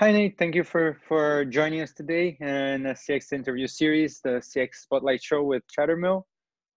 Hi 0.00 0.10
Nate, 0.12 0.38
thank 0.38 0.54
you 0.54 0.64
for 0.64 0.96
for 1.06 1.44
joining 1.44 1.82
us 1.82 1.92
today 1.92 2.38
in 2.40 2.84
the 2.84 2.94
CX 2.94 3.34
interview 3.34 3.66
series, 3.66 4.22
the 4.24 4.40
CX 4.40 4.76
Spotlight 4.76 5.22
Show 5.22 5.42
with 5.42 5.62
Chattermill. 5.68 6.26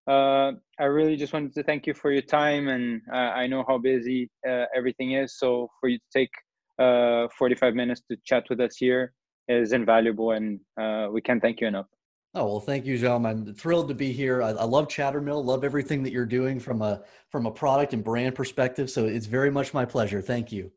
Uh, 0.09 0.55
I 0.81 0.87
really 0.87 1.15
just 1.15 1.33
wanted 1.33 1.55
to 1.55 1.63
thank 1.63 1.87
you 1.87 1.95
for 1.95 2.11
your 2.11 2.23
time, 2.23 2.67
and 2.67 3.01
uh, 3.13 3.31
I 3.43 3.47
know 3.47 3.65
how 3.69 3.79
busy 3.79 4.29
uh, 4.45 4.65
everything 4.75 5.13
is. 5.13 5.39
So 5.39 5.69
for 5.79 5.89
you 5.89 5.99
to 5.99 6.05
take 6.13 6.33
uh, 6.81 7.29
45 7.39 7.75
minutes 7.75 8.03
to 8.11 8.17
chat 8.25 8.43
with 8.51 8.59
us 8.59 8.77
here 8.77 9.13
is 9.47 9.73
invaluable, 9.73 10.33
and 10.33 10.59
uh, 10.77 11.07
we 11.13 11.21
can't 11.21 11.41
thank 11.41 11.61
you 11.61 11.69
enough. 11.69 11.87
Oh 12.35 12.47
well, 12.47 12.61
thank 12.61 12.87
you, 12.87 12.99
Jaume. 12.99 13.25
I'm 13.25 13.55
thrilled 13.55 13.87
to 13.87 13.95
be 13.95 14.11
here. 14.11 14.43
I, 14.43 14.49
I 14.49 14.65
love 14.65 14.89
Chattermill. 14.89 15.45
Love 15.45 15.63
everything 15.63 16.03
that 16.03 16.13
you're 16.13 16.27
doing 16.27 16.59
from 16.59 16.83
a 16.83 17.03
from 17.31 17.47
a 17.47 17.53
product 17.53 17.93
and 17.93 18.03
brand 18.03 18.35
perspective. 18.35 18.91
So 18.91 19.07
it's 19.07 19.27
very 19.27 19.53
much 19.53 19.73
my 19.73 19.85
pleasure. 19.85 20.21
Thank 20.21 20.51
you. 20.51 20.73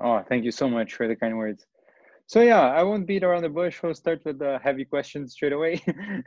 Oh, 0.00 0.24
thank 0.26 0.44
you 0.44 0.52
so 0.52 0.70
much 0.70 0.94
for 0.94 1.06
the 1.06 1.14
kind 1.14 1.36
words. 1.36 1.66
So 2.26 2.40
yeah, 2.40 2.60
I 2.60 2.82
won't 2.82 3.06
beat 3.06 3.24
around 3.24 3.42
the 3.42 3.48
bush. 3.48 3.82
We'll 3.82 3.94
start 3.94 4.22
with 4.24 4.38
the 4.38 4.58
heavy 4.62 4.84
questions 4.84 5.32
straight 5.32 5.52
away. 5.52 5.82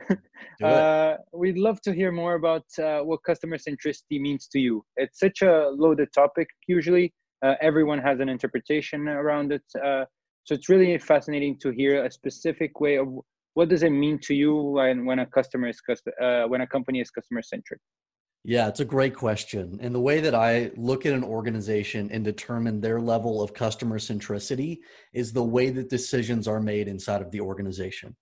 uh, 0.62 1.14
we'd 1.32 1.58
love 1.58 1.80
to 1.82 1.92
hear 1.92 2.12
more 2.12 2.34
about 2.34 2.64
uh, 2.78 3.00
what 3.00 3.24
customer 3.24 3.56
centricity 3.56 4.20
means 4.20 4.46
to 4.48 4.60
you. 4.60 4.84
It's 4.96 5.18
such 5.18 5.42
a 5.42 5.68
loaded 5.70 6.12
topic. 6.12 6.48
Usually, 6.68 7.12
uh, 7.44 7.54
everyone 7.60 7.98
has 7.98 8.20
an 8.20 8.28
interpretation 8.28 9.08
around 9.08 9.52
it. 9.52 9.64
Uh, 9.84 10.04
so 10.44 10.54
it's 10.54 10.68
really 10.68 10.96
fascinating 10.98 11.58
to 11.58 11.70
hear 11.70 12.04
a 12.04 12.10
specific 12.10 12.78
way 12.78 12.98
of 12.98 13.08
what 13.54 13.68
does 13.68 13.82
it 13.82 13.90
mean 13.90 14.18
to 14.20 14.34
you 14.34 14.54
when, 14.54 15.06
when 15.06 15.18
a 15.18 15.26
customer 15.26 15.68
is 15.68 15.80
uh, 16.22 16.44
when 16.44 16.60
a 16.60 16.66
company 16.66 17.00
is 17.00 17.10
customer 17.10 17.42
centric. 17.42 17.80
Yeah, 18.48 18.68
it's 18.68 18.78
a 18.78 18.84
great 18.84 19.16
question. 19.16 19.76
And 19.82 19.92
the 19.92 20.00
way 20.00 20.20
that 20.20 20.32
I 20.32 20.70
look 20.76 21.04
at 21.04 21.12
an 21.12 21.24
organization 21.24 22.08
and 22.12 22.24
determine 22.24 22.80
their 22.80 23.00
level 23.00 23.42
of 23.42 23.52
customer 23.52 23.98
centricity 23.98 24.78
is 25.12 25.32
the 25.32 25.42
way 25.42 25.70
that 25.70 25.90
decisions 25.90 26.46
are 26.46 26.60
made 26.60 26.86
inside 26.86 27.22
of 27.22 27.32
the 27.32 27.40
organization. 27.40 28.14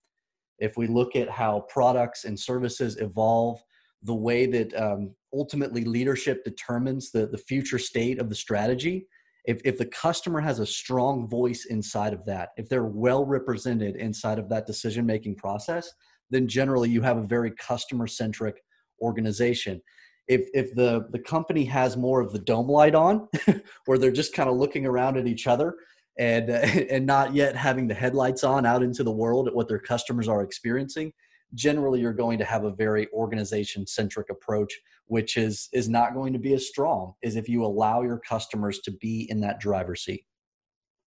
If 0.59 0.79
we 0.79 0.87
look 0.87 1.15
at 1.15 1.29
how 1.29 1.67
products 1.69 2.25
and 2.25 2.41
services 2.41 2.97
evolve, 2.97 3.63
the 4.03 4.15
way 4.15 4.47
that 4.47 4.75
um, 4.83 5.15
ultimately 5.35 5.85
leadership 5.85 6.43
determines 6.43 7.11
the, 7.11 7.27
the 7.27 7.37
future 7.37 7.79
state 7.79 8.19
of 8.19 8.31
the 8.31 8.35
strategy, 8.35 9.07
if, 9.45 9.61
if 9.63 9.77
the 9.77 9.85
customer 9.85 10.41
has 10.41 10.59
a 10.59 10.65
strong 10.65 11.29
voice 11.29 11.67
inside 11.67 12.15
of 12.15 12.25
that, 12.25 12.49
if 12.57 12.71
they're 12.71 12.87
well 12.87 13.27
represented 13.27 13.97
inside 13.97 14.39
of 14.39 14.49
that 14.49 14.67
decision 14.67 15.05
making 15.05 15.37
process, 15.37 15.93
then 16.31 16.49
generally 16.49 16.89
you 16.89 17.03
have 17.03 17.19
a 17.19 17.27
very 17.27 17.51
customer 17.51 18.07
centric 18.07 18.65
organization 19.03 19.83
if 20.29 20.49
if 20.55 20.75
the 20.75 21.07
the 21.11 21.19
company 21.19 21.65
has 21.65 21.97
more 21.97 22.21
of 22.21 22.33
the 22.33 22.39
dome 22.39 22.69
light 22.69 22.95
on 22.95 23.29
where 23.87 23.99
they're 23.99 24.11
just 24.11 24.35
kind 24.35 24.49
of 24.49 24.57
looking 24.57 24.87
around 24.87 25.17
at 25.17 25.27
each 25.27 25.47
other 25.47 25.77
and 26.19 26.51
uh, 26.51 26.55
and 26.91 27.07
not 27.07 27.35
yet 27.35 27.57
having 27.57 27.87
the 27.87 27.95
headlights 27.95 28.45
on 28.45 28.67
out 28.67 28.83
into 28.83 29.03
the 29.03 29.13
world 29.13 29.49
at 29.49 29.55
what 29.55 29.69
their 29.69 29.79
customers 29.79 30.29
are 30.29 30.43
experiencing 30.43 31.13
generally 31.55 32.01
you're 32.01 32.13
going 32.13 32.39
to 32.39 32.45
have 32.45 32.65
a 32.65 32.73
very 32.73 33.09
organization 33.13 33.87
centric 33.87 34.31
approach 34.31 34.81
which 35.07 35.37
is 35.37 35.69
is 35.73 35.89
not 35.89 36.15
going 36.15 36.33
to 36.33 36.39
be 36.39 36.55
as 36.55 36.67
strong 36.67 37.15
as 37.23 37.37
if 37.37 37.49
you 37.49 37.65
allow 37.65 38.03
your 38.03 38.19
customers 38.19 38.81
to 38.81 38.91
be 38.91 39.27
in 39.31 39.41
that 39.41 39.61
driver's 39.61 40.05
seat. 40.05 40.25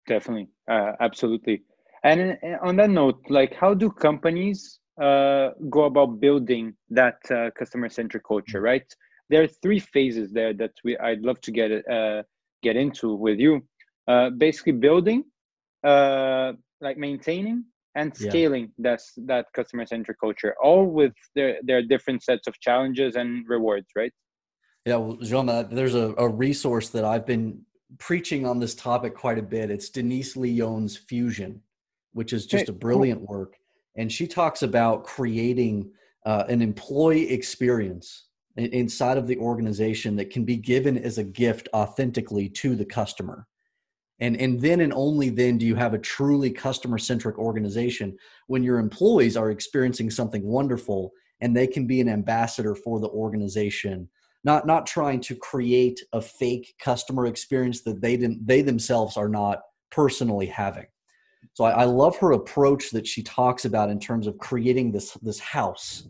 Definitely. 0.07 0.47
Uh, 0.69 0.93
absolutely. 1.01 1.63
And 2.03 2.37
on 2.61 2.75
that 2.77 2.89
note 2.89 3.19
like 3.29 3.53
how 3.55 3.73
do 3.73 3.89
companies 3.89 4.79
uh, 5.01 5.49
go 5.69 5.83
about 5.83 6.19
building 6.19 6.73
that 6.89 7.17
uh, 7.29 7.49
customer 7.57 7.89
centric 7.89 8.23
culture 8.25 8.61
right 8.61 8.95
there 9.29 9.43
are 9.43 9.47
three 9.47 9.79
phases 9.79 10.31
there 10.31 10.53
that 10.53 10.71
we 10.83 10.97
I'd 10.97 11.21
love 11.21 11.39
to 11.41 11.51
get 11.51 11.71
uh, 11.89 12.23
get 12.63 12.75
into 12.75 13.13
with 13.13 13.39
you. 13.39 13.61
Uh, 14.07 14.29
basically, 14.29 14.71
building, 14.71 15.25
uh, 15.83 16.53
like 16.79 16.97
maintaining 16.97 17.65
and 17.95 18.15
scaling 18.15 18.71
yeah. 18.77 18.91
that 18.91 19.01
that 19.25 19.45
customer 19.53 19.85
centric 19.85 20.19
culture, 20.19 20.55
all 20.63 20.85
with 20.85 21.13
their 21.35 21.57
their 21.63 21.81
different 21.81 22.23
sets 22.23 22.47
of 22.47 22.59
challenges 22.59 23.15
and 23.15 23.45
rewards, 23.47 23.87
right? 23.95 24.13
Yeah, 24.85 24.97
well, 24.97 25.17
Jean, 25.17 25.47
there's 25.69 25.95
a, 25.95 26.13
a 26.17 26.29
resource 26.29 26.87
that 26.89 27.03
I've 27.03 27.25
been 27.25 27.61
preaching 27.97 28.45
on 28.45 28.59
this 28.59 28.73
topic 28.73 29.15
quite 29.15 29.37
a 29.37 29.41
bit. 29.41 29.69
It's 29.69 29.89
Denise 29.89 30.37
Lee 30.37 30.51
Yohn's 30.51 30.95
Fusion, 30.95 31.61
which 32.13 32.31
is 32.31 32.45
just 32.45 32.69
a 32.69 32.73
brilliant 32.73 33.21
work, 33.21 33.55
and 33.97 34.09
she 34.09 34.27
talks 34.27 34.63
about 34.63 35.03
creating 35.03 35.91
uh, 36.25 36.45
an 36.47 36.61
employee 36.61 37.29
experience 37.31 38.26
inside 38.57 39.17
of 39.17 39.27
the 39.27 39.37
organization 39.37 40.15
that 40.15 40.31
can 40.31 40.43
be 40.43 40.57
given 40.57 40.97
as 40.97 41.17
a 41.17 41.23
gift 41.23 41.69
authentically 41.73 42.49
to 42.49 42.75
the 42.75 42.85
customer. 42.85 43.47
And 44.19 44.35
and 44.41 44.59
then 44.59 44.81
and 44.81 44.93
only 44.93 45.29
then 45.29 45.57
do 45.57 45.65
you 45.65 45.75
have 45.75 45.93
a 45.93 45.99
truly 45.99 46.49
customer 46.49 46.97
centric 46.97 47.37
organization 47.37 48.17
when 48.47 48.63
your 48.63 48.79
employees 48.79 49.37
are 49.37 49.51
experiencing 49.51 50.09
something 50.09 50.43
wonderful 50.43 51.11
and 51.39 51.55
they 51.55 51.67
can 51.67 51.85
be 51.85 52.01
an 52.01 52.09
ambassador 52.09 52.73
for 52.73 52.99
the 52.99 53.09
organization. 53.09 54.09
Not 54.43 54.65
not 54.65 54.87
trying 54.87 55.21
to 55.21 55.35
create 55.35 55.99
a 56.13 56.21
fake 56.21 56.73
customer 56.79 57.27
experience 57.27 57.81
that 57.81 58.01
they 58.01 58.17
didn't 58.17 58.45
they 58.45 58.63
themselves 58.63 59.17
are 59.17 59.29
not 59.29 59.61
personally 59.91 60.47
having. 60.47 60.87
So 61.53 61.63
I, 61.63 61.81
I 61.81 61.83
love 61.85 62.17
her 62.17 62.31
approach 62.31 62.89
that 62.91 63.05
she 63.05 63.21
talks 63.21 63.65
about 63.65 63.91
in 63.91 63.99
terms 63.99 64.25
of 64.25 64.39
creating 64.39 64.91
this 64.91 65.11
this 65.21 65.39
house 65.39 66.07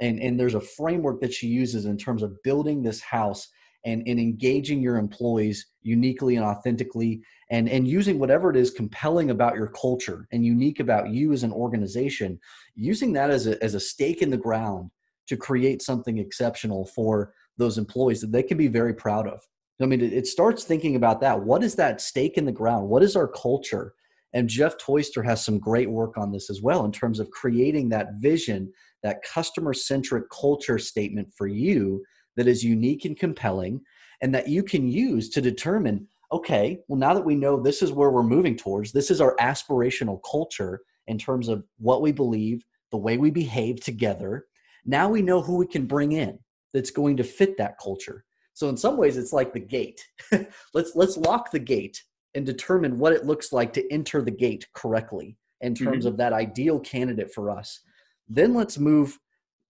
and 0.00 0.20
and 0.20 0.38
there's 0.38 0.54
a 0.54 0.60
framework 0.60 1.20
that 1.20 1.32
she 1.32 1.46
uses 1.46 1.84
in 1.84 1.96
terms 1.96 2.22
of 2.22 2.42
building 2.42 2.82
this 2.82 3.00
house 3.00 3.48
and, 3.84 4.02
and 4.06 4.18
engaging 4.18 4.80
your 4.80 4.96
employees 4.96 5.66
uniquely 5.82 6.36
and 6.36 6.44
authentically 6.44 7.22
and 7.50 7.68
and 7.68 7.86
using 7.86 8.18
whatever 8.18 8.50
it 8.50 8.56
is 8.56 8.70
compelling 8.70 9.30
about 9.30 9.54
your 9.54 9.68
culture 9.68 10.26
and 10.32 10.44
unique 10.44 10.80
about 10.80 11.10
you 11.10 11.32
as 11.32 11.42
an 11.42 11.52
organization 11.52 12.38
using 12.74 13.12
that 13.12 13.30
as 13.30 13.46
a, 13.46 13.62
as 13.62 13.74
a 13.74 13.80
stake 13.80 14.20
in 14.22 14.30
the 14.30 14.36
ground 14.36 14.90
to 15.26 15.36
create 15.36 15.82
something 15.82 16.18
exceptional 16.18 16.86
for 16.86 17.32
those 17.56 17.78
employees 17.78 18.20
that 18.20 18.32
they 18.32 18.42
can 18.42 18.56
be 18.56 18.68
very 18.68 18.94
proud 18.94 19.26
of. 19.26 19.40
I 19.80 19.86
mean 19.86 20.00
it, 20.00 20.12
it 20.12 20.26
starts 20.26 20.64
thinking 20.64 20.96
about 20.96 21.20
that. 21.20 21.40
What 21.40 21.62
is 21.62 21.74
that 21.76 22.00
stake 22.00 22.36
in 22.36 22.44
the 22.44 22.52
ground? 22.52 22.88
What 22.88 23.02
is 23.02 23.16
our 23.16 23.28
culture? 23.28 23.94
And 24.34 24.48
Jeff 24.48 24.76
Toister 24.76 25.22
has 25.22 25.42
some 25.42 25.58
great 25.58 25.88
work 25.88 26.18
on 26.18 26.32
this 26.32 26.50
as 26.50 26.60
well 26.60 26.84
in 26.84 26.92
terms 26.92 27.18
of 27.18 27.30
creating 27.30 27.88
that 27.88 28.14
vision 28.18 28.70
that 29.02 29.22
customer 29.22 29.72
centric 29.72 30.24
culture 30.30 30.78
statement 30.78 31.28
for 31.36 31.46
you 31.46 32.04
that 32.36 32.48
is 32.48 32.64
unique 32.64 33.04
and 33.04 33.18
compelling 33.18 33.80
and 34.22 34.34
that 34.34 34.48
you 34.48 34.62
can 34.62 34.88
use 34.88 35.28
to 35.28 35.40
determine 35.40 36.06
okay 36.32 36.78
well 36.88 36.98
now 36.98 37.14
that 37.14 37.24
we 37.24 37.34
know 37.34 37.60
this 37.60 37.82
is 37.82 37.92
where 37.92 38.10
we're 38.10 38.22
moving 38.22 38.56
towards 38.56 38.92
this 38.92 39.10
is 39.10 39.20
our 39.20 39.36
aspirational 39.36 40.20
culture 40.30 40.80
in 41.06 41.16
terms 41.18 41.48
of 41.48 41.64
what 41.78 42.02
we 42.02 42.12
believe 42.12 42.64
the 42.90 42.96
way 42.96 43.16
we 43.16 43.30
behave 43.30 43.80
together 43.80 44.46
now 44.84 45.08
we 45.08 45.22
know 45.22 45.42
who 45.42 45.56
we 45.56 45.66
can 45.66 45.86
bring 45.86 46.12
in 46.12 46.38
that's 46.72 46.90
going 46.90 47.16
to 47.16 47.24
fit 47.24 47.56
that 47.58 47.78
culture. 47.78 48.24
So 48.54 48.68
in 48.68 48.76
some 48.76 48.96
ways 48.96 49.16
it's 49.16 49.32
like 49.32 49.52
the 49.52 49.60
gate. 49.60 50.04
Let's 50.74 50.92
let's 50.96 51.16
lock 51.16 51.50
the 51.50 51.58
gate 51.58 52.02
and 52.34 52.44
determine 52.44 52.98
what 52.98 53.12
it 53.12 53.24
looks 53.24 53.52
like 53.52 53.72
to 53.74 53.92
enter 53.92 54.22
the 54.22 54.30
gate 54.30 54.66
correctly 54.74 55.36
in 55.60 55.74
terms 55.74 55.98
mm-hmm. 55.98 56.08
of 56.08 56.16
that 56.18 56.32
ideal 56.32 56.78
candidate 56.80 57.32
for 57.32 57.50
us 57.50 57.80
then 58.28 58.54
let's 58.54 58.78
move 58.78 59.18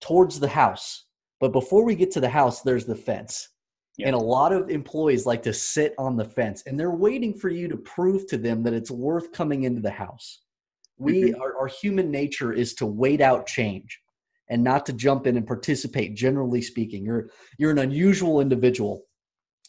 towards 0.00 0.40
the 0.40 0.48
house. 0.48 1.04
But 1.40 1.52
before 1.52 1.84
we 1.84 1.94
get 1.94 2.10
to 2.12 2.20
the 2.20 2.28
house, 2.28 2.62
there's 2.62 2.84
the 2.84 2.94
fence. 2.94 3.48
And 4.04 4.14
a 4.14 4.18
lot 4.18 4.52
of 4.52 4.70
employees 4.70 5.26
like 5.26 5.42
to 5.42 5.52
sit 5.52 5.94
on 5.98 6.16
the 6.16 6.24
fence 6.24 6.62
and 6.66 6.78
they're 6.78 6.92
waiting 6.92 7.34
for 7.34 7.48
you 7.48 7.66
to 7.66 7.76
prove 7.76 8.28
to 8.28 8.36
them 8.36 8.62
that 8.62 8.72
it's 8.72 8.92
worth 8.92 9.32
coming 9.32 9.64
into 9.64 9.80
the 9.80 9.90
house. 9.90 10.42
We 10.98 11.22
mm-hmm. 11.22 11.42
our, 11.42 11.56
our 11.58 11.66
human 11.66 12.08
nature 12.08 12.52
is 12.52 12.74
to 12.74 12.86
wait 12.86 13.20
out 13.20 13.46
change 13.46 14.00
and 14.50 14.62
not 14.62 14.86
to 14.86 14.92
jump 14.92 15.26
in 15.26 15.36
and 15.36 15.44
participate 15.44 16.14
generally 16.14 16.62
speaking. 16.62 17.04
You're 17.04 17.30
you're 17.58 17.72
an 17.72 17.78
unusual 17.78 18.40
individual 18.40 19.02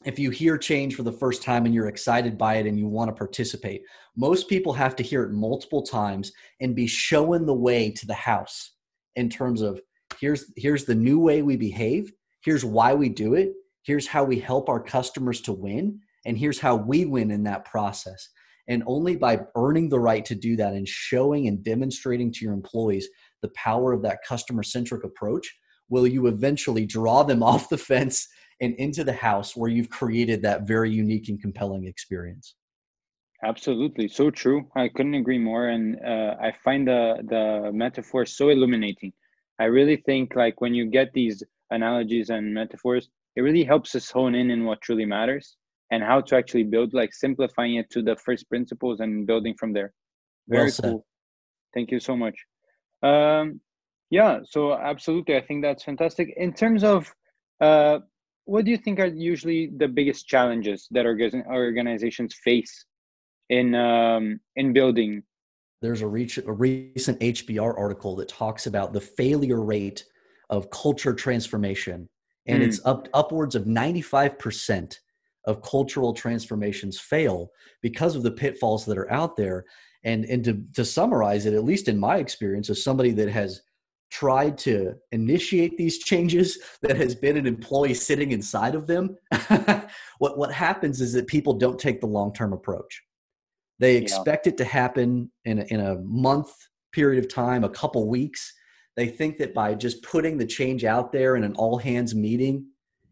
if 0.06 0.20
you 0.20 0.30
hear 0.30 0.60
change 0.60 0.96
for 0.96 1.04
the 1.04 1.12
first 1.12 1.42
time 1.42 1.66
and 1.66 1.74
you're 1.74 1.88
excited 1.88 2.38
by 2.38 2.56
it 2.58 2.68
and 2.68 2.78
you 2.78 2.88
want 2.88 3.10
to 3.10 3.16
participate. 3.16 3.82
Most 4.16 4.48
people 4.48 4.74
have 4.74 4.96
to 4.98 5.04
hear 5.04 5.24
it 5.24 5.32
multiple 5.32 5.82
times 5.82 6.32
and 6.62 6.76
be 6.76 6.86
showing 6.86 7.48
the 7.48 7.54
way 7.54 7.90
to 7.90 8.06
the 8.06 8.14
house 8.14 8.74
in 9.20 9.30
terms 9.30 9.62
of 9.62 9.80
here's 10.20 10.52
here's 10.56 10.86
the 10.86 10.96
new 10.96 11.20
way 11.20 11.42
we 11.42 11.56
behave 11.56 12.12
here's 12.42 12.66
why 12.66 12.94
we 12.94 13.10
do 13.10 13.34
it 13.36 13.52
here's 13.84 14.08
how 14.08 14.24
we 14.24 14.40
help 14.40 14.70
our 14.70 14.82
customers 14.82 15.42
to 15.42 15.54
win 15.54 16.00
and 16.26 16.38
here's 16.38 16.60
how 16.60 16.76
we 16.76 17.06
win 17.06 17.32
in 17.32 17.44
that 17.44 17.66
process. 17.66 18.30
And 18.68 18.84
only 18.86 19.16
by 19.16 19.42
earning 19.56 19.90
the 19.90 20.00
right 20.00 20.24
to 20.26 20.36
do 20.36 20.56
that 20.58 20.74
and 20.74 20.88
showing 20.88 21.48
and 21.48 21.64
demonstrating 21.64 22.32
to 22.34 22.46
your 22.46 22.54
employees 22.54 23.08
the 23.42 23.50
power 23.56 23.94
of 23.94 24.04
that 24.04 24.20
customer 24.28 24.64
centric 24.64 25.04
approach 25.04 25.52
will 25.90 26.06
you 26.06 26.28
eventually 26.28 26.86
draw 26.86 27.24
them 27.24 27.42
off 27.52 27.70
the 27.70 27.78
fence 27.78 28.28
and 28.62 28.76
into 28.76 29.04
the 29.04 29.14
house 29.14 29.56
where 29.56 29.70
you've 29.70 29.90
created 29.90 30.42
that 30.42 30.68
very 30.68 30.92
unique 30.92 31.30
and 31.30 31.42
compelling 31.42 31.86
experience 31.86 32.56
Absolutely, 33.44 34.10
so 34.10 34.30
true. 34.30 34.70
I 34.76 34.90
couldn't 34.90 35.14
agree 35.14 35.38
more, 35.38 35.70
and 35.70 35.98
uh, 36.06 36.36
I 36.42 36.52
find 36.64 36.86
the 36.88 37.24
the 37.24 37.72
metaphor 37.74 38.26
so 38.26 38.50
illuminating. 38.50 39.14
I 39.60 39.66
really 39.66 39.96
think 39.96 40.36
like 40.36 40.60
when 40.60 40.74
you 40.74 40.86
get 40.86 41.14
these 41.14 41.42
analogies 41.72 42.30
and 42.30 42.54
metaphors, 42.54 43.10
it 43.36 43.42
really 43.42 43.64
helps 43.64 43.96
us 43.96 44.10
hone 44.12 44.36
in 44.36 44.52
in 44.52 44.66
what 44.66 44.82
truly 44.82 45.06
matters 45.06 45.56
and 45.92 46.04
how 46.04 46.20
to 46.22 46.36
actually 46.36 46.64
build, 46.64 46.94
like 46.94 47.14
simplifying 47.14 47.76
it 47.76 47.90
to 47.92 48.02
the 48.02 48.16
first 48.18 48.50
principles 48.50 49.00
and 49.00 49.26
building 49.26 49.56
from 49.56 49.72
there. 49.72 49.94
Very 50.48 50.66
well 50.66 50.78
cool. 50.82 51.06
Thank 51.74 51.92
you 51.92 52.00
so 52.00 52.18
much. 52.18 52.38
Um, 53.02 53.62
yeah, 54.10 54.40
so 54.44 54.74
absolutely, 54.74 55.38
I 55.38 55.42
think 55.42 55.62
that's 55.62 55.84
fantastic. 55.84 56.34
In 56.36 56.54
terms 56.54 56.84
of 56.84 57.14
uh, 57.62 58.00
what 58.46 58.66
do 58.66 58.72
you 58.72 58.78
think 58.78 59.00
are 59.00 59.06
usually 59.06 59.72
the 59.78 59.88
biggest 59.88 60.28
challenges 60.28 60.88
that 60.92 61.06
organizations 61.06 62.36
face 62.44 62.86
in 63.50 63.76
um, 63.76 64.40
in 64.56 64.74
building? 64.74 65.24
There's 65.82 66.02
a, 66.02 66.08
reach, 66.08 66.38
a 66.38 66.52
recent 66.52 67.20
HBR 67.22 67.78
article 67.78 68.16
that 68.18 68.28
talks 68.28 68.68
about 68.68 68.92
the 68.92 69.00
failure 69.00 69.62
rate 69.62 70.04
of 70.50 70.70
culture 70.72 71.14
transformation, 71.14 72.10
and 72.48 72.62
mm. 72.62 72.68
it's 72.68 72.84
up 72.86 73.08
upwards 73.14 73.56
of 73.56 73.68
95 73.68 74.38
percent 74.40 75.00
of 75.46 75.62
cultural 75.62 76.14
transformations 76.14 77.00
fail 77.00 77.50
because 77.82 78.16
of 78.16 78.24
the 78.24 78.32
pitfalls 78.32 78.86
that 78.86 78.98
are 78.98 79.12
out 79.12 79.36
there. 79.36 79.66
And 80.04 80.26
and 80.26 80.44
to 80.46 80.64
to 80.76 80.86
summarize 80.86 81.46
it, 81.46 81.54
at 81.54 81.64
least 81.64 81.88
in 81.88 81.98
my 81.98 82.18
experience, 82.18 82.70
as 82.70 82.84
somebody 82.84 83.12
that 83.12 83.30
has 83.30 83.62
tried 84.10 84.58
to 84.58 84.96
initiate 85.12 85.78
these 85.78 86.00
changes 86.04 86.60
that 86.82 86.98
has 86.98 87.16
been 87.16 87.38
an 87.38 87.46
employee 87.46 87.94
sitting 87.94 88.32
inside 88.32 88.76
of 88.76 88.88
them 88.88 89.16
what 90.18 90.38
what 90.38 90.52
happens 90.52 91.00
is 91.00 91.14
that 91.14 91.28
people 91.28 91.54
don't 91.54 91.80
take 91.80 92.00
the 92.02 92.08
long-term 92.08 92.54
approach 92.54 93.04
they 93.80 93.96
expect 93.96 94.46
yeah. 94.46 94.52
it 94.52 94.58
to 94.58 94.66
happen 94.66 95.32
in 95.46 95.60
a, 95.60 95.64
in 95.66 95.80
a 95.80 95.96
month 96.00 96.52
period 96.92 97.24
of 97.24 97.32
time 97.32 97.64
a 97.64 97.70
couple 97.70 98.08
weeks 98.08 98.54
they 98.96 99.08
think 99.08 99.38
that 99.38 99.54
by 99.54 99.74
just 99.74 100.04
putting 100.04 100.38
the 100.38 100.46
change 100.46 100.84
out 100.84 101.12
there 101.12 101.36
in 101.36 101.44
an 101.44 101.54
all 101.56 101.78
hands 101.78 102.14
meeting 102.16 102.66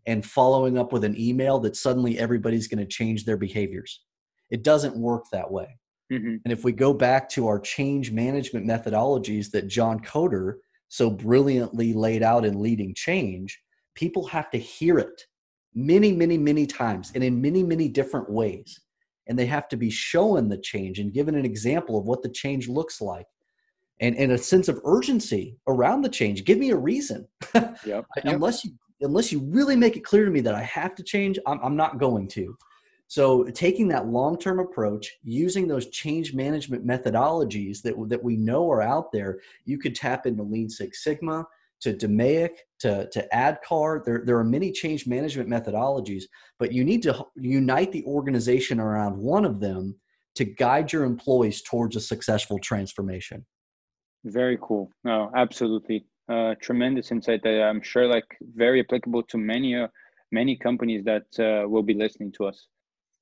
and 0.06 0.26
following 0.26 0.78
up 0.78 0.92
with 0.92 1.04
an 1.04 1.20
email 1.20 1.60
that 1.60 1.76
suddenly 1.76 2.18
everybody's 2.18 2.68
going 2.68 2.80
to 2.80 2.86
change 2.86 3.26
their 3.26 3.38
behaviors 3.38 4.02
it 4.50 4.64
doesn't 4.64 4.96
work 4.96 5.26
that 5.32 5.50
way 5.50 5.78
mm-hmm. 6.12 6.36
and 6.44 6.52
if 6.52 6.64
we 6.64 6.72
go 6.72 6.94
back 6.94 7.30
to 7.30 7.48
our 7.48 7.60
change 7.60 8.12
management 8.12 8.66
methodologies 8.66 9.52
that 9.52 9.68
john 9.68 10.00
kotter 10.00 10.56
so 10.90 11.10
brilliantly 11.10 11.94
laid 11.94 12.24
out 12.24 12.46
in 12.46 12.62
leading 12.62 12.94
change, 12.94 13.62
people 13.96 14.26
have 14.28 14.50
to 14.52 14.58
hear 14.58 14.98
it 15.00 15.24
many, 15.74 16.14
many, 16.14 16.38
many 16.38 16.66
times 16.66 17.12
and 17.14 17.24
in 17.24 17.42
many, 17.42 17.64
many 17.64 17.88
different 17.90 18.30
ways. 18.30 18.80
And 19.28 19.38
they 19.38 19.46
have 19.46 19.68
to 19.70 19.78
be 19.78 19.90
shown 19.90 20.50
the 20.50 20.58
change 20.58 21.00
and 21.00 21.14
given 21.14 21.36
an 21.36 21.46
example 21.46 21.98
of 21.98 22.06
what 22.06 22.24
the 22.24 22.30
change 22.30 22.68
looks 22.68 23.02
like 23.02 23.28
and, 24.00 24.16
and 24.16 24.32
a 24.32 24.38
sense 24.38 24.68
of 24.68 24.80
urgency 24.86 25.58
around 25.68 26.02
the 26.02 26.10
change. 26.10 26.46
Give 26.46 26.58
me 26.58 26.72
a 26.72 26.78
reason. 26.78 27.28
Yep. 27.86 28.06
unless 28.24 28.66
you 28.66 28.72
unless 29.02 29.32
you 29.32 29.40
really 29.40 29.76
make 29.76 29.96
it 29.96 30.04
clear 30.04 30.26
to 30.26 30.32
me 30.32 30.42
that 30.42 30.56
I 30.56 30.64
have 30.64 30.96
to 30.96 31.04
change, 31.04 31.38
I'm, 31.46 31.60
I'm 31.62 31.76
not 31.76 32.00
going 32.00 32.28
to. 32.30 32.58
So 33.08 33.46
taking 33.46 33.88
that 33.90 34.08
long-term 34.08 34.60
approach, 34.60 35.18
using 35.24 35.68
those 35.68 35.90
change 35.90 36.34
management 36.34 36.86
methodologies 36.86 37.82
that, 37.84 37.96
that 38.10 38.24
we 38.24 38.36
know 38.36 38.70
are 38.70 38.82
out 38.82 39.12
there, 39.12 39.40
you 39.66 39.78
could 39.78 39.96
tap 39.96 40.26
into 40.26 40.44
Lean 40.44 40.70
Six 40.70 41.04
Sigma, 41.04 41.46
to 41.82 41.94
DMAIC, 41.94 42.50
to, 42.80 43.10
to 43.12 43.28
ADKAR. 43.34 44.04
There, 44.06 44.24
there 44.26 44.38
are 44.38 44.44
many 44.44 44.72
change 44.72 45.08
management 45.08 45.50
methodologies, 45.50 46.24
but 46.60 46.72
you 46.72 46.84
need 46.84 47.04
to 47.04 47.26
unite 47.36 47.92
the 47.92 48.04
organization 48.06 48.80
around 48.80 49.18
one 49.18 49.46
of 49.46 49.60
them 49.60 49.96
to 50.36 50.46
guide 50.46 50.94
your 50.94 51.04
employees 51.04 51.62
towards 51.64 51.96
a 51.96 52.02
successful 52.02 52.60
transformation. 52.60 53.46
Very 54.26 54.58
cool. 54.62 54.92
No, 55.04 55.32
absolutely. 55.36 56.06
Uh, 56.30 56.56
tremendous 56.62 57.12
insight 57.12 57.42
that 57.44 57.64
I'm 57.64 57.82
sure 57.82 58.08
like 58.08 58.38
very 58.56 58.82
applicable 58.82 59.24
to 59.24 59.38
many, 59.38 59.76
uh, 59.76 59.88
many 60.32 60.58
companies 60.58 61.04
that 61.06 61.26
uh, 61.40 61.68
will 61.68 61.84
be 61.84 61.94
listening 61.94 62.34
to 62.34 62.46
us. 62.46 62.68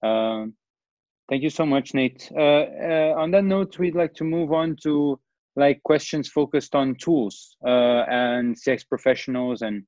Um, 0.04 0.56
thank 1.30 1.44
you 1.44 1.50
so 1.50 1.66
much, 1.66 1.94
Nate. 1.94 2.30
Uh, 2.36 2.66
uh, 2.90 3.14
on 3.18 3.32
that 3.32 3.44
note, 3.44 3.78
we'd 3.80 3.96
like 3.96 4.14
to 4.16 4.24
move 4.24 4.52
on 4.52 4.76
to 4.84 5.20
like 5.56 5.82
questions 5.84 6.28
focused 6.28 6.76
on 6.76 6.96
tools 6.96 7.56
uh, 7.66 8.04
and 8.10 8.56
CX 8.56 8.88
professionals. 8.88 9.62
And 9.62 9.84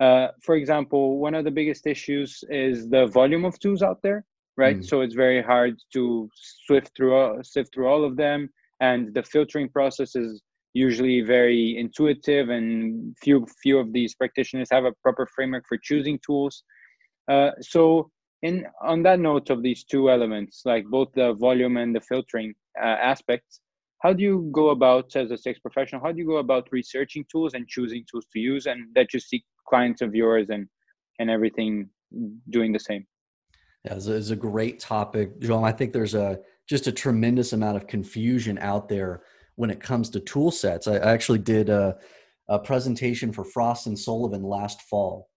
uh, 0.00 0.28
for 0.42 0.54
example, 0.56 1.18
one 1.18 1.34
of 1.34 1.44
the 1.44 1.50
biggest 1.50 1.86
issues 1.86 2.42
is 2.48 2.88
the 2.88 3.06
volume 3.06 3.44
of 3.44 3.58
tools 3.58 3.82
out 3.82 4.00
there, 4.02 4.24
right? 4.56 4.78
Mm. 4.78 4.84
So 4.84 5.00
it's 5.00 5.14
very 5.14 5.42
hard 5.42 5.76
to 5.94 6.28
sift 6.66 6.92
through 6.96 7.40
sift 7.42 7.74
through 7.74 7.88
all 7.88 8.04
of 8.04 8.16
them, 8.16 8.48
and 8.80 9.12
the 9.14 9.22
filtering 9.22 9.68
process 9.68 10.14
is 10.14 10.40
usually 10.74 11.20
very 11.20 11.76
intuitive, 11.78 12.48
and 12.48 13.16
few 13.22 13.46
few 13.62 13.78
of 13.78 13.92
these 13.92 14.14
practitioners 14.14 14.68
have 14.70 14.84
a 14.84 14.92
proper 15.02 15.26
framework 15.34 15.64
for 15.68 15.78
choosing 15.78 16.18
tools. 16.24 16.62
Uh, 17.28 17.50
so 17.60 18.10
in 18.42 18.66
on 18.82 19.02
that 19.02 19.20
note 19.20 19.50
of 19.50 19.62
these 19.62 19.84
two 19.84 20.10
elements 20.10 20.62
like 20.64 20.84
both 20.86 21.08
the 21.14 21.32
volume 21.34 21.76
and 21.76 21.94
the 21.94 22.00
filtering 22.00 22.52
uh, 22.80 22.96
aspects 23.12 23.60
how 24.02 24.12
do 24.12 24.22
you 24.22 24.50
go 24.52 24.70
about 24.70 25.14
as 25.14 25.30
a 25.30 25.34
CX 25.34 25.62
professional 25.62 26.00
how 26.02 26.12
do 26.12 26.18
you 26.18 26.26
go 26.26 26.38
about 26.38 26.68
researching 26.72 27.24
tools 27.30 27.54
and 27.54 27.66
choosing 27.68 28.04
tools 28.10 28.26
to 28.32 28.40
use 28.40 28.66
and 28.66 28.94
that 28.94 29.14
you 29.14 29.20
see 29.20 29.44
clients 29.66 30.02
of 30.02 30.14
yours 30.14 30.48
and 30.50 30.68
and 31.18 31.30
everything 31.30 31.88
doing 32.50 32.72
the 32.72 32.80
same 32.80 33.06
yeah 33.84 33.94
it's 33.94 34.08
a, 34.08 34.14
it's 34.14 34.30
a 34.30 34.36
great 34.36 34.78
topic 34.80 35.40
Joel. 35.40 35.64
i 35.64 35.72
think 35.72 35.92
there's 35.92 36.14
a 36.14 36.38
just 36.68 36.86
a 36.86 36.92
tremendous 36.92 37.52
amount 37.52 37.76
of 37.76 37.86
confusion 37.86 38.58
out 38.58 38.88
there 38.88 39.22
when 39.56 39.70
it 39.70 39.80
comes 39.80 40.10
to 40.10 40.20
tool 40.20 40.50
sets 40.50 40.86
i, 40.86 40.96
I 40.96 41.12
actually 41.12 41.38
did 41.38 41.68
a, 41.68 41.96
a 42.48 42.58
presentation 42.58 43.32
for 43.32 43.44
frost 43.44 43.86
and 43.86 43.98
sullivan 43.98 44.42
last 44.42 44.82
fall 44.82 45.28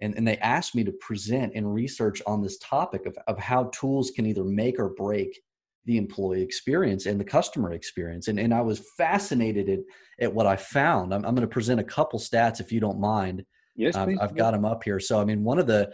and, 0.00 0.14
and 0.16 0.26
they 0.26 0.38
asked 0.38 0.74
me 0.74 0.82
to 0.84 0.92
present 0.92 1.52
and 1.54 1.72
research 1.72 2.20
on 2.26 2.42
this 2.42 2.58
topic 2.58 3.06
of, 3.06 3.16
of 3.28 3.38
how 3.38 3.70
tools 3.72 4.10
can 4.10 4.26
either 4.26 4.44
make 4.44 4.78
or 4.78 4.88
break 4.88 5.40
the 5.84 5.96
employee 5.96 6.42
experience 6.42 7.06
and 7.06 7.18
the 7.18 7.24
customer 7.24 7.72
experience. 7.72 8.28
And, 8.28 8.38
and 8.38 8.54
I 8.54 8.60
was 8.60 8.82
fascinated 8.96 9.68
at, 9.68 9.78
at 10.20 10.34
what 10.34 10.46
I 10.46 10.56
found. 10.56 11.12
I'm, 11.12 11.24
I'm 11.24 11.34
going 11.34 11.46
to 11.46 11.52
present 11.52 11.80
a 11.80 11.84
couple 11.84 12.18
stats 12.18 12.60
if 12.60 12.70
you 12.70 12.80
don't 12.80 13.00
mind. 13.00 13.44
Yes, 13.74 13.96
um, 13.96 14.18
I've 14.20 14.36
got 14.36 14.52
them 14.52 14.64
up 14.64 14.84
here. 14.84 15.00
So, 15.00 15.20
I 15.20 15.24
mean, 15.24 15.42
one 15.42 15.58
of 15.58 15.66
the 15.66 15.92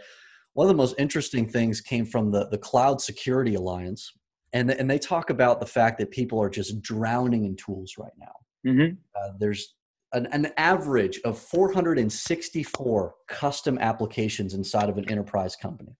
one 0.53 0.65
of 0.65 0.69
the 0.69 0.77
most 0.77 0.95
interesting 0.97 1.47
things 1.47 1.79
came 1.79 2.05
from 2.05 2.31
the, 2.31 2.47
the 2.49 2.57
Cloud 2.57 2.99
Security 2.99 3.55
Alliance. 3.55 4.11
And, 4.51 4.71
and 4.71 4.89
they 4.89 4.99
talk 4.99 5.29
about 5.29 5.59
the 5.59 5.65
fact 5.65 5.99
that 5.99 6.11
people 6.11 6.41
are 6.41 6.49
just 6.49 6.81
drowning 6.81 7.45
in 7.45 7.55
tools 7.55 7.93
right 7.97 8.11
now. 8.19 8.33
Mm-hmm. 8.67 8.95
Uh, 9.15 9.31
there's 9.39 9.75
an, 10.13 10.25
an 10.31 10.51
average 10.57 11.19
of 11.23 11.37
464 11.37 13.15
custom 13.27 13.77
applications 13.77 14.53
inside 14.53 14.89
of 14.89 14.97
an 14.97 15.09
enterprise 15.09 15.55
company. 15.55 15.95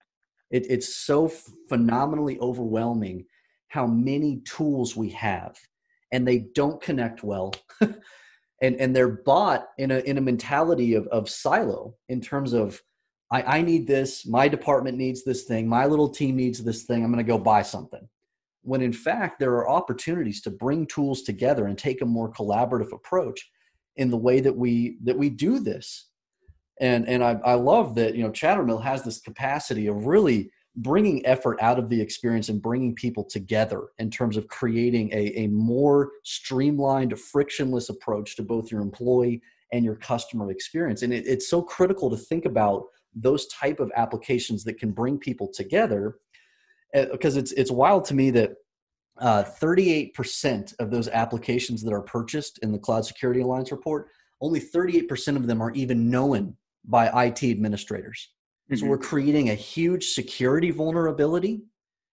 It, 0.50 0.66
it's 0.68 0.96
so 0.96 1.30
phenomenally 1.68 2.38
overwhelming 2.40 3.24
how 3.70 3.86
many 3.86 4.42
tools 4.44 4.94
we 4.94 5.08
have, 5.10 5.58
and 6.12 6.26
they 6.26 6.46
don't 6.54 6.80
connect 6.80 7.24
well. 7.24 7.52
and, 7.80 8.76
and 8.76 8.94
they're 8.94 9.08
bought 9.08 9.68
in 9.78 9.90
a, 9.90 9.98
in 10.00 10.18
a 10.18 10.20
mentality 10.20 10.94
of, 10.94 11.06
of 11.08 11.28
silo 11.28 11.94
in 12.08 12.20
terms 12.20 12.52
of 12.52 12.80
I, 13.32 13.58
I 13.58 13.62
need 13.62 13.86
this, 13.86 14.26
my 14.26 14.48
department 14.48 14.98
needs 14.98 15.24
this 15.24 15.44
thing, 15.44 15.68
my 15.68 15.86
little 15.86 16.10
team 16.10 16.36
needs 16.36 16.62
this 16.62 16.84
thing, 16.84 17.02
I'm 17.02 17.12
going 17.12 17.24
to 17.24 17.32
go 17.32 17.38
buy 17.38 17.62
something 17.62 18.06
when 18.62 18.82
in 18.82 18.92
fact 18.92 19.38
there 19.38 19.52
are 19.52 19.68
opportunities 19.68 20.40
to 20.42 20.50
bring 20.50 20.86
tools 20.86 21.22
together 21.22 21.66
and 21.66 21.78
take 21.78 22.02
a 22.02 22.06
more 22.06 22.32
collaborative 22.32 22.92
approach 22.92 23.50
in 23.96 24.10
the 24.10 24.16
way 24.16 24.40
that 24.40 24.56
we 24.56 24.98
that 25.02 25.16
we 25.16 25.30
do 25.30 25.58
this 25.58 26.08
and 26.80 27.08
and 27.08 27.22
I, 27.22 27.38
I 27.44 27.54
love 27.54 27.94
that 27.96 28.14
you 28.14 28.22
know 28.22 28.30
chattermill 28.30 28.78
has 28.78 29.02
this 29.02 29.20
capacity 29.20 29.86
of 29.86 30.06
really 30.06 30.50
bringing 30.76 31.24
effort 31.26 31.58
out 31.60 31.78
of 31.78 31.88
the 31.88 32.00
experience 32.00 32.48
and 32.48 32.62
bringing 32.62 32.94
people 32.94 33.24
together 33.24 33.88
in 33.98 34.10
terms 34.10 34.36
of 34.36 34.46
creating 34.48 35.12
a, 35.12 35.40
a 35.40 35.46
more 35.48 36.10
streamlined 36.22 37.18
frictionless 37.18 37.88
approach 37.88 38.36
to 38.36 38.42
both 38.42 38.70
your 38.70 38.80
employee 38.80 39.42
and 39.72 39.84
your 39.84 39.96
customer 39.96 40.50
experience 40.50 41.02
and 41.02 41.12
it, 41.12 41.26
it's 41.26 41.48
so 41.48 41.60
critical 41.60 42.08
to 42.08 42.16
think 42.16 42.44
about 42.44 42.84
those 43.14 43.46
type 43.48 43.80
of 43.80 43.90
applications 43.96 44.62
that 44.62 44.78
can 44.78 44.92
bring 44.92 45.18
people 45.18 45.48
together 45.52 46.18
because 46.92 47.36
uh, 47.36 47.40
it's 47.40 47.52
it's 47.52 47.70
wild 47.70 48.04
to 48.04 48.14
me 48.14 48.30
that 48.30 48.52
uh, 49.20 49.44
38% 49.44 50.74
of 50.78 50.90
those 50.90 51.08
applications 51.08 51.82
that 51.82 51.92
are 51.92 52.00
purchased 52.00 52.58
in 52.62 52.72
the 52.72 52.78
Cloud 52.78 53.04
Security 53.04 53.40
Alliance 53.40 53.70
report, 53.70 54.08
only 54.40 54.60
38% 54.60 55.36
of 55.36 55.46
them 55.46 55.60
are 55.60 55.72
even 55.72 56.10
known 56.10 56.56
by 56.84 57.26
IT 57.26 57.42
administrators. 57.44 58.30
Mm-hmm. 58.70 58.76
So 58.76 58.86
we're 58.86 58.98
creating 58.98 59.50
a 59.50 59.54
huge 59.54 60.10
security 60.10 60.70
vulnerability 60.70 61.62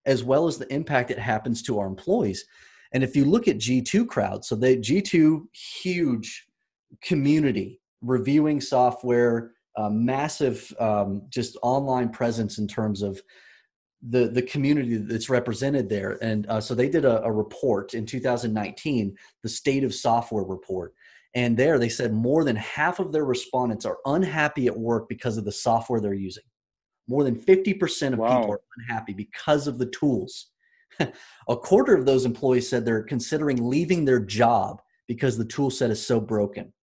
as 0.06 0.24
well 0.24 0.48
as 0.48 0.58
the 0.58 0.72
impact 0.74 1.12
it 1.12 1.20
happens 1.20 1.62
to 1.64 1.80
our 1.80 1.88
employees. 1.88 2.46
And 2.94 3.04
if 3.04 3.16
you 3.16 3.26
look 3.26 3.48
at 3.48 3.58
G2 3.58 4.08
crowd, 4.08 4.46
so 4.46 4.56
the 4.56 4.78
G2 4.78 5.44
huge 5.82 6.48
community 7.02 7.82
reviewing 8.02 8.62
software, 8.62 9.52
uh, 9.76 9.90
massive 9.90 10.74
um, 10.80 11.24
just 11.30 11.58
online 11.62 12.10
presence 12.10 12.58
in 12.58 12.68
terms 12.68 13.02
of 13.02 13.22
the 14.10 14.28
the 14.28 14.42
community 14.44 14.98
that's 14.98 15.30
represented 15.30 15.90
there 15.90 16.20
and 16.22 16.46
uh, 16.50 16.62
so 16.62 16.76
they 16.76 16.88
did 16.88 17.04
a, 17.04 17.24
a, 17.24 17.32
report 17.32 17.96
in 17.96 18.06
2019 18.06 19.16
the 19.42 19.50
state 19.50 19.84
of 19.84 19.92
software 19.92 20.44
report 20.44 20.94
and 21.38 21.56
there 21.56 21.80
they 21.80 21.88
said 21.90 22.12
more 22.12 22.44
than 22.44 22.58
half 22.58 23.00
of 23.00 23.14
their 23.14 23.24
respondents 23.24 23.86
are 23.86 24.00
unhappy 24.06 24.68
at 24.68 24.78
work 24.78 25.08
because 25.08 25.38
of 25.38 25.46
the 25.46 25.52
software 25.52 26.02
they're 26.02 26.14
using 26.14 26.44
more 27.10 27.24
than 27.24 27.38
50% 27.38 28.12
of 28.12 28.20
wow. 28.20 28.40
people 28.40 28.52
are 28.56 28.62
unhappy 28.80 29.14
because 29.14 29.68
of 29.68 29.78
the 29.78 29.86
tools 29.86 30.48
a 31.50 31.56
quarter 31.56 31.96
of 31.96 32.06
those 32.06 32.26
employees 32.26 32.70
said 32.70 32.86
they're 32.86 33.04
considering 33.04 33.70
leaving 33.70 34.06
their 34.06 34.20
job 34.20 34.82
because 35.08 35.38
the 35.38 35.46
tool 35.46 35.70
set 35.70 35.92
is 35.92 36.06
so 36.06 36.20
broken. 36.20 36.74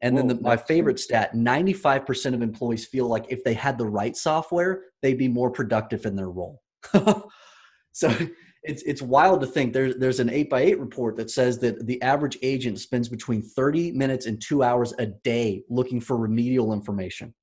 And 0.00 0.14
Whoa, 0.14 0.20
then 0.20 0.36
the, 0.36 0.42
my 0.42 0.56
favorite 0.56 0.98
stat 0.98 1.34
95% 1.34 2.34
of 2.34 2.42
employees 2.42 2.86
feel 2.86 3.06
like 3.06 3.26
if 3.28 3.44
they 3.44 3.54
had 3.54 3.78
the 3.78 3.86
right 3.86 4.16
software, 4.16 4.84
they'd 5.00 5.18
be 5.18 5.28
more 5.28 5.50
productive 5.50 6.04
in 6.06 6.16
their 6.16 6.30
role. 6.30 6.60
so 7.92 8.14
it's, 8.62 8.82
it's 8.82 9.02
wild 9.02 9.40
to 9.40 9.46
think 9.46 9.72
there's, 9.72 9.96
there's 9.96 10.20
an 10.20 10.30
eight 10.30 10.48
by 10.48 10.60
eight 10.60 10.78
report 10.78 11.16
that 11.16 11.30
says 11.30 11.58
that 11.60 11.86
the 11.86 12.00
average 12.02 12.38
agent 12.42 12.78
spends 12.78 13.08
between 13.08 13.42
30 13.42 13.92
minutes 13.92 14.26
and 14.26 14.40
two 14.40 14.62
hours 14.62 14.94
a 14.98 15.06
day 15.06 15.64
looking 15.68 16.00
for 16.00 16.16
remedial 16.16 16.72
information 16.72 17.34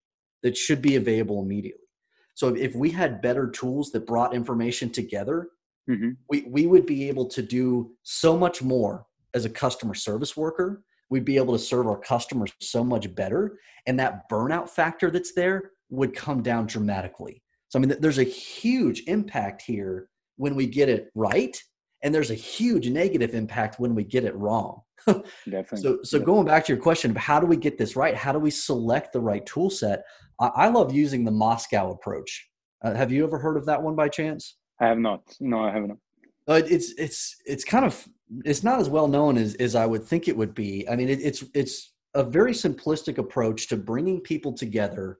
that 0.43 0.55
should 0.55 0.81
be 0.81 0.95
available 0.95 1.41
immediately. 1.41 1.83
So 2.35 2.55
if 2.55 2.73
we 2.73 2.89
had 2.89 3.21
better 3.21 3.49
tools 3.49 3.91
that 3.91 4.07
brought 4.07 4.33
information 4.33 4.89
together, 4.89 5.49
mm-hmm. 5.89 6.11
we, 6.29 6.45
we 6.47 6.67
would 6.67 6.85
be 6.85 7.09
able 7.09 7.27
to 7.27 7.41
do 7.41 7.91
so 8.03 8.37
much 8.37 8.61
more 8.61 9.05
as 9.33 9.45
a 9.45 9.49
customer 9.49 9.93
service 9.93 10.37
worker 10.37 10.83
we'd 11.09 11.25
be 11.25 11.37
able 11.37 11.53
to 11.53 11.59
serve 11.59 11.87
our 11.87 11.97
customers 11.97 12.51
so 12.61 12.83
much 12.83 13.13
better 13.15 13.59
and 13.87 13.99
that 13.99 14.29
burnout 14.29 14.69
factor 14.69 15.09
that's 15.11 15.33
there 15.33 15.71
would 15.89 16.15
come 16.15 16.41
down 16.41 16.65
dramatically 16.65 17.41
so 17.69 17.77
i 17.77 17.81
mean 17.81 17.95
there's 17.99 18.19
a 18.19 18.23
huge 18.23 19.03
impact 19.07 19.61
here 19.61 20.09
when 20.39 20.55
we 20.55 20.65
get 20.65 20.89
it 20.89 21.09
right 21.15 21.61
and 22.01 22.15
there's 22.15 22.31
a 22.31 22.35
huge 22.35 22.89
negative 22.89 23.35
impact 23.35 23.79
when 23.79 23.93
we 23.93 24.03
get 24.03 24.23
it 24.23 24.35
wrong. 24.35 24.81
Definitely. 25.05 25.81
so 25.81 25.99
so 26.03 26.19
going 26.19 26.45
back 26.45 26.65
to 26.65 26.73
your 26.73 26.81
question 26.81 27.11
of 27.11 27.17
how 27.17 27.39
do 27.39 27.45
we 27.45 27.57
get 27.57 27.77
this 27.77 27.95
right? 27.95 28.15
How 28.15 28.31
do 28.31 28.39
we 28.39 28.51
select 28.51 29.13
the 29.13 29.21
right 29.21 29.45
tool 29.45 29.69
set? 29.69 30.03
I, 30.39 30.47
I 30.47 30.67
love 30.69 30.93
using 30.93 31.23
the 31.23 31.31
MoSCoW 31.31 31.93
approach. 31.93 32.47
Uh, 32.83 32.93
have 32.93 33.11
you 33.11 33.23
ever 33.23 33.37
heard 33.37 33.57
of 33.57 33.65
that 33.65 33.81
one 33.81 33.95
by 33.95 34.09
chance? 34.09 34.57
I 34.81 34.87
have 34.87 34.97
not. 34.97 35.21
No 35.39 35.63
i 35.63 35.71
have 35.71 35.87
not 35.87 35.97
uh, 36.49 36.61
it's 36.67 36.93
it's 36.97 37.37
it's 37.45 37.63
kind 37.63 37.85
of 37.85 38.07
it's 38.43 38.63
not 38.63 38.79
as 38.79 38.89
well 38.89 39.07
known 39.07 39.37
as 39.37 39.53
as 39.55 39.75
I 39.75 39.85
would 39.85 40.03
think 40.03 40.27
it 40.27 40.35
would 40.35 40.55
be. 40.55 40.87
I 40.89 40.95
mean, 40.95 41.07
it, 41.07 41.21
it's 41.21 41.43
it's 41.53 41.93
a 42.15 42.23
very 42.23 42.53
simplistic 42.53 43.19
approach 43.19 43.67
to 43.67 43.77
bringing 43.77 44.19
people 44.19 44.53
together, 44.53 45.19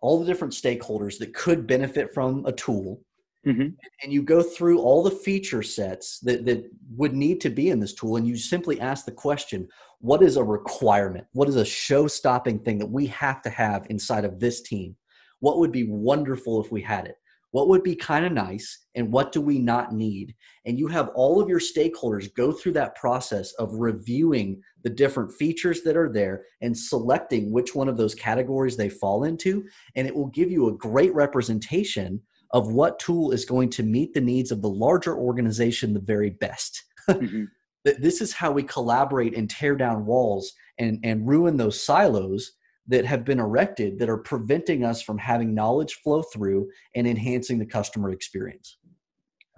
all 0.00 0.20
the 0.20 0.26
different 0.26 0.54
stakeholders 0.54 1.18
that 1.18 1.34
could 1.34 1.66
benefit 1.66 2.14
from 2.14 2.46
a 2.46 2.52
tool, 2.52 3.02
mm-hmm. 3.48 3.68
and 4.02 4.12
you 4.12 4.22
go 4.22 4.42
through 4.42 4.80
all 4.80 5.02
the 5.02 5.10
feature 5.10 5.62
sets 5.62 6.20
that 6.20 6.44
that 6.46 6.70
would 6.96 7.14
need 7.14 7.40
to 7.40 7.50
be 7.50 7.70
in 7.70 7.80
this 7.80 7.94
tool, 7.94 8.16
and 8.16 8.26
you 8.26 8.36
simply 8.36 8.80
ask 8.80 9.04
the 9.04 9.12
question: 9.12 9.68
What 10.00 10.22
is 10.22 10.36
a 10.36 10.44
requirement? 10.44 11.26
What 11.32 11.48
is 11.48 11.56
a 11.56 11.64
show-stopping 11.64 12.60
thing 12.60 12.78
that 12.78 12.90
we 12.90 13.06
have 13.06 13.42
to 13.42 13.50
have 13.50 13.86
inside 13.90 14.24
of 14.24 14.38
this 14.38 14.62
team? 14.62 14.96
What 15.40 15.58
would 15.58 15.72
be 15.72 15.88
wonderful 15.88 16.62
if 16.62 16.72
we 16.72 16.82
had 16.82 17.06
it? 17.06 17.16
what 17.50 17.68
would 17.68 17.82
be 17.82 17.96
kind 17.96 18.26
of 18.26 18.32
nice 18.32 18.86
and 18.94 19.10
what 19.10 19.32
do 19.32 19.40
we 19.40 19.58
not 19.58 19.92
need 19.92 20.34
and 20.66 20.78
you 20.78 20.86
have 20.86 21.08
all 21.14 21.40
of 21.40 21.48
your 21.48 21.60
stakeholders 21.60 22.32
go 22.34 22.52
through 22.52 22.72
that 22.72 22.94
process 22.94 23.52
of 23.54 23.72
reviewing 23.74 24.60
the 24.82 24.90
different 24.90 25.32
features 25.32 25.82
that 25.82 25.96
are 25.96 26.12
there 26.12 26.44
and 26.60 26.76
selecting 26.76 27.50
which 27.50 27.74
one 27.74 27.88
of 27.88 27.96
those 27.96 28.14
categories 28.14 28.76
they 28.76 28.88
fall 28.88 29.24
into 29.24 29.64
and 29.96 30.06
it 30.06 30.14
will 30.14 30.26
give 30.26 30.50
you 30.50 30.68
a 30.68 30.76
great 30.76 31.14
representation 31.14 32.20
of 32.52 32.72
what 32.72 32.98
tool 32.98 33.30
is 33.30 33.44
going 33.44 33.68
to 33.68 33.82
meet 33.82 34.14
the 34.14 34.20
needs 34.20 34.50
of 34.50 34.62
the 34.62 34.68
larger 34.68 35.16
organization 35.16 35.92
the 35.92 36.00
very 36.00 36.30
best 36.30 36.84
mm-hmm. 37.08 37.44
this 37.84 38.20
is 38.20 38.32
how 38.32 38.50
we 38.50 38.62
collaborate 38.62 39.36
and 39.36 39.48
tear 39.48 39.76
down 39.76 40.06
walls 40.06 40.52
and, 40.78 41.00
and 41.04 41.26
ruin 41.26 41.56
those 41.56 41.82
silos 41.82 42.52
that 42.88 43.04
have 43.04 43.24
been 43.24 43.38
erected 43.38 43.98
that 43.98 44.08
are 44.08 44.18
preventing 44.18 44.84
us 44.84 45.02
from 45.02 45.18
having 45.18 45.54
knowledge 45.54 45.94
flow 46.02 46.22
through 46.22 46.68
and 46.94 47.06
enhancing 47.06 47.58
the 47.58 47.66
customer 47.66 48.10
experience. 48.10 48.78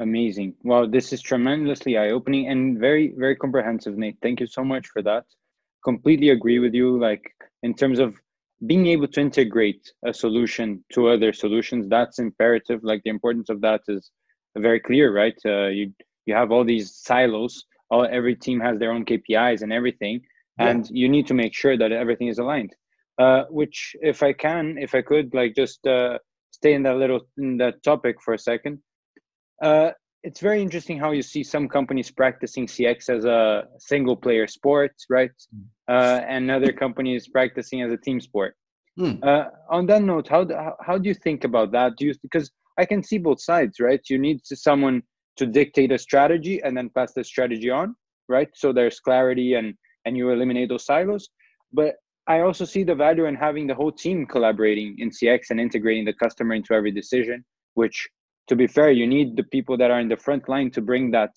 Amazing. 0.01 0.55
Well, 0.65 0.89
this 0.89 1.13
is 1.13 1.23
tremendously 1.23 1.97
eye 1.97 2.11
opening 2.11 2.49
and 2.49 2.79
very, 2.79 3.15
very 3.17 3.37
comprehensive, 3.37 3.97
Nate. 3.97 4.17
Thank 4.21 4.41
you 4.41 4.47
so 4.47 4.65
much 4.65 4.89
for 4.89 5.03
that. 5.03 5.25
Completely 5.85 6.31
agree 6.31 6.59
with 6.59 6.75
you. 6.75 6.99
Like, 6.99 7.23
in 7.63 7.75
terms 7.75 7.99
of 7.99 8.19
being 8.67 8.87
able 8.87 9.09
to 9.09 9.21
integrate 9.21 9.93
a 10.05 10.13
solution 10.13 10.85
to 10.93 11.09
other 11.09 11.33
solutions, 11.33 11.89
that's 11.89 12.19
imperative. 12.19 12.81
Like, 12.83 13.03
the 13.05 13.11
importance 13.11 13.49
of 13.49 13.61
that 13.63 13.81
is 13.89 14.11
very 14.57 14.81
clear, 14.81 15.13
right? 15.13 15.39
Uh, 15.45 15.69
you, 15.69 15.93
you 16.27 16.35
have 16.35 16.51
all 16.53 16.65
these 16.65 16.97
silos, 16.97 17.65
all, 17.91 18.07
every 18.11 18.37
team 18.37 18.61
has 18.61 18.79
their 18.79 18.93
own 18.93 19.05
KPIs 19.05 19.63
and 19.63 19.73
everything, 19.73 20.21
and 20.59 20.85
yeah. 20.87 21.03
you 21.03 21.09
need 21.09 21.27
to 21.29 21.35
make 21.35 21.55
sure 21.55 21.77
that 21.79 21.93
everything 21.93 22.29
is 22.29 22.39
aligned 22.39 22.75
uh, 23.21 23.45
which 23.51 23.95
if 24.01 24.23
I 24.23 24.33
can, 24.33 24.79
if 24.79 24.95
I 24.95 25.03
could, 25.03 25.35
like 25.35 25.55
just 25.55 25.87
uh, 25.87 26.19
stay 26.51 26.73
in 26.73 26.83
that 26.85 26.97
little 26.97 27.21
in 27.37 27.59
that 27.59 27.83
topic 27.83 28.17
for 28.25 28.33
a 28.33 28.39
second. 28.39 28.79
Uh, 29.63 29.91
it's 30.23 30.41
very 30.41 30.63
interesting 30.63 30.99
how 30.99 31.13
you 31.13 31.23
see 31.23 31.45
some 31.45 31.69
companies 31.69 32.11
practicing 32.11 32.67
CX 32.67 33.11
as 33.11 33.25
a 33.25 33.65
single 33.79 34.17
player 34.17 34.47
sport, 34.47 34.93
right? 35.11 35.31
Uh, 35.91 36.21
and 36.29 36.53
other 36.53 36.73
companies 36.73 37.27
practicing 37.27 37.83
as 37.83 37.91
a 37.91 37.97
team 37.97 38.21
sport. 38.21 38.55
Mm. 38.97 39.25
Uh, 39.25 39.47
on 39.69 39.87
that 39.87 40.03
note, 40.03 40.29
how, 40.29 40.47
how 40.47 40.77
how 40.81 40.97
do 40.99 41.09
you 41.09 41.15
think 41.15 41.43
about 41.43 41.73
that? 41.73 41.97
Do 41.97 42.07
you 42.07 42.15
because 42.23 42.49
I 42.79 42.85
can 42.85 43.03
see 43.03 43.19
both 43.19 43.41
sides, 43.43 43.81
right? 43.81 44.01
You 44.09 44.19
need 44.19 44.39
someone 44.45 45.03
to 45.37 45.47
dictate 45.47 45.91
a 45.91 45.99
strategy 45.99 46.63
and 46.63 46.77
then 46.77 46.91
pass 46.91 47.13
the 47.13 47.25
strategy 47.25 47.71
on, 47.71 47.97
right? 48.29 48.49
So 48.55 48.73
there's 48.73 49.01
clarity 49.01 49.55
and 49.55 49.75
and 50.05 50.17
you 50.17 50.31
eliminate 50.31 50.69
those 50.69 50.85
silos. 50.85 51.29
But 51.73 51.97
I 52.27 52.41
also 52.41 52.65
see 52.65 52.85
the 52.85 52.95
value 52.95 53.25
in 53.27 53.35
having 53.35 53.67
the 53.67 53.75
whole 53.75 53.93
team 53.93 54.27
collaborating 54.27 54.97
in 54.99 55.11
CX 55.11 55.51
and 55.51 55.61
integrating 55.61 56.05
the 56.05 56.13
customer 56.13 56.55
into 56.55 56.75
every 56.75 56.93
decision. 56.93 57.45
Which, 57.75 58.09
to 58.49 58.55
be 58.55 58.67
fair, 58.67 58.91
you 58.91 59.07
need 59.07 59.37
the 59.37 59.45
people 59.45 59.77
that 59.79 59.91
are 59.91 60.01
in 60.01 60.09
the 60.09 60.17
front 60.17 60.49
line 60.49 60.71
to 60.73 60.81
bring 60.81 61.11
that 61.13 61.33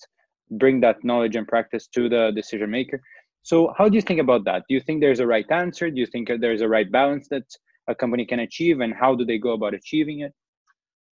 bring 0.50 0.80
that 0.80 1.02
knowledge 1.02 1.36
and 1.36 1.48
practice 1.48 1.86
to 1.88 2.08
the 2.08 2.30
decision 2.34 2.70
maker. 2.70 3.00
So, 3.44 3.74
how 3.76 3.90
do 3.90 3.94
you 3.94 4.02
think 4.02 4.20
about 4.20 4.44
that? 4.46 4.64
Do 4.68 4.74
you 4.74 4.80
think 4.80 5.00
there's 5.00 5.20
a 5.20 5.26
right 5.26 5.44
answer? 5.50 5.90
Do 5.90 6.00
you 6.00 6.06
think 6.06 6.30
there's 6.40 6.62
a 6.62 6.68
right 6.68 6.90
balance 6.90 7.28
that 7.28 7.44
a 7.88 7.94
company 7.94 8.24
can 8.24 8.40
achieve, 8.40 8.80
and 8.80 8.92
how 8.92 9.14
do 9.14 9.24
they 9.24 9.38
go 9.38 9.52
about 9.52 9.74
achieving 9.74 10.20
it? 10.20 10.32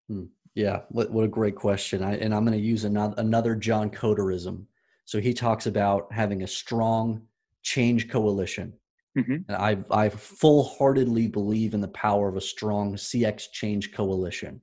Hmm. 0.08 0.24
Yeah, 0.54 0.80
what, 0.88 1.10
what 1.10 1.24
a 1.24 1.28
great 1.28 1.54
question. 1.54 2.02
I, 2.02 2.16
and 2.16 2.34
I'm 2.34 2.44
going 2.44 2.58
to 2.58 2.64
use 2.64 2.84
another, 2.84 3.14
another 3.18 3.54
John 3.54 3.90
Koterism. 3.90 4.64
So 5.04 5.20
he 5.20 5.32
talks 5.32 5.66
about 5.66 6.12
having 6.12 6.42
a 6.42 6.46
strong 6.46 7.22
change 7.62 8.08
coalition. 8.10 8.74
Mm-hmm. 9.16 9.36
And 9.48 9.56
I, 9.56 9.78
I 9.90 10.08
full 10.08 10.64
heartedly 10.64 11.26
believe 11.28 11.74
in 11.74 11.80
the 11.80 11.88
power 11.88 12.28
of 12.28 12.36
a 12.36 12.40
strong 12.40 12.94
CX 12.96 13.50
change 13.52 13.92
coalition. 13.92 14.60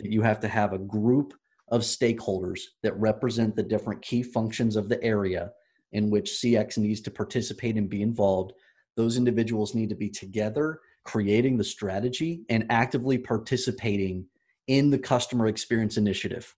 That 0.00 0.10
you 0.10 0.22
have 0.22 0.40
to 0.40 0.48
have 0.48 0.72
a 0.72 0.78
group 0.78 1.34
of 1.68 1.82
stakeholders 1.82 2.60
that 2.82 2.98
represent 2.98 3.56
the 3.56 3.62
different 3.62 4.02
key 4.02 4.22
functions 4.22 4.76
of 4.76 4.88
the 4.88 5.02
area 5.02 5.50
in 5.92 6.10
which 6.10 6.40
CX 6.42 6.78
needs 6.78 7.00
to 7.02 7.10
participate 7.10 7.76
and 7.76 7.88
be 7.88 8.02
involved. 8.02 8.52
Those 8.96 9.16
individuals 9.16 9.74
need 9.74 9.88
to 9.90 9.94
be 9.94 10.08
together, 10.08 10.80
creating 11.04 11.56
the 11.56 11.64
strategy 11.64 12.42
and 12.48 12.66
actively 12.70 13.18
participating 13.18 14.26
in 14.66 14.90
the 14.90 14.98
customer 14.98 15.46
experience 15.46 15.96
initiative. 15.96 16.54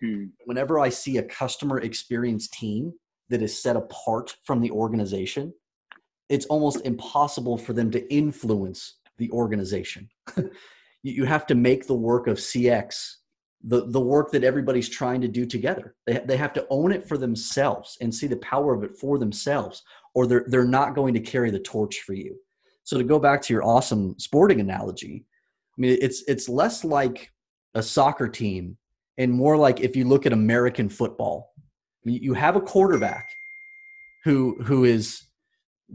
Hmm. 0.00 0.26
Whenever 0.46 0.78
I 0.78 0.88
see 0.88 1.18
a 1.18 1.22
customer 1.22 1.80
experience 1.80 2.48
team 2.48 2.92
that 3.28 3.42
is 3.42 3.62
set 3.62 3.76
apart 3.76 4.36
from 4.44 4.60
the 4.60 4.70
organization, 4.70 5.52
it's 6.28 6.46
almost 6.46 6.84
impossible 6.86 7.58
for 7.58 7.72
them 7.72 7.90
to 7.90 8.12
influence 8.12 8.94
the 9.18 9.30
organization. 9.32 10.08
you 11.02 11.24
have 11.24 11.46
to 11.46 11.54
make 11.54 11.86
the 11.86 11.94
work 11.94 12.26
of 12.26 12.38
CX 12.38 13.16
the, 13.62 13.86
the 13.86 14.00
work 14.00 14.30
that 14.32 14.44
everybody's 14.44 14.88
trying 14.88 15.20
to 15.20 15.28
do 15.28 15.44
together. 15.44 15.94
They, 16.06 16.22
they 16.24 16.36
have 16.36 16.52
to 16.54 16.66
own 16.70 16.92
it 16.92 17.06
for 17.06 17.18
themselves 17.18 17.98
and 18.00 18.14
see 18.14 18.26
the 18.26 18.36
power 18.38 18.74
of 18.74 18.82
it 18.84 18.96
for 18.96 19.18
themselves, 19.18 19.82
or 20.14 20.26
they're, 20.26 20.44
they're 20.46 20.64
not 20.64 20.94
going 20.94 21.14
to 21.14 21.20
carry 21.20 21.50
the 21.50 21.60
torch 21.60 22.00
for 22.00 22.14
you. 22.14 22.36
So 22.84 22.96
to 22.96 23.04
go 23.04 23.18
back 23.18 23.42
to 23.42 23.52
your 23.52 23.64
awesome 23.64 24.18
sporting 24.18 24.60
analogy, 24.60 25.26
I 25.76 25.80
mean, 25.80 25.98
it's, 26.00 26.22
it's 26.26 26.48
less 26.48 26.84
like 26.84 27.30
a 27.74 27.82
soccer 27.82 28.28
team 28.28 28.76
and 29.18 29.30
more 29.30 29.56
like 29.56 29.80
if 29.80 29.94
you 29.94 30.06
look 30.06 30.24
at 30.24 30.32
American 30.32 30.88
football, 30.88 31.52
you 32.04 32.32
have 32.32 32.56
a 32.56 32.60
quarterback 32.60 33.28
who, 34.24 34.56
who 34.62 34.84
is 34.84 35.22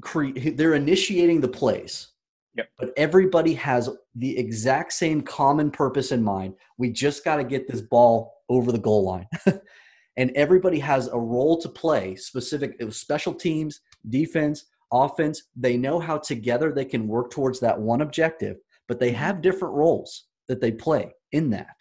cre- 0.01 0.37
they're 0.53 0.75
initiating 0.75 1.41
the 1.41 1.47
plays. 1.47 2.09
Yep. 2.55 2.69
But 2.79 2.93
everybody 2.95 3.55
has 3.55 3.89
the 4.15 4.37
exact 4.37 4.93
same 4.93 5.21
common 5.21 5.69
purpose 5.69 6.11
in 6.11 6.23
mind. 6.23 6.55
We 6.77 6.91
just 6.91 7.25
got 7.25 7.37
to 7.37 7.43
get 7.43 7.67
this 7.67 7.81
ball 7.81 8.33
over 8.49 8.71
the 8.71 8.79
goal 8.79 9.03
line. 9.03 9.27
and 10.17 10.31
everybody 10.35 10.79
has 10.79 11.07
a 11.07 11.19
role 11.19 11.59
to 11.61 11.69
play, 11.69 12.15
specific 12.15 12.75
uh, 12.81 12.89
special 12.89 13.33
teams, 13.33 13.81
defense, 14.09 14.65
offense. 14.91 15.43
They 15.55 15.77
know 15.77 15.99
how 15.99 16.17
together 16.17 16.71
they 16.71 16.85
can 16.85 17.07
work 17.07 17.31
towards 17.31 17.59
that 17.59 17.79
one 17.79 18.01
objective, 18.01 18.57
but 18.87 18.99
they 18.99 19.09
mm-hmm. 19.09 19.17
have 19.17 19.41
different 19.41 19.73
roles 19.73 20.25
that 20.47 20.61
they 20.61 20.71
play 20.71 21.13
in 21.31 21.49
that. 21.49 21.75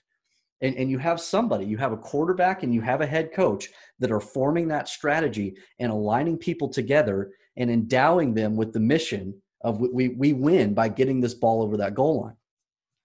And, 0.61 0.75
and 0.77 0.91
you 0.91 0.99
have 0.99 1.21
somebody, 1.21 1.67
you 1.67 1.77
have 1.77 1.93
a 1.93 1.97
quarterback 1.97 2.63
and 2.63 2.73
you 2.73 2.81
have 2.81 3.01
a 3.01 3.07
head 3.07 3.33
coach 3.33 3.69
that 3.99 4.11
are 4.11 4.21
forming 4.21 4.67
that 4.69 4.89
strategy 4.89 5.57
and 5.79 5.93
aligning 5.93 6.39
people 6.39 6.69
together 6.69 7.33
and 7.57 7.71
endowing 7.71 8.35
them 8.35 8.57
with 8.57 8.73
the 8.73 8.81
mission 8.81 9.35
of 9.65 9.81
we, 9.81 10.11
we 10.11 10.33
win 10.33 10.75
by 10.75 10.89
getting 10.89 11.21
this 11.21 11.35
ball 11.35 11.63
over 11.63 11.77
that 11.79 11.95
goal 11.95 12.23
line. 12.23 12.37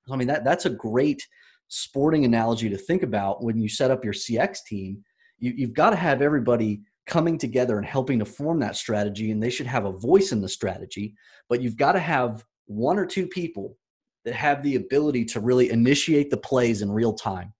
So, 0.07 0.13
I 0.13 0.17
mean, 0.17 0.27
that, 0.27 0.43
that's 0.43 0.65
a 0.65 0.69
great 0.69 1.25
sporting 1.69 2.25
analogy 2.25 2.69
to 2.69 2.77
think 2.77 3.01
about 3.01 3.43
when 3.43 3.57
you 3.57 3.69
set 3.69 3.91
up 3.91 4.03
your 4.03 4.13
CX 4.13 4.59
team. 4.67 5.03
You, 5.39 5.53
you've 5.55 5.73
got 5.73 5.91
to 5.91 5.95
have 5.95 6.21
everybody 6.21 6.81
coming 7.07 7.37
together 7.37 7.77
and 7.77 7.85
helping 7.85 8.19
to 8.19 8.25
form 8.25 8.59
that 8.59 8.75
strategy, 8.75 9.31
and 9.31 9.41
they 9.41 9.49
should 9.49 9.67
have 9.67 9.85
a 9.85 9.91
voice 9.91 10.31
in 10.31 10.41
the 10.41 10.49
strategy. 10.49 11.15
But 11.47 11.61
you've 11.61 11.77
got 11.77 11.93
to 11.93 11.99
have 11.99 12.45
one 12.65 12.99
or 12.99 13.05
two 13.05 13.25
people 13.25 13.77
that 14.25 14.35
have 14.35 14.61
the 14.61 14.75
ability 14.75 15.25
to 15.25 15.39
really 15.39 15.71
initiate 15.71 16.29
the 16.29 16.37
plays 16.37 16.81
in 16.81 16.91
real 16.91 17.13
time. 17.13 17.53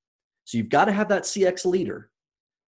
So 0.44 0.58
you've 0.58 0.70
got 0.70 0.86
to 0.86 0.91
have 0.91 1.08
that 1.10 1.24
CX 1.24 1.65
leader 1.65 2.10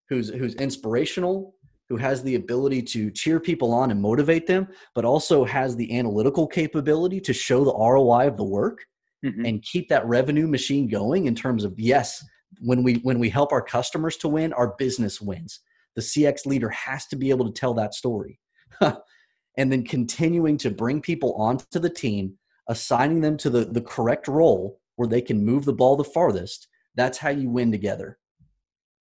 who's 0.09 0.29
who's 0.29 0.55
inspirational, 0.55 1.55
who 1.89 1.97
has 1.97 2.21
the 2.21 2.35
ability 2.35 2.81
to 2.83 3.09
cheer 3.11 3.39
people 3.39 3.73
on 3.73 3.91
and 3.91 4.01
motivate 4.01 4.45
them, 4.45 4.67
but 4.93 5.05
also 5.05 5.43
has 5.43 5.75
the 5.75 5.97
analytical 5.97 6.47
capability 6.47 7.19
to 7.19 7.33
show 7.33 7.63
the 7.65 7.73
ROI 7.73 8.27
of 8.27 8.37
the 8.37 8.43
work 8.43 8.85
mm-hmm. 9.25 9.43
and 9.43 9.63
keep 9.63 9.89
that 9.89 10.05
revenue 10.05 10.47
machine 10.47 10.87
going 10.87 11.25
in 11.25 11.35
terms 11.35 11.63
of 11.63 11.73
yes, 11.79 12.23
when 12.61 12.83
we 12.83 12.95
when 12.95 13.19
we 13.19 13.29
help 13.29 13.51
our 13.51 13.61
customers 13.61 14.17
to 14.17 14.27
win, 14.27 14.53
our 14.53 14.75
business 14.77 15.19
wins. 15.19 15.59
The 15.95 16.01
CX 16.01 16.45
leader 16.45 16.69
has 16.69 17.07
to 17.07 17.15
be 17.15 17.31
able 17.31 17.45
to 17.45 17.59
tell 17.59 17.73
that 17.73 17.93
story. 17.93 18.39
and 18.81 19.71
then 19.71 19.83
continuing 19.83 20.57
to 20.57 20.69
bring 20.69 21.01
people 21.01 21.33
onto 21.35 21.79
the 21.79 21.89
team, 21.89 22.35
assigning 22.67 23.19
them 23.19 23.35
to 23.37 23.49
the, 23.49 23.65
the 23.65 23.81
correct 23.81 24.27
role 24.27 24.79
where 24.95 25.07
they 25.07 25.21
can 25.21 25.43
move 25.43 25.65
the 25.65 25.73
ball 25.73 25.95
the 25.95 26.03
farthest. 26.03 26.67
That's 26.95 27.17
how 27.17 27.29
you 27.29 27.49
win 27.49 27.71
together. 27.71 28.17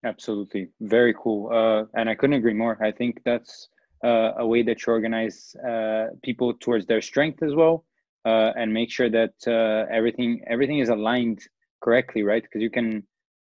Absolutely. 0.05 0.69
Very 0.81 1.14
cool. 1.21 1.50
Uh, 1.52 1.85
and 1.99 2.09
I 2.09 2.14
couldn't 2.14 2.37
agree 2.37 2.55
more. 2.55 2.83
I 2.83 2.93
think 2.93 3.21
that's 3.25 3.69
uh, 4.05 4.33
a 4.38 4.47
way 4.47 4.62
that 4.62 4.87
you 4.87 4.93
organize 4.93 5.57
uh, 5.69 6.07
people 6.23 6.55
towards 6.55 6.87
their 6.87 7.00
strength 7.00 7.43
as 7.43 7.55
well 7.55 7.85
uh, 8.25 8.52
and 8.57 8.73
make 8.73 8.90
sure 8.90 9.11
that 9.11 9.35
uh, 9.47 9.93
everything 9.93 10.40
everything 10.47 10.78
is 10.78 10.88
aligned 10.88 11.40
correctly, 11.83 12.23
right? 12.23 12.43
Because 12.43 12.62
you 12.62 12.71
can 12.71 13.02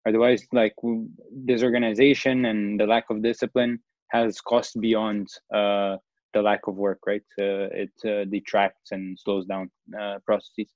otherwise 0.07 0.47
like 0.53 0.75
disorganization 1.47 2.45
and 2.47 2.79
the 2.79 2.87
lack 2.87 3.05
of 3.09 3.23
discipline 3.23 3.79
has 4.09 4.41
cost 4.43 4.79
beyond 4.81 5.29
uh, 5.55 5.97
the 6.35 6.43
lack 6.43 6.67
of 6.67 6.77
work, 6.77 6.99
right? 7.07 7.23
it 7.39 8.31
detracts 8.31 8.93
and 8.93 9.19
slows 9.19 9.47
down 9.47 9.71
processes. 10.27 10.75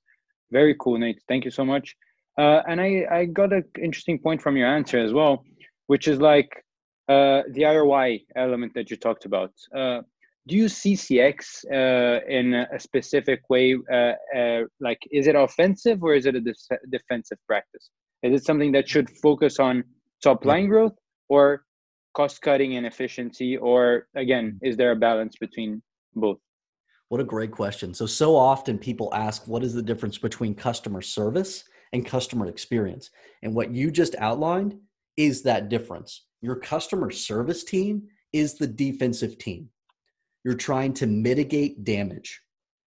Very 0.51 0.75
cool, 0.81 0.99
Nate. 0.99 1.21
Thank 1.29 1.45
you 1.45 1.51
so 1.51 1.65
much. 1.65 1.97
and 2.39 2.81
I, 2.81 3.07
I 3.11 3.25
got 3.27 3.53
an 3.53 3.65
interesting 3.83 4.19
point 4.19 4.41
from 4.41 4.57
your 4.57 4.69
answer 4.69 4.99
as 4.99 5.13
well 5.13 5.45
which 5.87 6.09
is 6.09 6.21
like 6.21 6.65
uh, 7.09 7.43
the 7.51 7.65
ROI 7.65 8.21
element 8.35 8.73
that 8.75 8.91
you 8.91 8.97
talked 8.97 9.25
about. 9.25 9.53
Uh, 9.75 10.01
do 10.49 10.57
you 10.57 10.69
see 10.69 10.95
CX 10.95 11.65
uh, 11.73 12.25
in 12.29 12.55
a 12.55 12.79
specific 12.79 13.41
way? 13.51 13.77
Uh, 13.93 14.13
uh, 14.37 14.63
like, 14.81 14.99
is 15.11 15.27
it 15.27 15.35
offensive 15.35 16.03
or 16.03 16.15
is 16.15 16.27
it 16.27 16.37
a 16.37 16.41
de- 16.41 16.55
defensive 16.91 17.39
practice? 17.47 17.91
Is 18.23 18.41
it 18.41 18.45
something 18.45 18.73
that 18.73 18.89
should 18.89 19.11
focus 19.11 19.59
on 19.59 19.83
top 20.23 20.45
line 20.45 20.69
growth 20.69 20.95
or 21.29 21.65
cost 22.15 22.43
cutting 22.43 22.77
and 22.77 22.87
efficiency? 22.87 23.57
Or 23.57 24.07
again, 24.15 24.59
is 24.63 24.77
there 24.77 24.93
a 24.93 24.97
balance 24.97 25.35
between 25.39 25.83
both? 26.15 26.39
What 27.09 27.21
a 27.21 27.25
great 27.25 27.53
question. 27.53 27.95
So, 27.95 28.07
so 28.07 28.35
often 28.35 28.79
people 28.79 29.15
ask, 29.15 29.47
what 29.47 29.63
is 29.63 29.75
the 29.75 29.83
difference 29.83 30.19
between 30.19 30.55
customer 30.55 31.03
service 31.03 31.65
and 31.93 32.05
customer 32.05 32.47
experience? 32.47 33.11
And 33.43 33.55
what 33.55 33.71
you 33.73 33.91
just 33.91 34.17
outlined 34.17 34.77
is 35.17 35.43
that 35.43 35.69
difference. 35.69 36.25
Your 36.43 36.57
customer 36.57 37.11
service 37.11 37.65
team 37.65 38.05
is 38.33 38.55
the 38.55 38.67
defensive 38.67 39.39
team. 39.39 39.69
You're 40.45 40.55
trying 40.55 40.93
to 40.95 41.07
mitigate 41.07 41.85
damage. 41.85 42.41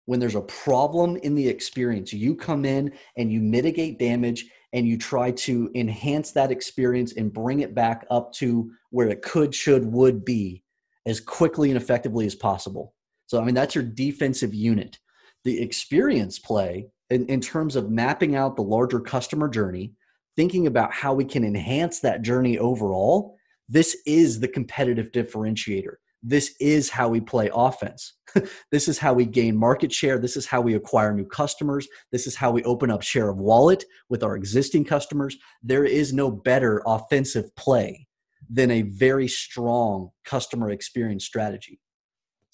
When 0.06 0.20
there's 0.20 0.34
a 0.34 0.42
problem 0.42 1.16
in 1.16 1.34
the 1.34 1.48
experience, 1.48 2.12
you 2.12 2.34
come 2.34 2.64
in 2.64 2.92
and 3.16 3.32
you 3.32 3.40
mitigate 3.40 3.98
damage 3.98 4.46
and 4.72 4.86
you 4.86 4.98
try 4.98 5.30
to 5.30 5.70
enhance 5.74 6.32
that 6.32 6.50
experience 6.50 7.14
and 7.14 7.32
bring 7.32 7.60
it 7.60 7.74
back 7.74 8.04
up 8.10 8.32
to 8.34 8.70
where 8.90 9.08
it 9.08 9.22
could, 9.22 9.54
should, 9.54 9.84
would 9.86 10.24
be 10.24 10.62
as 11.06 11.20
quickly 11.20 11.70
and 11.70 11.76
effectively 11.76 12.26
as 12.26 12.34
possible. 12.34 12.92
So, 13.26 13.40
I 13.40 13.44
mean, 13.44 13.54
that's 13.54 13.74
your 13.74 13.84
defensive 13.84 14.52
unit. 14.52 14.98
The 15.44 15.62
experience 15.62 16.38
play 16.38 16.88
in, 17.10 17.26
in 17.26 17.40
terms 17.40 17.76
of 17.76 17.90
mapping 17.90 18.34
out 18.34 18.56
the 18.56 18.62
larger 18.62 19.00
customer 19.00 19.48
journey 19.48 19.92
thinking 20.36 20.66
about 20.66 20.92
how 20.92 21.14
we 21.14 21.24
can 21.24 21.44
enhance 21.44 22.00
that 22.00 22.22
journey 22.22 22.58
overall, 22.58 23.36
this 23.68 23.96
is 24.06 24.40
the 24.40 24.48
competitive 24.48 25.12
differentiator. 25.12 25.94
This 26.22 26.54
is 26.58 26.88
how 26.88 27.08
we 27.08 27.20
play 27.20 27.50
offense. 27.52 28.14
this 28.70 28.88
is 28.88 28.98
how 28.98 29.12
we 29.12 29.26
gain 29.26 29.56
market 29.56 29.92
share. 29.92 30.18
This 30.18 30.36
is 30.36 30.46
how 30.46 30.62
we 30.62 30.74
acquire 30.74 31.12
new 31.12 31.26
customers. 31.26 31.86
This 32.12 32.26
is 32.26 32.34
how 32.34 32.50
we 32.50 32.64
open 32.64 32.90
up 32.90 33.02
share 33.02 33.28
of 33.28 33.36
wallet 33.36 33.84
with 34.08 34.22
our 34.22 34.34
existing 34.34 34.86
customers. 34.86 35.36
There 35.62 35.84
is 35.84 36.14
no 36.14 36.30
better 36.30 36.82
offensive 36.86 37.54
play 37.56 38.06
than 38.48 38.70
a 38.70 38.82
very 38.82 39.28
strong 39.28 40.10
customer 40.24 40.70
experience 40.70 41.26
strategy. 41.26 41.78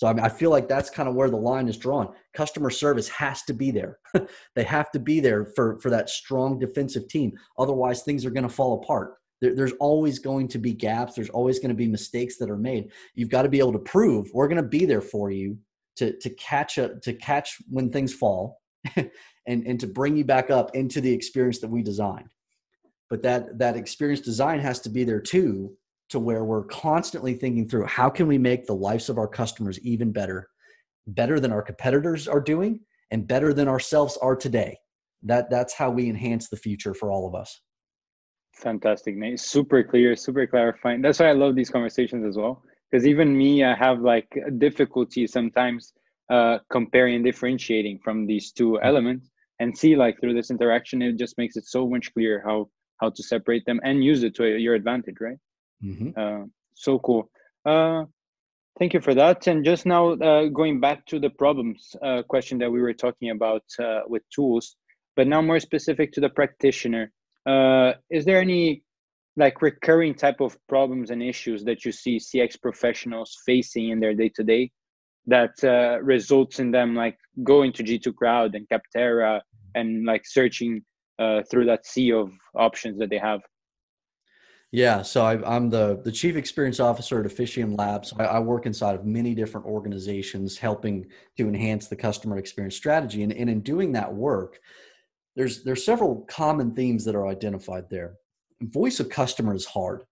So 0.01 0.07
I, 0.07 0.15
mean, 0.15 0.25
I 0.25 0.31
feel 0.31 0.49
like 0.49 0.67
that's 0.67 0.89
kind 0.89 1.11
of 1.11 1.15
where 1.15 1.29
the 1.29 1.37
line 1.37 1.69
is 1.69 1.77
drawn. 1.77 2.15
Customer 2.33 2.71
service 2.71 3.07
has 3.11 3.43
to 3.43 3.53
be 3.53 3.71
there. 3.71 3.99
they 4.55 4.63
have 4.63 4.91
to 4.93 4.99
be 4.99 5.21
there 5.21 5.45
for, 5.45 5.79
for 5.81 5.91
that 5.91 6.09
strong 6.09 6.59
defensive 6.59 7.07
team. 7.07 7.37
Otherwise, 7.59 8.03
things 8.03 8.25
are 8.25 8.31
going 8.31 8.49
to 8.49 8.49
fall 8.49 8.83
apart. 8.83 9.17
There, 9.43 9.55
there's 9.55 9.75
always 9.79 10.19
going 10.19 10.49
to 10.49 10.59
be 10.59 10.73
gaps. 10.73 11.17
There's 11.17 11.29
always 11.29 11.59
going 11.59 11.69
to 11.69 11.75
be 11.75 11.87
mistakes 11.87 12.39
that 12.39 12.49
are 12.49 12.57
made. 12.57 12.91
You've 13.15 13.29
got 13.29 13.43
to 13.43 13.51
be 13.51 13.59
able 13.59 13.75
to 13.75 13.79
prove 13.79 14.31
we're 14.33 14.49
going 14.49 14.63
to 14.63 14.67
be 14.67 14.87
there 14.87 15.03
for 15.03 15.31
you 15.31 15.59
to, 15.97 16.19
to 16.19 16.31
catch 16.31 16.79
a, 16.79 16.99
to 17.01 17.13
catch 17.13 17.59
when 17.69 17.93
things 17.93 18.15
fall 18.15 18.63
and, 18.97 19.11
and 19.47 19.79
to 19.81 19.87
bring 19.87 20.17
you 20.17 20.25
back 20.25 20.49
up 20.49 20.75
into 20.75 21.03
the 21.03 21.13
experience 21.13 21.59
that 21.59 21.69
we 21.69 21.83
designed. 21.83 22.31
But 23.11 23.21
that, 23.25 23.59
that 23.59 23.77
experience 23.77 24.23
design 24.23 24.61
has 24.61 24.81
to 24.81 24.89
be 24.89 25.05
there 25.05 25.21
too 25.21 25.77
to 26.11 26.19
where 26.19 26.45
we're 26.45 26.65
constantly 26.65 27.35
thinking 27.35 27.69
through 27.69 27.87
how 27.87 28.11
can 28.11 28.27
we 28.27 28.39
make 28.39 28.67
the 28.67 28.75
lives 28.75 29.09
of 29.09 29.19
our 29.19 29.29
customers 29.29 29.79
even 29.81 30.13
better 30.13 30.49
better 31.07 31.41
than 31.41 31.53
our 31.53 31.63
competitors 31.63 32.29
are 32.29 32.41
doing 32.41 32.81
and 33.11 33.27
better 33.27 33.53
than 33.53 33.69
ourselves 33.69 34.17
are 34.19 34.37
today. 34.37 34.79
That 35.23 35.51
that's 35.51 35.75
how 35.75 35.91
we 35.91 36.09
enhance 36.09 36.49
the 36.49 36.57
future 36.57 36.95
for 36.95 37.11
all 37.11 37.27
of 37.27 37.35
us. 37.35 37.61
Fantastic 38.55 39.17
nate. 39.17 39.41
Super 39.41 39.83
clear 39.83 40.17
super 40.17 40.47
clarifying. 40.47 41.03
That's 41.03 41.21
why 41.21 41.29
i 41.29 41.33
love 41.33 41.57
these 41.57 41.71
conversations 41.71 42.25
as 42.27 42.37
well 42.37 42.63
because 42.91 43.07
even 43.07 43.37
me 43.37 43.65
i 43.65 43.75
have 43.75 44.01
like 44.01 44.29
difficulty 44.59 45.27
sometimes 45.27 45.93
uh, 46.31 46.59
comparing 46.71 47.17
and 47.17 47.25
differentiating 47.25 47.99
from 48.05 48.27
these 48.27 48.53
two 48.53 48.73
mm-hmm. 48.73 48.87
elements 48.87 49.31
and 49.59 49.77
see 49.77 49.97
like 49.97 50.21
through 50.21 50.35
this 50.35 50.51
interaction 50.51 51.03
it 51.03 51.19
just 51.19 51.37
makes 51.39 51.57
it 51.57 51.67
so 51.67 51.89
much 51.89 52.13
clearer 52.15 52.43
how 52.45 52.69
how 53.01 53.11
to 53.11 53.23
separate 53.23 53.65
them 53.67 53.81
and 53.83 54.05
use 54.05 54.23
it 54.23 54.35
to 54.35 54.47
your 54.47 54.75
advantage 54.75 55.17
right 55.21 55.39
Mm-hmm. 55.83 56.11
Uh, 56.17 56.47
so 56.75 56.99
cool. 56.99 57.31
Uh, 57.65 58.05
thank 58.79 58.95
you 58.95 59.01
for 59.01 59.15
that. 59.15 59.47
And 59.47 59.65
just 59.65 59.87
now, 59.87 60.13
uh, 60.13 60.47
going 60.47 60.81
back 60.81 61.07
to 61.07 61.19
the 61.19 61.31
problems 61.31 61.95
uh, 62.03 62.23
question 62.23 62.59
that 62.59 62.71
we 62.71 62.81
were 62.81 62.95
talking 62.95 63.31
about 63.31 63.65
uh, 63.79 64.01
with 64.07 64.23
tools, 64.31 64.77
but 65.17 65.27
now 65.27 65.43
more 65.43 65.61
specific 65.61 66.13
to 66.13 66.21
the 66.21 66.29
practitioner. 66.31 67.13
Is 68.11 68.25
there 68.25 68.41
any 68.41 68.83
like 69.37 69.63
recurring 69.63 70.15
type 70.15 70.41
of 70.41 70.57
problems 70.69 71.11
and 71.11 71.23
issues 71.23 71.65
that 71.65 71.85
you 71.85 71.93
see 71.93 72.19
CX 72.19 72.61
professionals 72.61 73.37
facing 73.47 73.91
in 73.91 74.01
their 74.01 74.15
day 74.15 74.29
to 74.35 74.43
day 74.43 74.71
that 75.27 75.55
results 76.03 76.59
in 76.59 76.71
them 76.71 76.95
like 76.95 77.17
going 77.43 77.73
to 77.73 77.83
G2 77.85 78.15
Crowd 78.15 78.55
and 78.55 78.67
Capterra 78.69 79.41
and 79.75 80.05
like 80.05 80.27
searching 80.27 80.83
through 81.51 81.67
that 81.67 81.87
sea 81.87 82.13
of 82.13 82.31
options 82.55 82.99
that 82.99 83.11
they 83.11 83.19
have? 83.19 83.41
Yeah, 84.73 85.03
so 85.03 85.25
I, 85.25 85.57
am 85.57 85.69
the 85.69 86.01
the 86.05 86.13
chief 86.13 86.37
experience 86.37 86.79
officer 86.79 87.19
at 87.19 87.27
Officium 87.27 87.75
Labs. 87.75 88.15
I, 88.17 88.25
I, 88.25 88.39
work 88.39 88.67
inside 88.67 88.95
of 88.95 89.05
many 89.05 89.35
different 89.35 89.67
organizations, 89.67 90.59
helping 90.59 91.07
to 91.39 91.49
enhance 91.49 91.89
the 91.89 91.97
customer 91.97 92.39
experience 92.39 92.77
strategy. 92.77 93.25
And, 93.25 93.33
and 93.33 93.51
in 93.51 93.63
doing 93.63 93.91
that 93.93 94.15
work, 94.15 94.61
there's 95.35 95.65
there's 95.65 95.85
several 95.85 96.25
common 96.29 96.73
themes 96.73 97.05
that 97.05 97.17
are 97.17 97.27
identified 97.27 97.91
there. 97.91 98.15
Voice 98.63 99.01
of 99.01 99.09
customer 99.09 99.55
is 99.55 99.65
hard. 99.65 100.05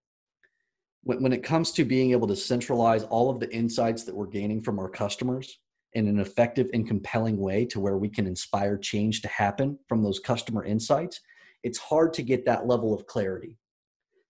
When, 1.05 1.23
when 1.23 1.33
it 1.33 1.45
comes 1.45 1.71
to 1.73 1.85
being 1.85 2.11
able 2.11 2.27
to 2.27 2.37
centralize 2.37 3.05
all 3.05 3.31
of 3.31 3.39
the 3.39 3.55
insights 3.55 4.03
that 4.05 4.15
we're 4.15 4.27
gaining 4.27 4.63
from 4.63 4.81
our 4.81 4.89
customers 4.89 5.61
in 5.93 6.09
an 6.09 6.19
effective 6.19 6.69
and 6.75 6.87
compelling 6.87 7.39
way 7.39 7.65
to 7.67 7.79
where 7.79 7.97
we 7.97 8.09
can 8.09 8.27
inspire 8.27 8.77
change 8.77 9.23
to 9.23 9.29
happen 9.29 9.79
from 9.89 10.03
those 10.03 10.19
customer 10.19 10.65
insights, 10.65 11.21
it's 11.63 11.79
hard 11.79 12.13
to 12.15 12.25
get 12.25 12.45
that 12.45 12.67
level 12.67 12.93
of 12.93 13.07
clarity 13.07 13.57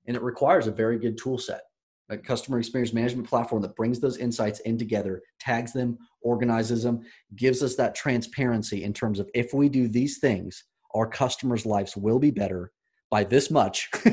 and 0.09 0.17
it 0.17 0.23
requires 0.23 0.67
a 0.67 0.73
very 0.73 0.99
good 0.99 1.17
tool 1.17 1.39
set. 1.39 1.61
A 2.09 2.17
customer 2.17 2.59
experience 2.59 2.95
management 2.95 3.29
platform 3.29 3.61
that 3.63 3.77
brings 3.77 4.01
those 4.01 4.17
insights 4.17 4.61
in 4.61 4.79
together 4.79 5.23
tags 5.39 5.75
them 5.75 5.99
organizes 6.23 6.83
them 6.83 7.03
gives 7.37 7.63
us 7.63 7.77
that 7.77 7.95
transparency 7.95 8.83
in 8.83 8.95
terms 8.95 9.21
of 9.21 9.29
if 9.35 9.53
we 9.53 9.69
do 9.69 9.87
these 9.87 10.19
things 10.19 10.65
our 10.95 11.07
customers 11.07 11.67
lives 11.67 11.97
will 11.97 12.19
be 12.19 12.31
better 12.31 12.73
by 13.11 13.23
this 13.25 13.51
much. 13.51 13.91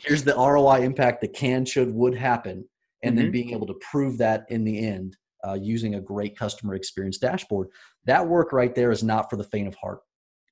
Here's 0.00 0.22
the 0.22 0.34
roi 0.36 0.82
impact 0.82 1.20
that 1.20 1.32
can 1.34 1.64
should 1.64 1.92
would 1.92 2.14
happen 2.14 2.64
and 3.02 3.16
mm-hmm. 3.16 3.24
then 3.24 3.32
being 3.32 3.50
able 3.50 3.66
to 3.66 3.74
prove 3.90 4.18
that 4.18 4.46
in 4.48 4.62
the 4.62 4.86
end 4.86 5.16
uh, 5.46 5.54
using 5.54 5.96
a 5.96 6.00
great 6.00 6.38
customer 6.38 6.76
experience 6.76 7.18
dashboard. 7.18 7.68
That 8.04 8.26
work 8.26 8.52
right 8.52 8.74
there 8.74 8.92
is 8.92 9.02
not 9.02 9.28
for 9.28 9.36
the 9.36 9.44
faint 9.44 9.66
of 9.66 9.74
heart 9.74 10.00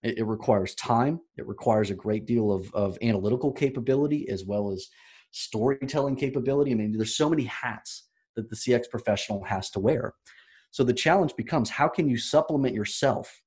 It, 0.02 0.18
it, 0.18 0.24
requires 0.24 0.74
time. 0.76 1.20
It 1.36 1.46
requires 1.46 1.90
a 1.90 1.94
great 1.94 2.26
deal 2.26 2.50
of, 2.50 2.72
of 2.74 2.96
analytical 3.02 3.52
capability 3.52 4.28
as 4.28 4.44
well 4.44 4.72
as 4.72 4.88
storytelling 5.30 6.16
capability. 6.16 6.72
I 6.72 6.74
mean, 6.74 6.92
there's 6.96 7.16
so 7.16 7.28
many 7.28 7.44
hats 7.44 8.08
that 8.36 8.48
the 8.48 8.56
CX 8.56 8.88
professional 8.90 9.44
has 9.44 9.70
to 9.70 9.80
wear. 9.80 10.14
So 10.70 10.84
the 10.84 10.94
challenge 10.94 11.34
becomes 11.36 11.68
how 11.68 11.88
can 11.88 12.08
you 12.08 12.16
supplement 12.16 12.74
yourself 12.74 13.42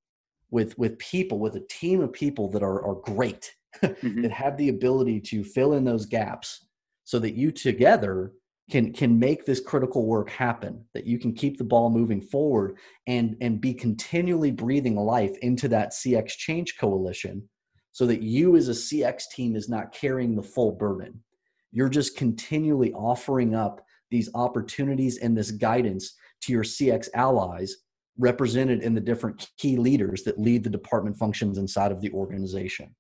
with 0.52 0.78
with 0.78 1.00
people, 1.00 1.40
with 1.40 1.56
a 1.56 1.66
team 1.70 2.02
of 2.02 2.14
people 2.14 2.50
that 2.52 2.62
are, 2.62 2.86
are 2.86 2.96
great, 2.96 3.52
mm-hmm. 3.84 4.22
that 4.22 4.32
have 4.32 4.58
the 4.58 4.70
ability 4.70 5.20
to 5.20 5.44
fill 5.44 5.74
in 5.74 5.84
those 5.84 6.06
gaps 6.06 6.68
so 7.04 7.20
that 7.20 7.34
you 7.34 7.52
together 7.52 8.34
can 8.70 8.94
can 8.94 9.20
make 9.20 9.46
this 9.46 9.60
critical 9.60 10.06
work 10.06 10.30
happen 10.30 10.86
that 10.94 11.06
you 11.06 11.20
can 11.20 11.34
keep 11.34 11.58
the 11.58 11.64
ball 11.64 11.90
moving 11.90 12.22
forward 12.22 12.78
and 13.08 13.36
and 13.42 13.60
be 13.60 13.74
continually 13.74 14.52
breathing 14.52 14.96
life 14.96 15.36
into 15.42 15.68
that 15.68 15.92
cx 15.92 16.30
change 16.30 16.78
coalition 16.78 17.48
so 17.94 18.08
that 18.08 18.22
you 18.22 18.58
as 18.58 18.70
a 18.70 18.72
cx 18.72 19.30
team 19.32 19.56
is 19.56 19.70
not 19.70 19.94
carrying 19.94 20.36
the 20.36 20.44
full 20.44 20.72
burden. 20.72 21.24
You're 21.72 21.90
just 21.90 22.18
continually 22.18 22.92
offering 22.94 23.56
up 23.56 23.86
these 24.12 24.30
opportunities 24.36 25.20
and 25.20 25.38
this 25.38 25.52
guidance 25.52 26.16
to 26.42 26.52
your 26.52 26.64
cx 26.64 27.08
allies 27.14 27.78
represented 28.18 28.82
in 28.82 28.94
the 28.94 29.02
different 29.02 29.50
key 29.58 29.78
leaders 29.78 30.24
that 30.24 30.40
lead 30.40 30.64
the 30.64 30.70
department 30.70 31.18
functions 31.18 31.58
inside 31.58 31.92
of 31.92 32.02
the 32.02 32.12
organization. 32.12 32.94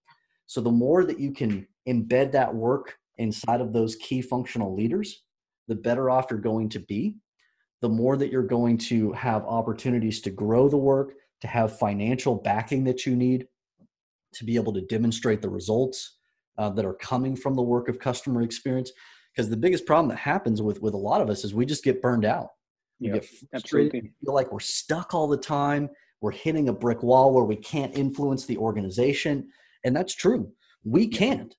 So 0.45 0.61
the 0.61 0.71
more 0.71 1.03
that 1.05 1.19
you 1.19 1.31
can 1.31 1.67
embed 1.87 2.31
that 2.31 2.53
work 2.53 2.95
inside 3.17 3.61
of 3.61 3.73
those 3.73 3.95
key 3.97 4.21
functional 4.21 4.75
leaders 4.75 5.23
the 5.67 5.75
better 5.75 6.09
off 6.09 6.27
you're 6.29 6.39
going 6.39 6.69
to 6.69 6.79
be, 6.79 7.15
the 7.81 7.89
more 7.89 8.17
that 8.17 8.31
you're 8.31 8.43
going 8.43 8.77
to 8.77 9.11
have 9.13 9.43
opportunities 9.43 10.21
to 10.21 10.29
grow 10.29 10.69
the 10.69 10.77
work, 10.77 11.13
to 11.41 11.47
have 11.47 11.77
financial 11.77 12.35
backing 12.35 12.83
that 12.85 13.05
you 13.05 13.15
need, 13.15 13.47
to 14.33 14.45
be 14.45 14.55
able 14.55 14.73
to 14.73 14.81
demonstrate 14.81 15.41
the 15.41 15.49
results 15.49 16.17
uh, 16.57 16.69
that 16.69 16.85
are 16.85 16.93
coming 16.93 17.35
from 17.35 17.55
the 17.55 17.61
work 17.61 17.89
of 17.89 17.99
customer 17.99 18.41
experience. 18.41 18.91
Because 19.35 19.49
the 19.49 19.57
biggest 19.57 19.85
problem 19.85 20.09
that 20.09 20.19
happens 20.19 20.61
with 20.61 20.81
with 20.81 20.93
a 20.93 20.97
lot 20.97 21.21
of 21.21 21.29
us 21.29 21.43
is 21.43 21.53
we 21.53 21.65
just 21.65 21.83
get 21.83 22.01
burned 22.01 22.25
out. 22.25 22.49
We 22.99 23.09
get 23.09 23.25
absolutely. 23.53 24.01
We 24.01 24.11
feel 24.23 24.33
like 24.33 24.51
we're 24.51 24.59
stuck 24.59 25.13
all 25.13 25.27
the 25.27 25.37
time. 25.37 25.89
We're 26.21 26.31
hitting 26.31 26.69
a 26.69 26.73
brick 26.73 27.03
wall 27.03 27.33
where 27.33 27.43
we 27.43 27.55
can't 27.55 27.97
influence 27.97 28.45
the 28.45 28.57
organization, 28.57 29.49
and 29.83 29.95
that's 29.95 30.13
true. 30.13 30.51
We 30.85 31.07
can't. 31.07 31.55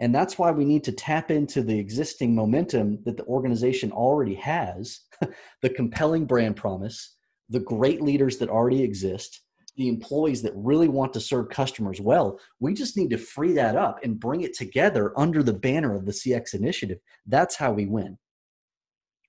And 0.00 0.14
that's 0.14 0.38
why 0.38 0.50
we 0.50 0.64
need 0.64 0.84
to 0.84 0.92
tap 0.92 1.30
into 1.30 1.62
the 1.62 1.78
existing 1.78 2.34
momentum 2.34 3.00
that 3.04 3.16
the 3.16 3.24
organization 3.24 3.90
already 3.90 4.34
has, 4.36 5.00
the 5.62 5.70
compelling 5.70 6.24
brand 6.24 6.56
promise, 6.56 7.16
the 7.48 7.60
great 7.60 8.00
leaders 8.00 8.38
that 8.38 8.48
already 8.48 8.82
exist, 8.82 9.42
the 9.76 9.88
employees 9.88 10.42
that 10.42 10.52
really 10.54 10.88
want 10.88 11.12
to 11.14 11.20
serve 11.20 11.48
customers 11.48 12.00
well. 12.00 12.38
We 12.60 12.74
just 12.74 12.96
need 12.96 13.10
to 13.10 13.18
free 13.18 13.52
that 13.54 13.76
up 13.76 13.98
and 14.02 14.18
bring 14.18 14.42
it 14.42 14.54
together 14.54 15.12
under 15.16 15.42
the 15.42 15.52
banner 15.52 15.94
of 15.94 16.04
the 16.04 16.12
CX 16.12 16.54
initiative. 16.54 16.98
That's 17.26 17.56
how 17.56 17.72
we 17.72 17.86
win. 17.86 18.18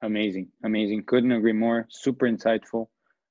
Amazing. 0.02 0.50
Amazing. 0.64 1.04
Couldn't 1.08 1.32
agree 1.32 1.54
more. 1.54 1.88
Super 1.90 2.28
insightful. 2.28 2.88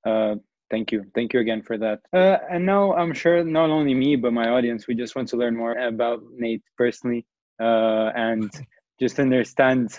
Uh, 0.06 0.36
Thank 0.70 0.92
you. 0.92 1.04
Thank 1.14 1.32
you 1.32 1.40
again 1.40 1.62
for 1.62 1.78
that. 1.78 2.00
Uh, 2.12 2.38
and 2.50 2.66
now 2.66 2.94
I'm 2.94 3.14
sure 3.14 3.42
not 3.42 3.70
only 3.70 3.94
me, 3.94 4.16
but 4.16 4.32
my 4.32 4.50
audience, 4.50 4.86
we 4.86 4.94
just 4.94 5.16
want 5.16 5.28
to 5.28 5.36
learn 5.36 5.56
more 5.56 5.72
about 5.72 6.22
Nate 6.36 6.62
personally 6.76 7.26
uh, 7.60 8.10
and 8.14 8.50
just 9.00 9.18
understand 9.18 9.98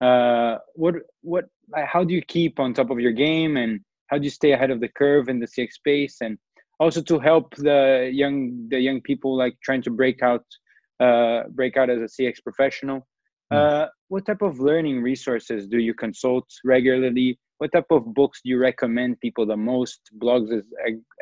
uh, 0.00 0.58
what, 0.74 0.96
what, 1.22 1.46
how 1.74 2.04
do 2.04 2.12
you 2.12 2.22
keep 2.22 2.60
on 2.60 2.74
top 2.74 2.90
of 2.90 3.00
your 3.00 3.12
game 3.12 3.56
and 3.56 3.80
how 4.08 4.18
do 4.18 4.24
you 4.24 4.30
stay 4.30 4.52
ahead 4.52 4.70
of 4.70 4.80
the 4.80 4.88
curve 4.88 5.28
in 5.28 5.38
the 5.38 5.46
CX 5.46 5.72
space 5.72 6.18
and 6.20 6.36
also 6.78 7.00
to 7.02 7.18
help 7.18 7.54
the 7.56 8.10
young, 8.12 8.68
the 8.68 8.78
young 8.78 9.00
people 9.00 9.36
like 9.36 9.56
trying 9.62 9.82
to 9.82 9.90
break 9.90 10.22
out, 10.22 10.44
uh, 10.98 11.44
break 11.50 11.76
out 11.76 11.88
as 11.88 12.00
a 12.00 12.22
CX 12.22 12.42
professional. 12.42 13.06
Hmm. 13.50 13.56
Uh, 13.56 13.86
what 14.08 14.26
type 14.26 14.42
of 14.42 14.60
learning 14.60 15.00
resources 15.02 15.66
do 15.66 15.78
you 15.78 15.94
consult 15.94 16.46
regularly? 16.64 17.38
What 17.60 17.72
type 17.72 17.90
of 17.90 18.14
books 18.14 18.40
do 18.42 18.48
you 18.48 18.58
recommend 18.58 19.20
people 19.20 19.44
the 19.44 19.56
most? 19.56 20.00
Blogs 20.20 20.50
as, 20.50 20.64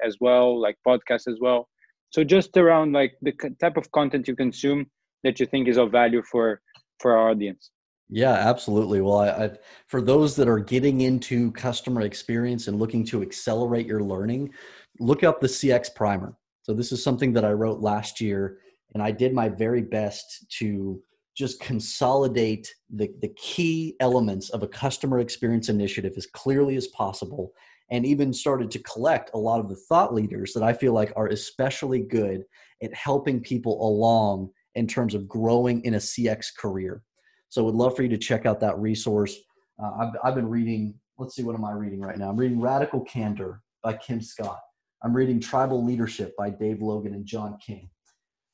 as 0.07 0.16
well 0.20 0.61
like 0.61 0.77
podcasts 0.87 1.27
as 1.27 1.38
well. 1.40 1.68
So 2.11 2.22
just 2.22 2.57
around 2.57 2.92
like 2.92 3.14
the 3.22 3.33
type 3.61 3.77
of 3.77 3.90
content 3.90 4.29
you 4.29 4.37
consume 4.37 4.87
that 5.24 5.40
you 5.40 5.46
think 5.46 5.66
is 5.66 5.77
of 5.77 5.90
value 5.90 6.22
for 6.22 6.61
for 7.01 7.16
our 7.16 7.31
audience. 7.31 7.70
Yeah 8.09 8.35
absolutely. 8.35 9.01
Well 9.01 9.18
I, 9.18 9.29
I 9.31 9.51
for 9.88 10.01
those 10.01 10.37
that 10.37 10.48
are 10.48 10.61
getting 10.61 11.01
into 11.01 11.51
customer 11.53 12.03
experience 12.03 12.68
and 12.68 12.79
looking 12.79 13.05
to 13.07 13.20
accelerate 13.20 13.87
your 13.87 14.05
learning 14.05 14.55
look 15.01 15.24
up 15.24 15.40
the 15.40 15.48
cx 15.48 15.92
primer. 15.92 16.37
So 16.62 16.72
this 16.72 16.92
is 16.92 17.03
something 17.03 17.33
that 17.33 17.44
i 17.44 17.51
wrote 17.51 17.81
last 17.81 18.20
year 18.20 18.59
and 18.94 19.03
i 19.03 19.11
did 19.11 19.35
my 19.35 19.48
very 19.48 19.83
best 19.83 20.46
to 20.61 21.03
just 21.38 21.61
consolidate 21.61 22.74
the, 22.90 23.09
the 23.22 23.33
key 23.37 23.94
elements 24.01 24.51
of 24.51 24.64
a 24.64 24.68
customer 24.68 25.20
experience 25.20 25.68
initiative 25.68 26.14
as 26.16 26.27
clearly 26.27 26.74
as 26.74 26.88
possible 26.88 27.53
and 27.92 28.05
even 28.05 28.33
started 28.33 28.72
to 28.72 28.81
collect 28.81 29.31
a 29.35 29.38
lot 29.38 29.61
of 29.61 29.68
the 29.68 29.77
thought 29.88 30.12
leaders 30.12 30.53
that 30.53 30.64
I 30.64 30.72
feel 30.72 30.92
like 30.92 31.12
are 31.14 31.29
especially 31.29 32.01
good 32.01 32.42
at 32.83 32.92
helping 32.92 33.40
people 33.40 33.81
along 33.88 34.51
in 34.74 34.88
terms 34.88 35.14
of 35.14 35.29
growing 35.29 35.81
in 35.85 35.94
a 35.94 35.98
CX 35.98 36.46
career. 36.59 37.03
So, 37.51 37.62
would 37.64 37.77
love 37.77 37.94
for 37.96 38.03
you 38.03 38.09
to 38.11 38.18
check 38.18 38.44
out 38.44 38.61
that 38.61 38.79
resource. 38.79 39.37
Uh, 39.83 39.90
I've, 40.01 40.12
I've 40.24 40.35
been 40.35 40.48
reading, 40.48 40.94
let's 41.18 41.37
see, 41.37 41.44
what 41.44 41.55
am 41.55 41.64
I 41.64 41.72
reading 41.72 42.01
right 42.01 42.18
now? 42.18 42.29
I'm 42.29 42.37
reading 42.37 42.61
Radical 42.61 43.03
Candor 43.03 43.62
by 43.83 43.94
Kim 43.94 44.20
Scott. 44.20 44.61
I'm 45.03 45.14
reading 45.14 45.40
Tribal 45.40 45.83
Leadership 45.85 46.35
by 46.37 46.51
Dave 46.51 46.83
Logan 46.83 47.14
and 47.14 47.24
John 47.24 47.57
King 47.64 47.88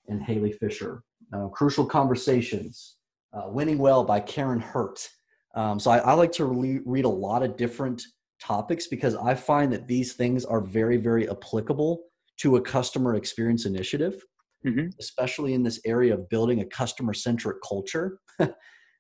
and 0.06 0.22
Haley 0.22 0.52
Fischer 0.52 1.02
uh, 1.32 1.48
Crucial 1.48 1.86
Conversations, 1.86 2.96
uh, 3.32 3.48
Winning 3.48 3.78
Well 3.78 4.04
by 4.04 4.20
Karin 4.20 4.60
Hurt. 4.60 5.08
Um, 5.54 5.78
so 5.78 5.90
I, 5.90 5.98
I 5.98 6.12
like 6.14 6.32
to 6.32 6.44
re- 6.44 6.80
read 6.84 7.04
a 7.04 7.08
lot 7.08 7.42
of 7.42 7.56
different 7.56 8.02
topics 8.40 8.86
because 8.86 9.14
I 9.14 9.34
find 9.34 9.72
that 9.72 9.86
these 9.86 10.14
things 10.14 10.44
are 10.44 10.60
very, 10.60 10.96
very 10.96 11.28
applicable 11.28 12.02
to 12.38 12.56
a 12.56 12.60
customer 12.60 13.14
experience 13.14 13.64
initiative, 13.64 14.22
mm-hmm. 14.66 14.88
especially 15.00 15.54
in 15.54 15.62
this 15.62 15.80
area 15.84 16.14
of 16.14 16.28
building 16.28 16.60
a 16.60 16.66
customer 16.66 17.14
centric 17.14 17.58
culture. 17.66 18.18
it, 18.38 18.54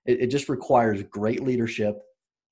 it 0.06 0.26
just 0.28 0.48
requires 0.48 1.02
great 1.04 1.42
leadership, 1.42 1.96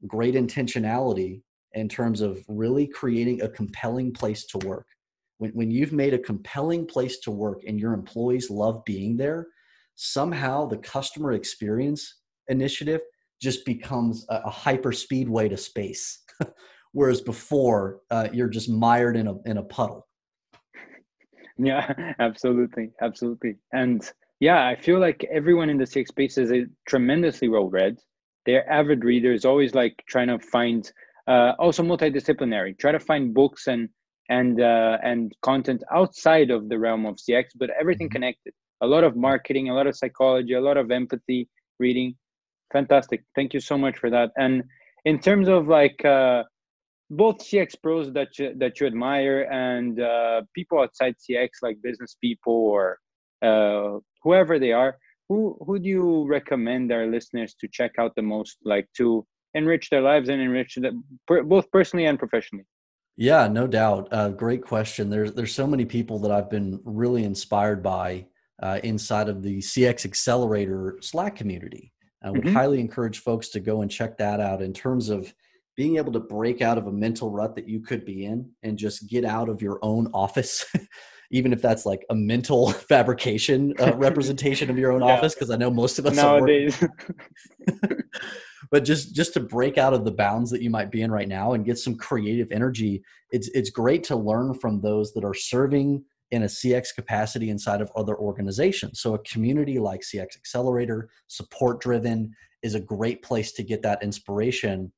great 0.06 0.34
intentionality 0.34 1.42
in 1.74 1.88
terms 1.88 2.20
of 2.20 2.44
really 2.48 2.86
creating 2.86 3.42
a 3.42 3.48
compelling 3.48 4.12
place 4.12 4.44
to 4.46 4.58
work. 4.66 4.86
When, 5.38 5.50
when 5.52 5.70
you've 5.70 5.92
made 5.92 6.14
a 6.14 6.18
compelling 6.18 6.86
place 6.86 7.18
to 7.20 7.30
work 7.30 7.62
and 7.66 7.80
your 7.80 7.94
employees 7.94 8.50
love 8.50 8.84
being 8.84 9.16
there, 9.16 9.46
somehow 9.94 10.66
the 10.66 10.78
customer 10.78 11.32
experience 11.32 12.20
initiative 12.48 13.00
just 13.40 13.64
becomes 13.64 14.26
a, 14.30 14.42
a 14.44 14.50
hyper 14.50 14.92
speedway 14.92 15.48
to 15.48 15.56
space. 15.56 16.22
Whereas 16.92 17.20
before 17.20 18.00
uh, 18.10 18.28
you're 18.32 18.48
just 18.48 18.68
mired 18.68 19.16
in 19.16 19.26
a 19.26 19.34
in 19.46 19.58
a 19.58 19.62
puddle. 19.62 20.06
Yeah 21.58 21.92
absolutely 22.18 22.90
absolutely. 23.00 23.56
And 23.72 24.02
yeah 24.42 24.66
i 24.66 24.74
feel 24.74 24.98
like 24.98 25.24
everyone 25.32 25.70
in 25.70 25.78
the 25.78 25.84
CX 25.92 26.08
space 26.08 26.36
is 26.36 26.50
tremendously 26.88 27.48
well 27.48 27.68
read 27.70 27.96
they're 28.44 28.68
avid 28.78 29.04
readers 29.04 29.44
always 29.44 29.72
like 29.72 29.94
trying 30.08 30.26
to 30.26 30.38
find 30.56 30.92
uh, 31.28 31.52
also 31.60 31.82
multidisciplinary 31.82 32.76
try 32.76 32.90
to 32.90 32.98
find 32.98 33.32
books 33.32 33.68
and 33.68 33.88
and 34.28 34.60
uh, 34.60 34.98
and 35.04 35.32
content 35.42 35.82
outside 35.94 36.50
of 36.50 36.68
the 36.68 36.78
realm 36.78 37.06
of 37.06 37.14
cx 37.24 37.44
but 37.54 37.70
everything 37.80 38.08
mm-hmm. 38.08 38.16
connected 38.16 38.52
a 38.82 38.86
lot 38.86 39.04
of 39.04 39.16
marketing, 39.16 39.68
a 39.68 39.74
lot 39.74 39.86
of 39.86 39.96
psychology, 39.96 40.54
a 40.54 40.60
lot 40.60 40.76
of 40.76 40.90
empathy 40.90 41.48
reading. 41.78 42.14
Fantastic. 42.72 43.24
Thank 43.34 43.54
you 43.54 43.60
so 43.60 43.78
much 43.78 43.98
for 43.98 44.10
that. 44.10 44.30
And 44.36 44.64
in 45.04 45.18
terms 45.18 45.48
of 45.48 45.68
like 45.68 46.04
uh, 46.04 46.42
both 47.10 47.38
CX 47.38 47.74
pros 47.82 48.12
that 48.12 48.38
you, 48.38 48.54
that 48.58 48.80
you 48.80 48.86
admire 48.86 49.42
and 49.50 50.00
uh, 50.00 50.42
people 50.54 50.80
outside 50.80 51.14
CX, 51.18 51.48
like 51.62 51.76
business 51.82 52.16
people 52.20 52.54
or 52.54 52.98
uh, 53.42 53.98
whoever 54.22 54.58
they 54.58 54.72
are, 54.72 54.96
who 55.28 55.56
who 55.64 55.78
do 55.78 55.88
you 55.88 56.26
recommend 56.26 56.92
our 56.92 57.06
listeners 57.06 57.54
to 57.60 57.68
check 57.68 57.92
out 57.98 58.12
the 58.16 58.22
most, 58.22 58.58
like 58.64 58.88
to 58.96 59.26
enrich 59.54 59.90
their 59.90 60.00
lives 60.00 60.28
and 60.28 60.40
enrich 60.40 60.74
them 60.74 61.04
both 61.26 61.70
personally 61.70 62.06
and 62.06 62.18
professionally? 62.18 62.66
Yeah, 63.16 63.46
no 63.48 63.66
doubt. 63.66 64.08
Uh, 64.10 64.30
great 64.30 64.62
question. 64.62 65.10
There's 65.10 65.32
there's 65.34 65.54
so 65.54 65.66
many 65.66 65.84
people 65.84 66.18
that 66.20 66.30
I've 66.30 66.50
been 66.50 66.80
really 66.84 67.24
inspired 67.24 67.82
by 67.82 68.26
uh, 68.62 68.80
inside 68.84 69.28
of 69.28 69.42
the 69.42 69.58
CX 69.58 70.04
Accelerator 70.04 70.98
Slack 71.00 71.36
community. 71.36 71.92
I 72.22 72.30
would 72.30 72.42
mm-hmm. 72.42 72.54
highly 72.54 72.80
encourage 72.80 73.18
folks 73.18 73.48
to 73.50 73.60
go 73.60 73.82
and 73.82 73.90
check 73.90 74.16
that 74.18 74.38
out 74.38 74.62
in 74.62 74.72
terms 74.72 75.08
of 75.08 75.34
being 75.76 75.96
able 75.96 76.12
to 76.12 76.20
break 76.20 76.62
out 76.62 76.78
of 76.78 76.86
a 76.86 76.92
mental 76.92 77.30
rut 77.30 77.56
that 77.56 77.68
you 77.68 77.80
could 77.80 78.04
be 78.04 78.26
in 78.26 78.48
and 78.62 78.78
just 78.78 79.08
get 79.08 79.24
out 79.24 79.48
of 79.48 79.60
your 79.60 79.78
own 79.82 80.08
office. 80.14 80.64
even 81.34 81.50
if 81.50 81.62
that's 81.62 81.86
like 81.86 82.04
a 82.10 82.14
mental 82.14 82.70
fabrication 82.88 83.74
uh, 83.80 83.92
representation 83.96 84.70
of 84.70 84.78
your 84.78 84.92
own 84.92 85.00
yeah. 85.00 85.14
office 85.14 85.34
because 85.34 85.50
i 85.50 85.56
know 85.56 85.70
most 85.70 85.98
of 85.98 86.04
us 86.04 86.14
nowadays 86.14 86.84
but 88.70 88.84
just 88.84 89.14
just 89.14 89.32
to 89.32 89.40
break 89.40 89.78
out 89.78 89.94
of 89.94 90.04
the 90.04 90.10
bounds 90.10 90.50
that 90.50 90.60
you 90.60 90.68
might 90.68 90.90
be 90.90 91.00
in 91.00 91.10
right 91.10 91.28
now 91.28 91.54
and 91.54 91.64
get 91.64 91.78
some 91.78 91.94
creative 91.94 92.52
energy 92.52 93.02
it's 93.30 93.48
it's 93.54 93.70
great 93.70 94.04
to 94.04 94.14
learn 94.14 94.52
from 94.52 94.78
those 94.82 95.14
that 95.14 95.24
are 95.24 95.32
serving 95.32 96.04
in 96.32 96.44
a 96.44 96.46
CX 96.46 96.94
capacity 96.94 97.50
inside 97.50 97.82
of 97.82 97.92
other 97.94 98.16
organizations. 98.16 99.00
So 99.00 99.14
a 99.14 99.18
community 99.20 99.78
like 99.78 100.00
CX 100.00 100.34
Accelerator, 100.36 101.10
support 101.28 101.80
driven, 101.80 102.34
is 102.62 102.74
a 102.74 102.80
great 102.80 103.22
place 103.22 103.52
to 103.52 103.62
get 103.62 103.82
that 103.82 104.02
inspiration. 104.02 104.90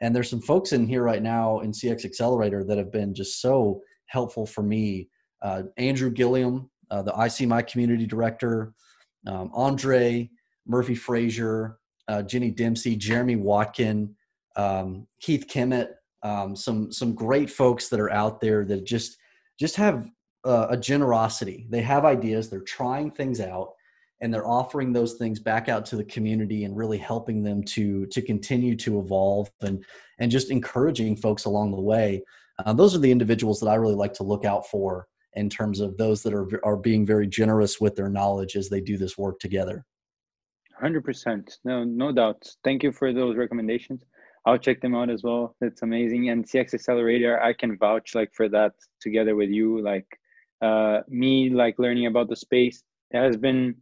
And 0.00 0.16
there's 0.16 0.30
some 0.30 0.40
folks 0.40 0.72
in 0.72 0.88
here 0.88 1.02
right 1.02 1.22
now 1.22 1.60
in 1.60 1.72
CX 1.72 2.06
Accelerator 2.06 2.64
that 2.64 2.78
have 2.78 2.90
been 2.90 3.14
just 3.14 3.42
so 3.42 3.82
helpful 4.06 4.46
for 4.46 4.62
me. 4.62 5.10
Uh, 5.42 5.64
Andrew 5.76 6.10
Gilliam, 6.10 6.70
uh, 6.90 7.02
the 7.02 7.12
IC 7.12 7.46
My 7.46 7.60
Community 7.60 8.06
Director, 8.06 8.72
um, 9.26 9.50
Andre, 9.52 10.30
Murphy 10.66 10.94
Frazier, 10.94 11.78
uh, 12.08 12.22
Jenny 12.22 12.50
Dempsey, 12.50 12.96
Jeremy 12.96 13.36
Watkin, 13.36 14.16
um, 14.56 15.06
Keith 15.20 15.46
Kimmett, 15.46 15.90
um, 16.22 16.56
some 16.56 16.90
some 16.90 17.14
great 17.14 17.50
folks 17.50 17.88
that 17.88 18.00
are 18.00 18.10
out 18.10 18.40
there 18.40 18.64
that 18.64 18.84
just 18.84 19.16
just 19.58 19.76
have 19.76 20.08
uh, 20.44 20.68
a 20.70 20.76
generosity. 20.76 21.66
They 21.68 21.82
have 21.82 22.04
ideas. 22.04 22.48
They're 22.48 22.60
trying 22.60 23.10
things 23.10 23.40
out, 23.40 23.74
and 24.20 24.32
they're 24.32 24.46
offering 24.46 24.92
those 24.92 25.14
things 25.14 25.38
back 25.38 25.68
out 25.68 25.84
to 25.86 25.96
the 25.96 26.04
community 26.04 26.64
and 26.64 26.76
really 26.76 26.98
helping 26.98 27.42
them 27.42 27.62
to 27.64 28.06
to 28.06 28.22
continue 28.22 28.76
to 28.76 29.00
evolve 29.00 29.50
and 29.60 29.84
and 30.18 30.30
just 30.30 30.50
encouraging 30.50 31.16
folks 31.16 31.44
along 31.44 31.72
the 31.72 31.80
way. 31.80 32.22
Uh, 32.64 32.72
those 32.72 32.94
are 32.94 33.00
the 33.00 33.10
individuals 33.10 33.60
that 33.60 33.68
I 33.68 33.74
really 33.74 33.94
like 33.94 34.14
to 34.14 34.22
look 34.22 34.44
out 34.44 34.66
for 34.68 35.06
in 35.34 35.48
terms 35.48 35.80
of 35.80 35.96
those 35.96 36.22
that 36.22 36.34
are 36.34 36.48
are 36.64 36.76
being 36.76 37.06
very 37.06 37.26
generous 37.26 37.80
with 37.80 37.96
their 37.96 38.08
knowledge 38.08 38.56
as 38.56 38.68
they 38.68 38.80
do 38.80 38.96
this 38.96 39.18
work 39.18 39.38
together. 39.38 39.84
Hundred 40.78 41.04
percent, 41.04 41.58
no, 41.64 41.84
no 41.84 42.12
doubt. 42.12 42.42
Thank 42.64 42.82
you 42.82 42.92
for 42.92 43.12
those 43.12 43.36
recommendations. 43.36 44.04
I'll 44.46 44.58
check 44.58 44.80
them 44.80 44.94
out 44.94 45.10
as 45.10 45.22
well. 45.22 45.54
It's 45.60 45.82
amazing. 45.82 46.30
And 46.30 46.44
CX 46.44 46.74
Accelerator, 46.74 47.40
I 47.42 47.52
can 47.52 47.76
vouch 47.76 48.14
like 48.14 48.32
for 48.32 48.48
that 48.48 48.72
together 49.00 49.36
with 49.36 49.50
you. 49.50 49.82
Like 49.82 50.06
uh, 50.60 51.00
me, 51.08 51.50
like 51.50 51.76
learning 51.78 52.06
about 52.06 52.28
the 52.28 52.36
space. 52.36 52.82
There 53.10 53.22
has 53.24 53.36
been 53.36 53.76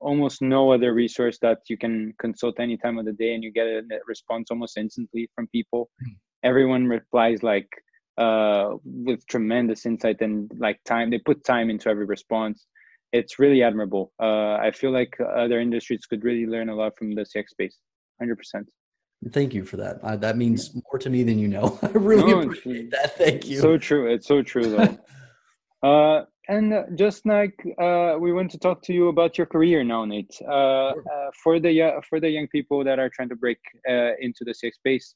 almost 0.00 0.42
no 0.42 0.72
other 0.72 0.92
resource 0.92 1.38
that 1.42 1.58
you 1.68 1.76
can 1.76 2.14
consult 2.18 2.58
any 2.58 2.76
time 2.76 2.98
of 2.98 3.04
the 3.04 3.12
day 3.12 3.34
and 3.34 3.44
you 3.44 3.52
get 3.52 3.66
a 3.66 3.82
response 4.06 4.50
almost 4.50 4.76
instantly 4.76 5.28
from 5.34 5.46
people. 5.48 5.90
Hmm. 6.02 6.12
Everyone 6.42 6.86
replies 6.86 7.42
like 7.42 7.68
uh, 8.18 8.70
with 8.84 9.26
tremendous 9.26 9.86
insight 9.86 10.20
and 10.20 10.50
like 10.58 10.78
time. 10.84 11.10
They 11.10 11.18
put 11.18 11.44
time 11.44 11.70
into 11.70 11.88
every 11.88 12.06
response. 12.06 12.66
It's 13.12 13.38
really 13.38 13.62
admirable. 13.62 14.12
Uh, 14.20 14.56
I 14.56 14.72
feel 14.74 14.90
like 14.90 15.16
other 15.20 15.60
industries 15.60 16.04
could 16.06 16.24
really 16.24 16.46
learn 16.46 16.68
a 16.68 16.74
lot 16.74 16.96
from 16.98 17.14
the 17.14 17.22
CX 17.22 17.48
space. 17.50 17.78
Hundred 18.20 18.36
percent. 18.36 18.68
Thank 19.30 19.54
you 19.54 19.64
for 19.64 19.76
that. 19.78 20.00
Uh, 20.02 20.16
that 20.16 20.36
means 20.36 20.74
more 20.74 20.98
to 20.98 21.08
me 21.08 21.22
than 21.22 21.38
you 21.38 21.48
know. 21.48 21.78
I 21.82 21.88
really 21.88 22.30
no, 22.30 22.42
appreciate 22.42 22.90
that. 22.90 23.16
Thank 23.16 23.46
you. 23.48 23.58
So 23.58 23.78
true. 23.78 24.12
It's 24.12 24.26
so 24.26 24.42
true, 24.42 24.70
though. 24.70 24.98
uh, 25.84 26.24
and 26.48 26.72
just 26.96 27.26
like 27.26 27.54
uh, 27.78 28.16
we 28.18 28.32
want 28.32 28.50
to 28.50 28.58
talk 28.58 28.82
to 28.82 28.92
you 28.92 29.08
about 29.08 29.36
your 29.36 29.46
career 29.46 29.84
now, 29.84 30.04
Nate. 30.04 30.36
Uh. 30.46 30.52
Uh, 30.54 30.92
for 31.42 31.60
the 31.60 32.00
for 32.08 32.20
the 32.20 32.28
young 32.28 32.48
people 32.48 32.82
that 32.84 32.98
are 32.98 33.10
trying 33.10 33.28
to 33.28 33.36
break 33.36 33.58
uh, 33.88 34.12
into 34.20 34.44
the 34.44 34.52
CX 34.52 34.74
space, 34.74 35.14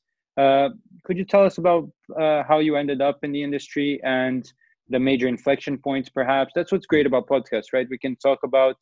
could 1.05 1.17
you 1.17 1.25
tell 1.25 1.45
us 1.45 1.59
about 1.59 1.91
how 2.19 2.59
you 2.59 2.77
ended 2.77 3.01
up 3.01 3.19
in 3.23 3.33
the 3.33 3.43
industry 3.43 4.01
and 4.05 4.53
the 4.91 4.99
major 4.99 5.29
inflection 5.29 5.79
points? 5.79 6.09
Perhaps 6.09 6.53
that's 6.55 6.71
what's 6.71 6.87
great 6.87 7.07
about 7.07 7.29
podcasts, 7.29 7.73
right? 7.73 7.87
We 7.91 7.99
can 7.99 8.17
talk 8.17 8.41
about 8.45 8.77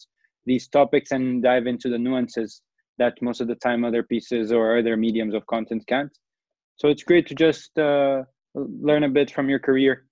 these 0.45 0.69
topics 0.69 1.11
and 1.13 1.43
dive 1.43 1.67
into 1.67 1.89
the 1.89 1.99
nuances 1.99 2.63
that 2.99 3.15
most 3.21 3.41
of 3.41 3.49
the 3.49 3.57
time 3.57 3.85
other 3.85 4.03
pieces 4.03 4.53
or 4.53 4.79
other 4.79 4.97
mediums 4.97 5.35
of 5.35 5.47
content 5.47 5.85
can't. 5.87 6.17
So 6.77 6.89
it's 6.89 7.03
great 7.03 7.27
to 7.29 7.35
just 7.35 7.79
uh, 7.79 8.23
learn 8.55 9.05
a 9.05 9.09
bit 9.09 9.31
from 9.31 9.49
your 9.49 9.59
career. 9.59 10.05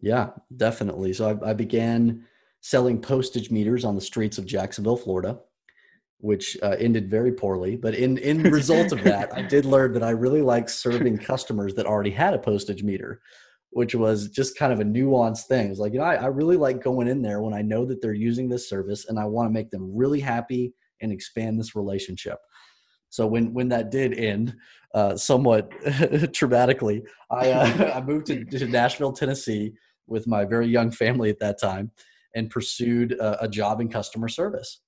Yeah. 0.00 0.30
Definitely. 0.56 1.12
So 1.12 1.40
I, 1.42 1.50
I, 1.50 1.52
began 1.54 2.24
selling 2.60 3.00
postage 3.00 3.50
meters 3.50 3.84
on 3.84 3.94
the 3.94 4.00
streets 4.00 4.38
of 4.38 4.46
Jacksonville, 4.46 4.96
Florida, 4.96 5.38
which 6.18 6.56
uh, 6.62 6.76
ended 6.78 7.10
very 7.10 7.32
poorly. 7.32 7.76
But 7.76 7.94
in 7.94 8.18
in 8.18 8.42
result 8.42 8.92
of 8.92 9.02
that, 9.04 9.34
I 9.36 9.42
did 9.42 9.64
learn 9.64 9.92
that 9.94 10.02
I 10.02 10.10
really 10.10 10.42
like 10.42 10.68
serving 10.68 11.18
customers 11.32 11.74
that 11.74 11.86
already 11.86 12.10
had 12.10 12.34
a 12.34 12.38
postage 12.38 12.82
meter 12.82 13.20
which 13.70 13.94
was 13.94 14.28
just 14.28 14.56
kind 14.56 14.72
of 14.72 14.80
a 14.80 14.84
nuanced 14.84 15.44
thing. 15.44 15.70
It's 15.70 15.78
like, 15.78 15.92
you 15.92 15.98
know, 15.98 16.04
I, 16.04 16.14
I, 16.14 16.26
really 16.26 16.56
like 16.56 16.82
going 16.82 17.08
in 17.08 17.22
there 17.22 17.42
when 17.42 17.52
I 17.52 17.62
know 17.62 17.84
that 17.84 18.00
they're 18.00 18.14
using 18.14 18.48
this 18.48 18.68
service 18.68 19.06
and 19.08 19.18
I 19.18 19.24
want 19.24 19.48
to 19.48 19.52
make 19.52 19.70
them 19.70 19.94
really 19.94 20.20
happy 20.20 20.72
and 21.00 21.12
expand 21.12 21.58
this 21.58 21.76
relationship. 21.76 22.38
So 23.10 23.26
when 23.26 23.52
when 23.52 23.68
that 23.68 23.90
did 23.90 24.18
end, 24.18 24.54
uh, 24.94 25.16
somewhat 25.16 25.70
traumatically, 25.80 27.02
I 27.30 27.50
uh, 27.50 27.92
I 27.96 28.00
moved 28.00 28.26
to, 28.26 28.44
to, 28.44 28.66
Nashville, 28.66 29.12
Tennessee, 29.12 29.72
with 30.06 30.26
my 30.26 30.44
very 30.44 30.66
young 30.66 30.90
family 30.90 31.30
at 31.30 31.40
that 31.40 31.60
time, 31.60 31.90
and 32.34 32.50
pursued 32.50 33.12
a, 33.12 33.44
a 33.44 33.48
job 33.48 33.80
in 33.80 33.88
customer 33.88 34.28
service, 34.28 34.80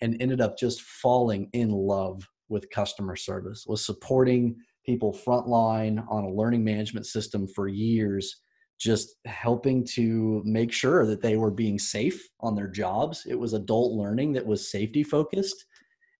and 0.00 0.20
ended 0.20 0.40
up 0.40 0.58
just 0.58 0.82
falling 0.82 1.48
in 1.52 1.70
love 1.70 2.26
with 2.48 2.70
customer 2.70 3.16
service. 3.16 3.64
Was 3.66 3.84
supporting 3.84 4.56
people 4.84 5.16
frontline 5.26 6.04
on 6.10 6.24
a 6.24 6.30
learning 6.30 6.62
management 6.62 7.06
system 7.06 7.46
for 7.48 7.68
years 7.68 8.40
just 8.78 9.16
helping 9.24 9.84
to 9.84 10.42
make 10.44 10.72
sure 10.72 11.06
that 11.06 11.22
they 11.22 11.36
were 11.36 11.50
being 11.50 11.78
safe 11.78 12.28
on 12.40 12.54
their 12.54 12.68
jobs. 12.68 13.24
It 13.26 13.38
was 13.38 13.52
adult 13.52 13.92
learning 13.92 14.32
that 14.34 14.46
was 14.46 14.70
safety 14.70 15.02
focused. 15.02 15.64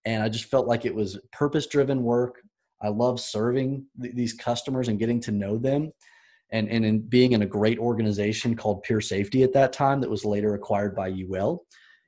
And 0.05 0.23
I 0.23 0.29
just 0.29 0.47
felt 0.47 0.67
like 0.67 0.85
it 0.85 0.95
was 0.95 1.19
purpose 1.33 1.67
driven 1.67 2.03
work. 2.03 2.43
I 2.83 2.89
love 2.89 3.21
serving 3.21 3.87
th- 4.01 4.15
these 4.15 4.35
customers 4.35 4.89
and 4.89 4.99
getting 4.99 5.21
to 5.21 5.33
know 5.33 5.57
them. 5.57 5.93
And, 6.51 6.69
and 6.69 6.85
in 6.85 7.01
being 7.01 7.33
in 7.33 7.43
a 7.43 7.47
great 7.47 7.79
organization 7.79 8.55
called 8.55 8.85
PureSafety 8.85 9.43
at 9.43 9.53
that 9.55 9.73
time, 9.73 10.01
that 10.01 10.11
was 10.11 10.25
later 10.25 10.55
acquired 10.55 10.95
by 10.95 11.09
UL. 11.09 11.65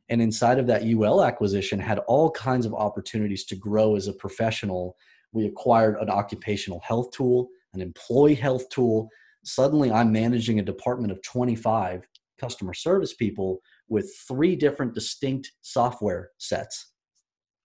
And 0.09 0.22
inside 0.22 0.59
of 0.59 0.66
that 0.68 0.85
UL 0.85 1.24
acquisition, 1.24 1.80
had 1.80 1.98
all 2.00 2.30
kinds 2.30 2.66
of 2.66 2.74
opportunities 2.74 3.44
to 3.46 3.56
grow 3.56 3.96
as 3.96 4.06
a 4.06 4.12
professional. 4.12 4.96
We 5.32 5.46
acquired 5.46 5.96
an 6.00 6.11
occupational 6.11 6.80
health 6.80 7.11
tool, 7.11 7.48
an 7.74 7.80
employee 7.80 8.35
health 8.35 8.68
tool, 8.68 9.09
suddenly 9.46 9.90
I'm 9.90 10.12
managing 10.12 10.59
a 10.59 10.62
department 10.62 11.12
of 11.12 11.22
25 11.22 12.06
customer 12.38 12.74
service 12.74 13.14
people 13.14 13.61
with 13.88 14.12
three 14.28 14.56
different 14.56 14.94
distinct 14.94 15.52
software 15.62 16.30
sets. 16.38 16.92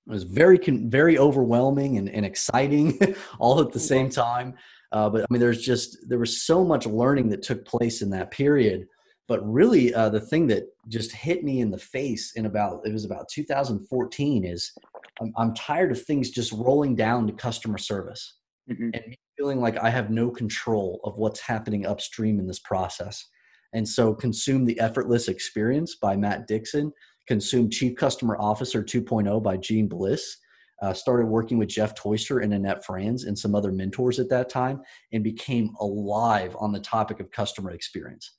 It 0.07 0.11
was 0.11 0.23
very, 0.23 0.57
very 0.57 1.17
overwhelming 1.17 1.97
and, 1.97 2.09
and 2.09 2.25
exciting 2.25 2.99
all 3.39 3.61
at 3.61 3.71
the 3.71 3.79
same 3.79 4.09
time. 4.09 4.55
Uh, 4.91 5.09
but 5.09 5.21
I 5.21 5.25
mean, 5.29 5.39
there's 5.39 5.61
just, 5.61 5.97
there 6.09 6.19
was 6.19 6.43
so 6.43 6.63
much 6.63 6.85
learning 6.85 7.29
that 7.29 7.43
took 7.43 7.65
place 7.65 8.01
in 8.01 8.09
that 8.09 8.31
period. 8.31 8.87
But 9.27 9.49
really, 9.49 9.93
uh, 9.93 10.09
the 10.09 10.19
thing 10.19 10.47
that 10.47 10.65
just 10.89 11.13
hit 11.13 11.43
me 11.43 11.61
in 11.61 11.71
the 11.71 11.77
face 11.77 12.33
in 12.33 12.47
about, 12.47 12.81
it 12.85 12.91
was 12.91 13.05
about 13.05 13.29
2014 13.29 14.43
is 14.43 14.73
I'm, 15.21 15.31
I'm 15.37 15.53
tired 15.53 15.91
of 15.91 16.03
things 16.03 16.31
just 16.31 16.51
rolling 16.51 16.95
down 16.95 17.27
to 17.27 17.33
customer 17.33 17.77
service 17.77 18.37
mm-hmm. 18.69 18.89
and 18.93 19.15
feeling 19.37 19.61
like 19.61 19.77
I 19.77 19.89
have 19.89 20.09
no 20.09 20.29
control 20.29 20.99
of 21.03 21.17
what's 21.17 21.39
happening 21.39 21.85
upstream 21.85 22.39
in 22.39 22.47
this 22.47 22.59
process. 22.59 23.25
And 23.73 23.87
so, 23.87 24.13
Consume 24.13 24.65
the 24.65 24.77
Effortless 24.79 25.29
Experience 25.29 25.95
by 25.95 26.17
Matt 26.17 26.45
Dixon, 26.45 26.91
Consume 27.27 27.69
Chief 27.69 27.95
Customer 27.95 28.38
Officer 28.39 28.84
2.0 28.84 29.41
by 29.41 29.57
Jeanne 29.57 29.88
Bliss. 29.88 30.38
Uh, 30.81 30.93
started 30.93 31.27
working 31.27 31.60
with 31.60 31.69
Jeff 31.69 31.93
Toister 31.93 32.39
and 32.39 32.55
Annette 32.55 32.84
Franz 32.84 33.25
and 33.25 33.38
some 33.38 33.53
other 33.53 33.71
mentors 33.71 34.19
at 34.19 34.29
that 34.29 34.49
time 34.49 34.81
and 35.13 35.23
became 35.23 35.75
alive 35.79 36.55
on 36.60 36.71
the 36.71 36.79
topic 36.79 37.19
of 37.19 37.29
customer 37.29 37.69
experience 37.69 38.31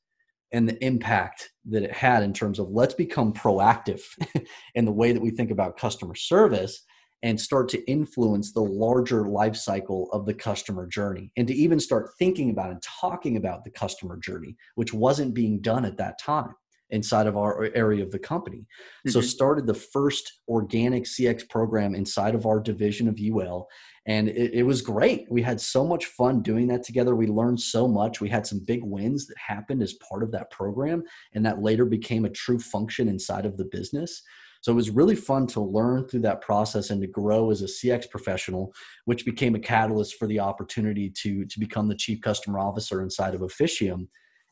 and 0.52 0.68
the 0.68 0.84
impact 0.84 1.50
that 1.66 1.82
it 1.82 1.92
had 1.92 2.22
in 2.22 2.32
terms 2.32 2.58
of 2.58 2.68
let's 2.70 2.94
become 2.94 3.32
proactive 3.32 4.02
in 4.74 4.84
the 4.84 4.92
way 4.92 5.12
that 5.12 5.22
we 5.22 5.30
think 5.30 5.50
about 5.50 5.78
customer 5.78 6.14
service 6.14 6.84
and 7.22 7.40
start 7.40 7.68
to 7.68 7.90
influence 7.90 8.52
the 8.52 8.60
larger 8.60 9.28
life 9.28 9.54
cycle 9.56 10.10
of 10.12 10.26
the 10.26 10.34
customer 10.34 10.86
journey 10.86 11.30
and 11.36 11.46
to 11.48 11.54
even 11.54 11.78
start 11.78 12.10
thinking 12.18 12.50
about 12.50 12.70
and 12.70 12.82
talking 12.82 13.36
about 13.36 13.64
the 13.64 13.70
customer 13.70 14.18
journey 14.18 14.56
which 14.74 14.92
wasn't 14.92 15.34
being 15.34 15.60
done 15.60 15.84
at 15.84 15.96
that 15.96 16.18
time 16.18 16.54
inside 16.92 17.26
of 17.26 17.36
our 17.36 17.68
area 17.74 18.02
of 18.02 18.10
the 18.10 18.18
company. 18.18 18.58
Mm-hmm. 18.58 19.10
so 19.10 19.20
started 19.20 19.66
the 19.66 19.74
first 19.74 20.40
organic 20.48 21.04
cx 21.04 21.48
program 21.48 21.94
inside 21.94 22.34
of 22.34 22.46
our 22.46 22.60
division 22.60 23.08
of 23.08 23.18
ul 23.18 23.68
and 24.06 24.28
it, 24.28 24.54
it, 24.54 24.62
was 24.64 24.82
great. 24.82 25.30
We 25.30 25.42
had 25.42 25.60
so 25.60 25.84
much 25.84 26.06
fun 26.06 26.42
doing 26.42 26.66
that 26.68 26.82
together. 26.82 27.14
We 27.14 27.28
learned 27.28 27.60
so 27.60 27.86
much. 27.86 28.20
We 28.20 28.28
had 28.28 28.46
some 28.46 28.58
big 28.58 28.82
wins 28.82 29.28
that 29.28 29.38
happened 29.38 29.80
as 29.80 29.94
part 29.94 30.24
of 30.24 30.32
that 30.32 30.50
program 30.50 31.04
and 31.34 31.46
that 31.46 31.62
later 31.62 31.84
became 31.84 32.24
a 32.24 32.30
true 32.30 32.58
function 32.58 33.08
inside 33.08 33.46
of 33.46 33.56
the 33.56 33.66
business. 33.66 34.22
So 34.62 34.70
it 34.70 34.76
was 34.76 34.90
really 34.90 35.16
fun 35.16 35.48
to 35.48 35.60
learn 35.60 36.06
through 36.06 36.20
that 36.20 36.40
process 36.40 36.90
and 36.90 37.00
to 37.00 37.08
grow 37.08 37.50
as 37.50 37.62
a 37.62 37.66
CX 37.66 38.08
professional, 38.08 38.72
which 39.06 39.24
became 39.24 39.56
a 39.56 39.60
catalyst 39.60 40.16
for 40.18 40.28
the 40.28 40.38
opportunity 40.38 41.10
to, 41.22 41.44
to 41.46 41.60
become 41.60 41.88
the 41.88 41.96
chief 41.96 42.20
customer 42.20 42.60
officer 42.60 43.02
inside 43.02 43.34
of 43.34 43.42
Officium. 43.42 44.08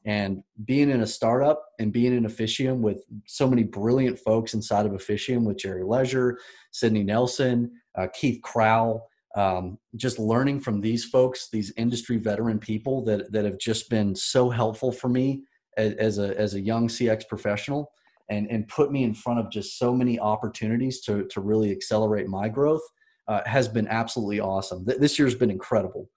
And 0.06 0.42
being 0.64 0.90
in 0.90 1.02
a 1.02 1.06
startup 1.06 1.62
and 1.78 1.92
being 1.92 2.16
in 2.16 2.24
Officium 2.24 2.80
with 2.80 3.04
so 3.26 3.46
many 3.48 3.64
brilliant 3.64 4.18
folks 4.18 4.54
inside 4.54 4.86
of 4.86 4.94
Officium 4.94 5.44
with 5.44 5.58
Jerry 5.58 5.84
Leisure, 5.84 6.38
Sydney 6.70 7.02
Nelson, 7.02 7.70
uh, 7.98 8.06
Keith 8.14 8.40
Crowell, 8.42 9.06
um, 9.36 9.78
just 9.96 10.18
learning 10.18 10.60
from 10.60 10.80
these 10.80 11.04
folks, 11.04 11.48
these 11.50 11.72
industry 11.76 12.16
veteran 12.16 12.58
people 12.58 13.04
that, 13.04 13.30
that 13.30 13.44
have 13.44 13.58
just 13.58 13.90
been 13.90 14.14
so 14.14 14.48
helpful 14.48 14.90
for 14.90 15.08
me 15.08 15.42
as, 15.76 15.92
as 15.94 16.18
a 16.18 16.38
as 16.38 16.54
a 16.54 16.60
young 16.60 16.88
CX 16.88 17.28
professional 17.28 17.92
and 18.28 18.50
and 18.50 18.66
put 18.68 18.90
me 18.90 19.04
in 19.04 19.14
front 19.14 19.38
of 19.38 19.50
just 19.50 19.78
so 19.78 19.94
many 19.94 20.18
opportunities 20.18 21.00
to 21.02 21.26
to 21.26 21.40
really 21.40 21.70
accelerate 21.70 22.28
my 22.28 22.48
growth 22.48 22.82
uh, 23.28 23.40
has 23.46 23.68
been 23.68 23.86
absolutely 23.88 24.40
awesome. 24.40 24.84
Th- 24.84 24.98
this 24.98 25.18
year's 25.18 25.34
been 25.36 25.50
incredible, 25.50 26.08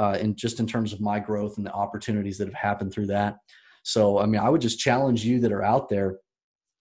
uh, 0.00 0.16
in 0.18 0.34
just 0.34 0.60
in 0.60 0.66
terms 0.66 0.92
of 0.92 1.00
my 1.00 1.20
growth 1.20 1.58
and 1.58 1.66
the 1.66 1.72
opportunities 1.72 2.38
that 2.38 2.48
have 2.48 2.54
happened 2.54 2.92
through 2.92 3.06
that. 3.06 3.36
So, 3.82 4.18
I 4.18 4.26
mean, 4.26 4.40
I 4.40 4.48
would 4.48 4.62
just 4.62 4.80
challenge 4.80 5.24
you 5.24 5.40
that 5.40 5.52
are 5.52 5.62
out 5.62 5.90
there. 5.90 6.16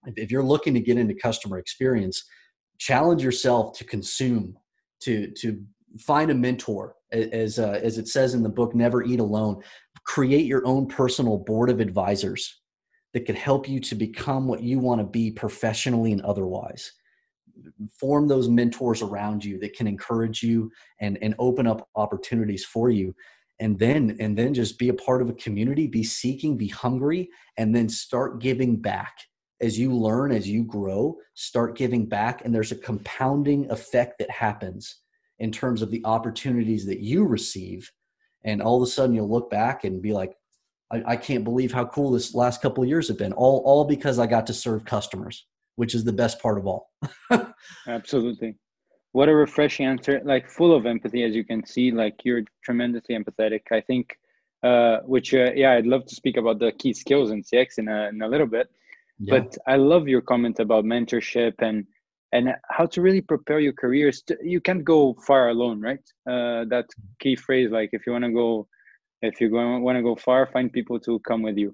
If, 0.06 0.18
if 0.18 0.32
you're 0.32 0.44
looking 0.44 0.74
to 0.74 0.80
get 0.80 0.98
into 0.98 1.14
customer 1.14 1.60
experience, 1.60 2.24
challenge 2.78 3.22
yourself 3.22 3.78
to 3.78 3.84
consume, 3.84 4.58
to 5.02 5.32
to 5.42 5.62
find 6.00 6.32
a 6.32 6.36
mentor, 6.36 6.96
as 7.12 7.60
uh, 7.60 7.80
as 7.84 7.98
it 7.98 8.08
says 8.08 8.34
in 8.34 8.42
the 8.42 8.50
book, 8.50 8.74
"Never 8.74 9.04
Eat 9.04 9.20
Alone." 9.20 9.62
Create 10.06 10.46
your 10.46 10.66
own 10.66 10.88
personal 10.88 11.38
board 11.38 11.70
of 11.70 11.80
advisors 11.80 12.62
that 13.14 13.26
could 13.26 13.36
help 13.36 13.68
you 13.68 13.80
to 13.82 13.96
become 13.96 14.48
what 14.48 14.64
you 14.64 14.80
want 14.80 15.02
to 15.02 15.06
be 15.06 15.30
professionally 15.30 16.14
and 16.14 16.22
otherwise 16.22 16.94
form 18.00 18.28
those 18.28 18.50
mentors 18.50 19.02
around 19.02 19.44
you 19.44 19.60
that 19.60 19.74
can 19.74 19.88
encourage 19.88 20.44
you 20.44 20.72
and 21.00 21.18
and 21.22 21.36
open 21.40 21.68
up 21.68 21.88
opportunities 21.96 22.66
for 22.66 22.90
you. 22.90 23.16
And 23.60 23.78
then 23.78 24.16
and 24.20 24.38
then 24.38 24.54
just 24.54 24.80
be 24.80 24.90
a 24.90 24.94
part 24.94 25.22
of 25.22 25.30
a 25.30 25.34
community 25.34 25.88
be 25.88 26.04
seeking 26.04 26.58
be 26.58 26.68
hungry 26.68 27.30
and 27.58 27.76
then 27.76 27.90
start 27.90 28.40
giving 28.40 28.78
back. 28.78 29.14
As 29.62 29.78
you 29.78 29.94
learn 29.94 30.32
as 30.32 30.48
you 30.48 30.64
grow 30.64 31.18
start 31.34 31.78
giving 31.78 32.06
back 32.06 32.44
and 32.46 32.56
there's 32.56 32.72
a 32.72 32.78
compounding 32.78 33.70
effect 33.72 34.20
that 34.20 34.32
happens 34.32 35.02
in 35.40 35.52
terms 35.52 35.82
of 35.82 35.92
the 35.92 36.02
opportunities 36.06 36.86
that 36.86 37.00
you 37.00 37.26
receive. 37.26 37.92
And 38.46 38.62
all 38.62 38.82
of 38.82 38.88
a 38.88 38.92
sudden 38.92 39.16
you'll 39.16 39.30
look 39.30 39.50
back 39.50 39.84
and 39.84 40.02
be 40.02 40.14
like 40.14 40.36
I, 40.92 41.04
I 41.06 41.16
can't 41.18 41.44
believe 41.44 41.72
how 41.72 41.86
cool 41.86 42.12
this 42.12 42.34
last 42.34 42.62
couple 42.62 42.84
years 42.86 43.08
have 43.08 43.18
been 43.18 43.34
all 43.34 43.62
all 43.66 43.86
because 43.86 44.20
i 44.20 44.26
got 44.26 44.48
to 44.48 44.54
serve 44.54 44.86
customers 44.86 45.46
which 45.80 45.96
is 45.96 46.04
the 46.04 46.12
best 46.12 46.42
part 46.42 46.58
of 46.58 46.68
all. 46.68 46.92
Absolutely. 47.88 48.58
What 49.14 49.30
a 49.30 49.34
refreshing 49.34 49.86
answer, 49.86 50.20
like 50.26 50.50
full 50.50 50.76
of 50.76 50.86
empathy, 50.86 51.24
as 51.24 51.34
you 51.34 51.46
can 51.46 51.66
see. 51.66 51.90
Like 51.90 52.16
you're 52.26 52.42
tremendously 52.66 53.16
empathetic. 53.18 53.62
I 53.72 53.80
think, 53.80 54.20
uh, 54.62 54.98
which, 55.06 55.34
uh, 55.34 55.52
yeah, 55.56 55.72
I'd 55.76 55.88
love 55.88 56.06
to 56.08 56.16
speak 56.16 56.36
about 56.36 56.60
the 56.60 56.74
key 56.74 56.92
skills 56.92 57.32
in 57.32 57.44
CX 57.44 57.78
in 57.78 57.88
a, 57.88 58.10
in 58.10 58.22
a 58.22 58.28
little 58.28 58.46
bit. 58.46 58.68
Yeah. 59.20 59.40
But 59.40 59.58
I 59.68 59.78
love 59.78 60.10
your 60.10 60.20
comment 60.20 60.60
about 60.60 60.84
mentorship 60.84 61.54
and 61.60 61.88
and 62.34 62.50
how 62.70 62.86
to 62.88 63.02
really 63.02 63.22
prepare 63.22 63.62
your 63.62 63.74
careers. 63.84 64.22
To, 64.24 64.38
you 64.44 64.60
can't 64.60 64.84
go 64.84 65.16
far 65.26 65.48
alone, 65.48 65.80
right? 65.80 66.06
Uh, 66.30 66.66
that 66.74 66.88
key 67.22 67.38
phrase, 67.38 67.72
like 67.72 67.92
if 67.94 68.02
you 68.06 68.12
want 68.12 68.26
to 68.26 68.34
go, 68.34 68.68
if 69.22 69.40
you 69.40 69.50
want 69.50 69.98
to 69.98 70.04
go 70.04 70.18
far, 70.18 70.46
find 70.46 70.74
people 70.74 71.00
to 71.08 71.20
come 71.20 71.42
with 71.42 71.58
you, 71.58 71.74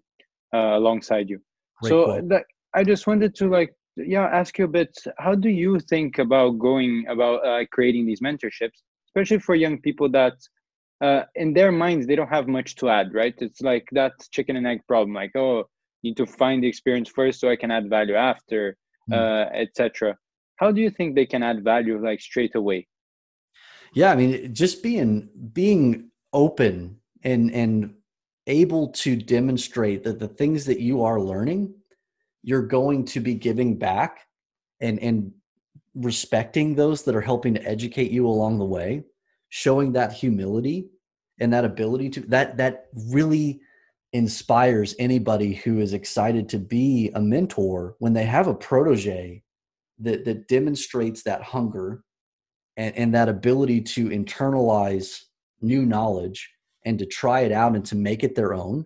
uh, 0.54 0.78
alongside 0.80 1.28
you. 1.28 1.40
Great 1.82 1.90
so 1.90 2.22
that, 2.30 2.44
I 2.76 2.84
just 2.84 3.08
wanted 3.08 3.34
to 3.36 3.50
like 3.50 3.74
yeah 3.98 4.26
ask 4.26 4.58
you 4.58 4.66
a 4.66 4.68
bit 4.80 4.98
how 5.18 5.34
do 5.34 5.50
you 5.50 5.80
think 5.80 6.20
about 6.20 6.60
going 6.60 7.06
about 7.08 7.46
uh, 7.46 7.64
creating 7.72 8.06
these 8.06 8.22
mentorships 8.22 8.82
especially 9.08 9.40
for 9.40 9.56
young 9.56 9.80
people 9.80 10.10
that 10.10 10.34
uh, 11.02 11.24
in 11.36 11.54
their 11.54 11.72
minds 11.72 12.08
they 12.08 12.16
don't 12.16 12.30
have 12.30 12.48
much 12.48 12.76
to 12.76 12.90
add 12.90 13.14
right? 13.14 13.36
It's 13.40 13.62
like 13.62 13.86
that 13.92 14.14
chicken 14.32 14.56
and 14.56 14.68
egg 14.68 14.82
problem 14.88 15.14
like 15.14 15.36
oh 15.36 15.66
need 16.04 16.18
to 16.18 16.26
find 16.26 16.64
the 16.64 16.68
experience 16.68 17.10
first 17.10 17.40
so 17.40 17.50
i 17.50 17.56
can 17.56 17.72
add 17.72 17.90
value 17.90 18.16
after 18.16 18.78
mm. 19.10 19.16
uh, 19.16 19.50
etc 19.54 20.16
how 20.58 20.72
do 20.72 20.82
you 20.82 20.90
think 20.90 21.16
they 21.16 21.26
can 21.26 21.44
add 21.44 21.64
value 21.64 22.02
like 22.04 22.22
straight 22.22 22.56
away? 22.56 22.88
Yeah 23.94 24.12
i 24.12 24.16
mean 24.16 24.54
just 24.54 24.84
being 24.84 25.30
being 25.54 26.12
open 26.34 26.98
and 27.24 27.52
and 27.52 27.94
able 28.48 28.90
to 28.90 29.16
demonstrate 29.16 30.04
that 30.04 30.20
the 30.20 30.28
things 30.28 30.66
that 30.66 30.80
you 30.80 31.04
are 31.04 31.20
learning 31.20 31.74
you're 32.46 32.62
going 32.62 33.04
to 33.04 33.20
be 33.20 33.34
giving 33.34 33.78
back 33.78 34.20
and 34.80 35.00
and 35.00 35.32
respecting 35.96 36.76
those 36.76 37.04
that 37.04 37.16
are 37.16 37.22
helping 37.22 37.56
to 37.56 37.64
educate 37.68 38.12
you 38.12 38.28
along 38.28 38.60
the 38.60 38.66
way 38.66 39.04
showing 39.50 39.94
that 39.94 40.14
humility 40.14 40.90
and 41.40 41.52
that 41.52 41.66
ability 41.66 42.10
to 42.10 42.20
that 42.22 42.58
that 42.58 42.86
really 43.10 43.60
inspires 44.14 44.96
anybody 45.00 45.54
who 45.54 45.80
is 45.80 45.94
excited 45.94 46.48
to 46.48 46.60
be 46.60 47.12
a 47.16 47.20
mentor 47.20 47.96
when 48.00 48.14
they 48.14 48.24
have 48.24 48.48
a 48.48 48.54
protege 48.54 49.42
that 50.00 50.24
that 50.24 50.48
demonstrates 50.48 51.24
that 51.24 51.42
hunger 51.42 52.04
and, 52.78 52.96
and 52.96 53.16
that 53.16 53.30
ability 53.30 53.82
to 53.82 54.10
internalize 54.10 55.22
new 55.62 55.86
knowledge 55.86 56.52
and 56.86 57.00
to 57.00 57.06
try 57.06 57.42
it 57.42 57.52
out 57.52 57.76
and 57.76 57.86
to 57.86 57.96
make 57.96 58.24
it 58.24 58.36
their 58.36 58.54
own 58.54 58.86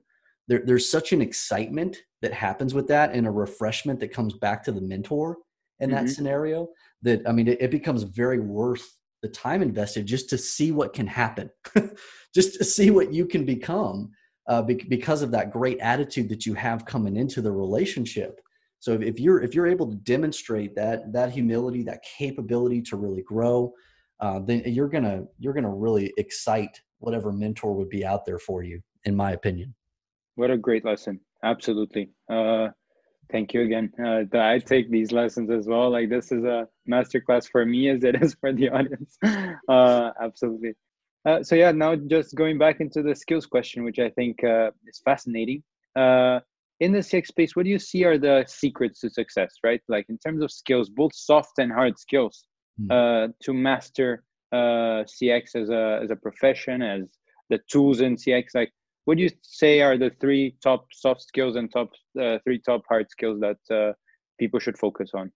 there, 0.50 0.64
there's 0.66 0.90
such 0.90 1.14
an 1.14 1.22
excitement 1.22 1.96
that 2.22 2.34
happens 2.34 2.74
with 2.74 2.88
that 2.88 3.14
and 3.14 3.26
a 3.26 3.32
refreshment 3.32 4.00
that 4.02 4.12
comes 4.12 4.34
back 4.34 4.64
to 4.64 4.72
the 4.74 4.82
mentor 4.82 5.38
in 5.80 5.92
that 5.92 6.04
mm-hmm. 6.04 6.08
scenario 6.08 6.68
that 7.02 7.22
i 7.28 7.32
mean 7.32 7.48
it, 7.48 7.62
it, 7.62 7.72
becomes 7.72 8.04
very 8.04 8.40
worth 8.40 8.98
the 9.22 9.30
time 9.30 9.62
invested 9.62 10.06
just 10.06 10.30
to 10.30 10.38
see 10.38 10.72
what 10.72 10.94
can 10.94 11.08
happen 11.08 11.50
just 12.36 12.56
to 12.56 12.66
see 12.66 12.92
what 12.92 13.14
you 13.14 13.26
can 13.26 13.46
become 13.46 14.12
uh, 14.48 14.62
be- 14.62 14.86
because 14.90 15.22
of 15.22 15.32
that 15.32 15.52
great 15.52 15.80
attitude 15.80 16.28
that 16.28 16.46
you 16.46 16.54
have 16.54 16.86
coming 16.86 17.16
into 17.16 17.42
the 17.42 17.52
relationship 17.52 18.42
so 18.80 18.94
if, 18.94 19.02
if 19.02 19.20
you're 19.20 19.42
if 19.42 19.54
you're 19.54 19.68
able 19.68 19.90
to 19.90 19.96
demonstrate 19.98 20.76
that 20.76 21.14
that 21.14 21.32
humility 21.32 21.84
that 21.84 22.04
capability 22.04 22.82
to 22.82 22.98
really 22.98 23.22
grow 23.22 23.72
uh, 24.20 24.40
then 24.40 24.62
you're 24.66 24.90
gonna 24.90 25.24
you're 25.38 25.54
gonna 25.54 25.74
really 25.74 26.12
excite 26.18 26.82
whatever 26.98 27.32
mentor 27.32 27.74
would 27.74 27.90
be 27.90 28.06
out 28.06 28.26
there 28.26 28.40
for 28.40 28.64
you 28.64 28.82
in 29.06 29.16
my 29.16 29.32
opinion 29.32 29.74
what 30.40 30.50
a 30.50 30.58
great 30.58 30.86
lesson. 30.86 31.20
Absolutely. 31.44 32.12
Uh, 32.32 32.70
thank 33.30 33.54
you 33.54 33.62
again. 33.62 33.92
Uh, 34.02 34.24
i 34.38 34.58
take 34.58 34.90
these 34.90 35.12
lessons 35.12 35.52
as 35.52 35.68
well. 35.68 35.90
Like 35.90 36.10
this 36.10 36.32
is 36.32 36.46
a 36.46 36.66
masterclass 36.90 37.46
for 37.52 37.66
me 37.66 37.90
as 37.90 38.06
it 38.06 38.16
is 38.24 38.36
for 38.40 38.54
the 38.54 38.70
audience. 38.70 39.18
Uh, 39.68 40.12
absolutely. 40.22 40.74
Uh, 41.26 41.44
so 41.44 41.54
yeah 41.56 41.72
now 41.72 41.94
just 42.16 42.34
going 42.36 42.58
back 42.58 42.80
into 42.80 43.04
the 43.04 43.14
skills 43.14 43.46
question 43.46 43.84
which 43.84 44.00
i 44.00 44.10
think 44.10 44.42
uh, 44.44 44.72
is 44.88 45.02
fascinating. 45.04 45.62
Uh, 45.96 46.40
in 46.80 46.94
the 46.94 47.00
cx 47.00 47.28
space 47.28 47.56
what 47.58 47.66
do 47.66 47.70
you 47.70 47.78
see 47.90 48.06
are 48.06 48.18
the 48.18 48.46
secrets 48.48 49.02
to 49.02 49.10
success 49.10 49.52
right? 49.62 49.82
Like 49.90 50.06
in 50.08 50.18
terms 50.18 50.42
of 50.42 50.50
skills 50.50 50.90
both 50.90 51.14
soft 51.14 51.60
and 51.60 51.72
hard 51.80 52.00
skills 52.00 52.46
mm. 52.82 53.34
to 53.44 53.54
master 53.54 54.24
cx 54.54 55.44
as 55.62 55.70
a 55.70 56.00
as 56.04 56.10
a 56.10 56.16
profession 56.16 56.82
as 56.82 57.02
the 57.50 57.60
tools 57.74 58.00
in 58.00 58.16
cx 58.16 58.46
like 58.56 58.72
what 59.10 59.18
do 59.18 59.24
you 59.24 59.32
say 59.42 59.82
are 59.82 59.98
the 59.98 60.12
three 60.22 60.56
top 60.62 60.86
soft 60.94 61.24
skills 61.24 61.56
and 61.56 61.72
top 61.72 61.90
uh, 62.22 62.38
three 62.44 62.60
top 62.60 62.84
hard 62.88 63.10
skills 63.10 63.40
that 63.40 63.58
uh, 63.76 63.92
people 64.40 64.60
should 64.60 64.78
focus 64.78 65.10
on? 65.16 65.32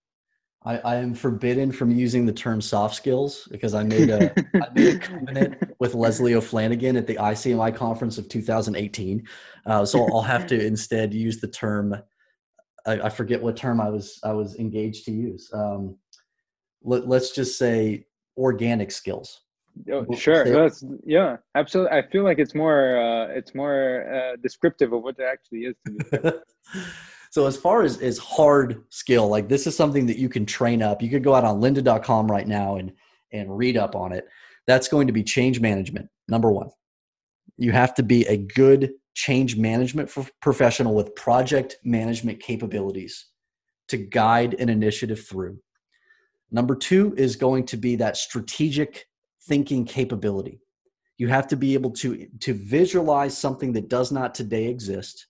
I, 0.64 0.78
I, 0.78 0.94
am 0.94 1.12
forbidden 1.12 1.72
from 1.72 1.90
using 1.90 2.24
the 2.24 2.32
term 2.32 2.60
soft 2.60 2.94
skills 2.94 3.48
because 3.50 3.74
I 3.74 3.82
made 3.94 4.10
a, 4.10 4.32
I 4.54 4.68
made 4.76 4.94
a 4.94 4.98
covenant 5.00 5.74
with 5.80 5.92
Leslie 5.94 6.36
O'Flahavan 6.36 6.96
at 6.96 7.08
the 7.08 7.16
ICMI 7.16 7.74
conference 7.74 8.16
of 8.16 8.28
2018. 8.28 9.26
Uh, 9.66 9.84
so 9.84 10.06
I'll 10.12 10.22
have 10.22 10.46
to 10.46 10.66
instead 10.72 11.12
use 11.12 11.40
the 11.40 11.48
term. 11.48 11.96
I, 12.86 13.00
I, 13.00 13.08
forget 13.08 13.42
what 13.42 13.56
term 13.56 13.80
I 13.80 13.88
was 13.88 14.20
I 14.22 14.34
was 14.34 14.54
engaged 14.54 15.04
to 15.06 15.10
use. 15.10 15.50
Um, 15.52 15.98
let, 16.84 17.08
let's 17.08 17.32
just 17.32 17.58
say 17.58 18.06
organic 18.36 18.92
skills. 18.92 19.40
Oh, 19.92 20.06
sure. 20.14 20.44
That's, 20.44 20.84
yeah, 21.04 21.36
absolutely. 21.54 21.96
I 21.96 22.08
feel 22.10 22.22
like 22.22 22.38
it's 22.38 22.54
more 22.54 23.00
uh, 23.00 23.26
it's 23.28 23.54
more 23.54 24.06
uh, 24.12 24.36
descriptive 24.42 24.92
of 24.92 25.02
what 25.02 25.16
it 25.18 25.24
actually 25.24 25.66
is. 25.66 26.32
so 27.30 27.46
as 27.46 27.56
far 27.56 27.82
as 27.82 28.00
as 28.00 28.18
hard 28.18 28.84
skill, 28.90 29.28
like 29.28 29.48
this 29.48 29.66
is 29.66 29.76
something 29.76 30.06
that 30.06 30.18
you 30.18 30.28
can 30.28 30.46
train 30.46 30.82
up. 30.82 31.02
You 31.02 31.10
could 31.10 31.24
go 31.24 31.34
out 31.34 31.44
on 31.44 31.60
lynda.com 31.60 32.30
right 32.30 32.46
now 32.46 32.76
and 32.76 32.92
and 33.32 33.56
read 33.56 33.76
up 33.76 33.96
on 33.96 34.12
it. 34.12 34.26
That's 34.66 34.88
going 34.88 35.08
to 35.08 35.12
be 35.12 35.22
change 35.22 35.60
management. 35.60 36.08
Number 36.28 36.50
one, 36.50 36.70
you 37.56 37.72
have 37.72 37.94
to 37.94 38.02
be 38.02 38.26
a 38.26 38.36
good 38.36 38.92
change 39.14 39.56
management 39.56 40.10
professional 40.40 40.94
with 40.94 41.14
project 41.14 41.76
management 41.84 42.40
capabilities 42.40 43.26
to 43.88 43.96
guide 43.96 44.54
an 44.54 44.68
initiative 44.68 45.26
through. 45.26 45.58
Number 46.50 46.74
two 46.74 47.14
is 47.16 47.36
going 47.36 47.66
to 47.66 47.76
be 47.76 47.96
that 47.96 48.16
strategic 48.16 49.06
thinking 49.46 49.84
capability. 49.84 50.60
You 51.18 51.28
have 51.28 51.46
to 51.48 51.56
be 51.56 51.74
able 51.74 51.90
to, 51.92 52.26
to 52.40 52.54
visualize 52.54 53.36
something 53.36 53.72
that 53.74 53.88
does 53.88 54.10
not 54.10 54.34
today 54.34 54.66
exist 54.66 55.26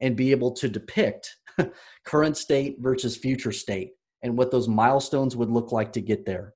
and 0.00 0.16
be 0.16 0.30
able 0.30 0.52
to 0.52 0.68
depict 0.68 1.36
current 2.04 2.36
state 2.36 2.76
versus 2.80 3.16
future 3.16 3.52
state 3.52 3.92
and 4.22 4.36
what 4.36 4.50
those 4.50 4.68
milestones 4.68 5.36
would 5.36 5.50
look 5.50 5.72
like 5.72 5.92
to 5.92 6.00
get 6.00 6.26
there 6.26 6.54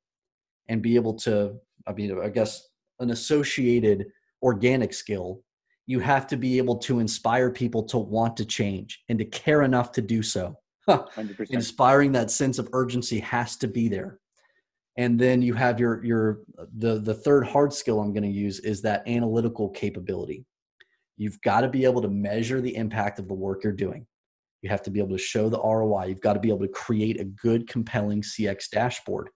and 0.69 0.83
be 0.83 0.97
able 0.97 1.15
to 1.15 1.55
i 1.87 1.93
mean 1.93 2.19
i 2.23 2.29
guess 2.29 2.69
an 3.01 3.11
associated 3.11 4.07
organic 4.43 4.95
skill. 4.95 5.43
You 5.87 5.99
have 6.01 6.27
to 6.29 6.37
be 6.37 6.59
able 6.59 6.77
to 6.79 7.01
inspire 7.01 7.51
people 7.51 7.83
to 7.85 7.99
want 7.99 8.37
to 8.37 8.45
change 8.45 9.03
and 9.09 9.19
to 9.19 9.25
care 9.25 9.63
enough 9.63 9.91
to 9.93 10.03
do 10.03 10.23
so. 10.23 10.57
Inspiring 11.51 12.13
that 12.13 12.31
sense 12.31 12.59
of 12.59 12.69
urgency 12.73 13.19
has 13.21 13.57
to 13.57 13.69
be 13.69 13.89
there 13.89 14.19
and 15.01 15.19
then 15.19 15.43
you 15.43 15.55
have 15.55 15.81
your 15.81 16.05
your 16.05 16.41
the 16.77 17.01
the 17.01 17.15
third 17.15 17.47
hard 17.47 17.73
skill 17.73 18.01
i'm 18.01 18.13
going 18.13 18.23
to 18.23 18.29
use 18.29 18.61
is 18.61 18.81
that 18.83 19.07
analytical 19.09 19.69
capability 19.71 20.45
You've 21.21 21.43
got 21.43 21.61
to 21.61 21.69
be 21.69 21.85
able 21.85 22.01
to 22.01 22.09
measure 22.09 22.63
the 22.63 22.75
impact 22.75 23.19
of 23.19 23.29
the 23.29 23.35
work 23.35 23.63
you're 23.63 23.75
doing. 23.75 24.07
You 24.63 24.71
have 24.71 24.81
to 24.85 24.91
be 24.91 25.01
able 25.01 25.11
to 25.11 25.23
show 25.23 25.51
the 25.51 25.61
ROI. 25.61 26.07
You've 26.07 26.23
got 26.23 26.33
to 26.33 26.41
be 26.41 26.49
able 26.49 26.61
to 26.61 26.69
create 26.69 27.21
a 27.21 27.25
good, 27.25 27.69
compelling 27.69 28.23
CX 28.23 28.71
dashboard. 28.71 29.29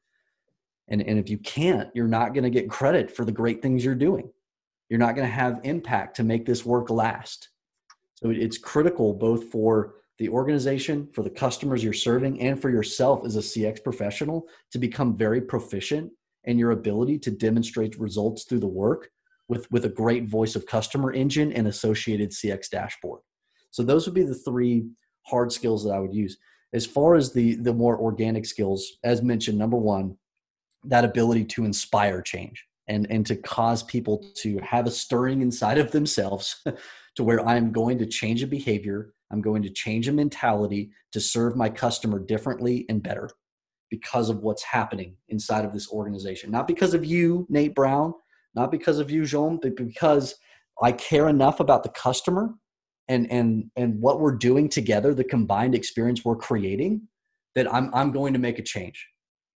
And, 0.88 1.02
and 1.02 1.18
if 1.18 1.28
you 1.28 1.36
can't, 1.36 1.90
you're 1.94 2.08
not 2.08 2.32
going 2.32 2.44
to 2.44 2.48
get 2.48 2.70
credit 2.70 3.14
for 3.14 3.26
the 3.26 3.32
great 3.32 3.60
things 3.60 3.84
you're 3.84 3.94
doing. 3.94 4.30
You're 4.88 4.98
not 4.98 5.14
going 5.14 5.28
to 5.28 5.34
have 5.34 5.60
impact 5.64 6.16
to 6.16 6.24
make 6.24 6.46
this 6.46 6.64
work 6.64 6.88
last. 6.88 7.50
So 8.14 8.30
it's 8.30 8.56
critical 8.56 9.12
both 9.12 9.50
for 9.50 9.96
the 10.18 10.28
organization, 10.28 11.08
for 11.12 11.22
the 11.22 11.30
customers 11.30 11.82
you're 11.82 11.92
serving, 11.92 12.40
and 12.40 12.60
for 12.60 12.70
yourself 12.70 13.24
as 13.24 13.36
a 13.36 13.40
CX 13.40 13.82
professional 13.82 14.46
to 14.70 14.78
become 14.78 15.16
very 15.16 15.40
proficient 15.40 16.10
in 16.44 16.58
your 16.58 16.70
ability 16.70 17.18
to 17.18 17.30
demonstrate 17.30 17.98
results 17.98 18.44
through 18.44 18.60
the 18.60 18.66
work 18.66 19.10
with, 19.48 19.70
with 19.70 19.84
a 19.84 19.90
great 19.90 20.28
voice 20.28 20.56
of 20.56 20.66
customer 20.66 21.12
engine 21.12 21.52
and 21.52 21.66
associated 21.66 22.30
CX 22.30 22.70
dashboard. 22.70 23.20
So 23.70 23.82
those 23.82 24.06
would 24.06 24.14
be 24.14 24.22
the 24.22 24.34
three 24.34 24.86
hard 25.22 25.52
skills 25.52 25.84
that 25.84 25.90
I 25.90 25.98
would 25.98 26.14
use. 26.14 26.36
As 26.72 26.86
far 26.86 27.14
as 27.14 27.32
the 27.32 27.54
the 27.56 27.72
more 27.72 27.98
organic 27.98 28.46
skills, 28.46 28.98
as 29.04 29.22
mentioned, 29.22 29.58
number 29.58 29.76
one, 29.76 30.16
that 30.84 31.04
ability 31.04 31.44
to 31.44 31.64
inspire 31.64 32.20
change 32.20 32.64
and 32.88 33.06
and 33.10 33.24
to 33.26 33.36
cause 33.36 33.82
people 33.82 34.24
to 34.36 34.58
have 34.58 34.86
a 34.86 34.90
stirring 34.90 35.40
inside 35.40 35.78
of 35.78 35.92
themselves 35.92 36.62
to 37.16 37.24
where 37.24 37.46
I'm 37.46 37.72
going 37.72 37.98
to 37.98 38.06
change 38.06 38.42
a 38.42 38.46
behavior, 38.46 39.12
I'm 39.34 39.42
going 39.42 39.64
to 39.64 39.70
change 39.70 40.06
a 40.06 40.12
mentality 40.12 40.92
to 41.10 41.20
serve 41.20 41.56
my 41.56 41.68
customer 41.68 42.20
differently 42.20 42.86
and 42.88 43.02
better 43.02 43.28
because 43.90 44.30
of 44.30 44.44
what's 44.44 44.62
happening 44.62 45.16
inside 45.28 45.64
of 45.64 45.72
this 45.72 45.90
organization. 45.90 46.52
Not 46.52 46.68
because 46.68 46.94
of 46.94 47.04
you, 47.04 47.44
Nate 47.50 47.74
Brown, 47.74 48.14
not 48.54 48.70
because 48.70 49.00
of 49.00 49.10
you, 49.10 49.26
Jean, 49.26 49.58
but 49.60 49.74
because 49.74 50.36
I 50.80 50.92
care 50.92 51.28
enough 51.28 51.58
about 51.58 51.82
the 51.82 51.88
customer 51.88 52.54
and 53.08 53.28
and 53.28 53.72
and 53.74 54.00
what 54.00 54.20
we're 54.20 54.36
doing 54.36 54.68
together, 54.68 55.12
the 55.12 55.24
combined 55.24 55.74
experience 55.74 56.24
we're 56.24 56.36
creating, 56.36 57.08
that 57.56 57.72
I'm 57.74 57.92
I'm 57.92 58.12
going 58.12 58.34
to 58.34 58.38
make 58.38 58.60
a 58.60 58.62
change. 58.62 59.04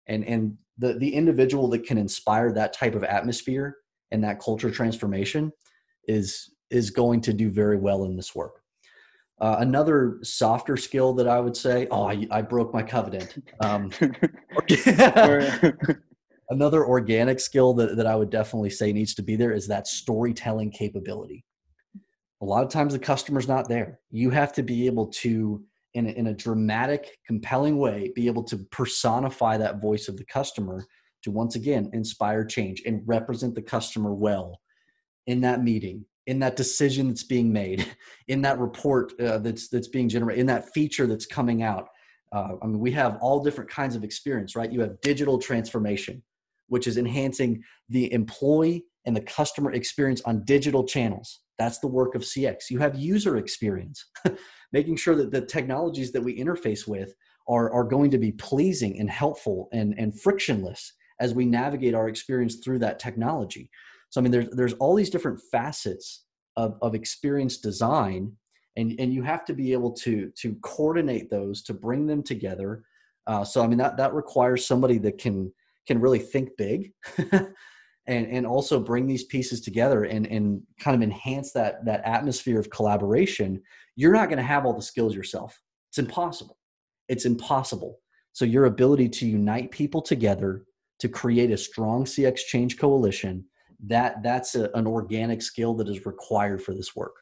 And 0.07 0.25
and 0.25 0.57
the 0.79 0.93
the 0.93 1.13
individual 1.13 1.69
that 1.69 1.85
can 1.85 1.99
inspire 1.99 2.51
that 2.53 2.73
type 2.73 2.95
of 2.95 3.03
atmosphere 3.03 3.77
and 4.09 4.23
that 4.23 4.39
culture 4.39 4.71
transformation 4.71 5.51
is 6.07 6.49
is 6.71 6.89
going 6.89 7.21
to 7.21 7.31
do 7.31 7.51
very 7.51 7.77
well 7.77 8.05
in 8.05 8.15
this 8.15 8.33
work. 8.33 8.63
Uh, 9.39 9.57
another 9.59 10.17
softer 10.23 10.75
skill 10.75 11.13
that 11.13 11.27
I 11.27 11.39
would 11.39 11.55
say, 11.55 11.87
oh, 11.91 12.07
I, 12.07 12.27
I 12.31 12.41
broke 12.41 12.73
my 12.73 12.81
covenant. 12.81 13.43
Um, 13.59 13.91
another 16.49 16.85
organic 16.85 17.39
skill 17.39 17.73
that, 17.75 17.97
that 17.97 18.07
I 18.07 18.15
would 18.15 18.31
definitely 18.31 18.71
say 18.71 18.91
needs 18.91 19.13
to 19.15 19.21
be 19.21 19.35
there 19.35 19.51
is 19.51 19.67
that 19.67 19.87
storytelling 19.87 20.71
capability. 20.71 21.45
A 22.41 22.45
lot 22.45 22.63
of 22.63 22.71
times 22.71 22.93
the 22.93 22.99
customer's 22.99 23.47
not 23.47 23.69
there. 23.69 23.99
You 24.09 24.31
have 24.31 24.53
to 24.53 24.63
be 24.63 24.87
able 24.87 25.07
to, 25.07 25.63
in 25.93 26.07
a, 26.07 26.09
in 26.09 26.27
a 26.27 26.33
dramatic, 26.33 27.17
compelling 27.25 27.77
way, 27.77 28.11
be 28.15 28.27
able 28.27 28.43
to 28.45 28.57
personify 28.71 29.57
that 29.57 29.81
voice 29.81 30.07
of 30.07 30.17
the 30.17 30.25
customer 30.25 30.85
to 31.23 31.31
once 31.31 31.55
again 31.55 31.89
inspire 31.93 32.43
change 32.45 32.83
and 32.85 33.01
represent 33.05 33.53
the 33.53 33.61
customer 33.61 34.13
well 34.13 34.59
in 35.27 35.41
that 35.41 35.63
meeting 35.63 36.05
in 36.27 36.39
that 36.39 36.55
decision 36.55 37.07
that's 37.07 37.23
being 37.23 37.51
made, 37.51 37.87
in 38.27 38.41
that 38.43 38.59
report 38.59 39.13
uh, 39.19 39.39
that's 39.39 39.69
that's 39.69 39.87
being 39.87 40.07
generated, 40.07 40.39
in 40.39 40.45
that 40.47 40.69
feature 40.73 41.07
that's 41.07 41.25
coming 41.25 41.63
out. 41.63 41.89
Uh, 42.33 42.55
I 42.61 42.67
mean, 42.67 42.79
we 42.79 42.91
have 42.91 43.17
all 43.21 43.41
different 43.43 43.69
kinds 43.69 43.95
of 43.95 44.03
experience, 44.03 44.55
right? 44.55 44.71
You 44.71 44.81
have 44.81 44.99
digital 45.01 45.39
transformation, 45.39 46.21
which 46.67 46.85
is 46.85 46.97
enhancing 46.97 47.63
the 47.89 48.11
employee 48.11 48.85
and 49.05 49.15
the 49.15 49.21
customer 49.21 49.71
experience 49.71 50.21
on 50.25 50.43
digital 50.43 50.83
channels. 50.83 51.39
That's 51.57 51.79
the 51.79 51.87
work 51.87 52.13
of 52.13 52.21
CX. 52.21 52.69
You 52.69 52.79
have 52.79 52.99
user 52.99 53.37
experience, 53.37 54.05
making 54.73 54.97
sure 54.97 55.15
that 55.15 55.31
the 55.31 55.41
technologies 55.41 56.11
that 56.11 56.21
we 56.21 56.37
interface 56.37 56.85
with 56.85 57.15
are, 57.47 57.71
are 57.71 57.85
going 57.85 58.11
to 58.11 58.17
be 58.17 58.33
pleasing 58.33 58.99
and 58.99 59.09
helpful 59.09 59.69
and, 59.71 59.95
and 59.97 60.19
frictionless 60.19 60.93
as 61.19 61.33
we 61.33 61.45
navigate 61.45 61.95
our 61.95 62.09
experience 62.09 62.57
through 62.57 62.79
that 62.79 62.99
technology. 62.99 63.69
So 64.09 64.21
I 64.21 64.23
mean, 64.23 64.31
there's 64.31 64.49
there's 64.51 64.73
all 64.73 64.95
these 64.95 65.09
different 65.09 65.39
facets 65.51 66.25
of, 66.55 66.77
of 66.81 66.95
experience 66.95 67.57
design, 67.57 68.31
and 68.75 68.95
and 68.99 69.13
you 69.13 69.23
have 69.23 69.45
to 69.45 69.53
be 69.53 69.73
able 69.73 69.91
to 69.93 70.31
to 70.37 70.55
coordinate 70.61 71.29
those 71.29 71.63
to 71.63 71.73
bring 71.73 72.07
them 72.07 72.23
together. 72.23 72.83
Uh, 73.25 73.43
so 73.43 73.63
I 73.63 73.67
mean 73.67 73.77
that 73.79 73.97
that 73.97 74.13
requires 74.13 74.65
somebody 74.65 74.97
that 74.99 75.17
can 75.17 75.51
can 75.87 75.99
really 75.99 76.19
think 76.19 76.49
big. 76.57 76.91
and, 78.07 78.25
and 78.27 78.47
also 78.47 78.79
bring 78.79 79.05
these 79.05 79.25
pieces 79.25 79.61
together 79.61 80.05
and, 80.05 80.25
and 80.27 80.61
kind 80.79 80.95
of 80.95 81.03
enhance 81.03 81.51
that, 81.51 81.83
that 81.85 82.01
atmosphere 82.05 82.59
of 82.59 82.69
collaboration, 82.69 83.61
you're 83.95 84.13
not 84.13 84.29
going 84.29 84.37
to 84.37 84.43
have 84.43 84.65
all 84.65 84.73
the 84.73 84.81
skills 84.81 85.13
yourself. 85.13 85.59
It's 85.89 85.97
impossible. 85.97 86.57
It's 87.09 87.25
impossible. 87.25 87.99
So, 88.31 88.45
your 88.45 88.65
ability 88.65 89.09
to 89.09 89.27
unite 89.27 89.71
people 89.71 90.01
together 90.01 90.63
to 90.99 91.09
create 91.09 91.51
a 91.51 91.57
strong 91.57 92.05
CX 92.05 92.37
change 92.47 92.77
coalition 92.77 93.45
that 93.85 94.23
that's 94.23 94.55
a, 94.55 94.69
an 94.73 94.87
organic 94.87 95.41
skill 95.41 95.73
that 95.75 95.87
is 95.87 96.05
required 96.05 96.61
for 96.61 96.73
this 96.73 96.95
work. 96.95 97.15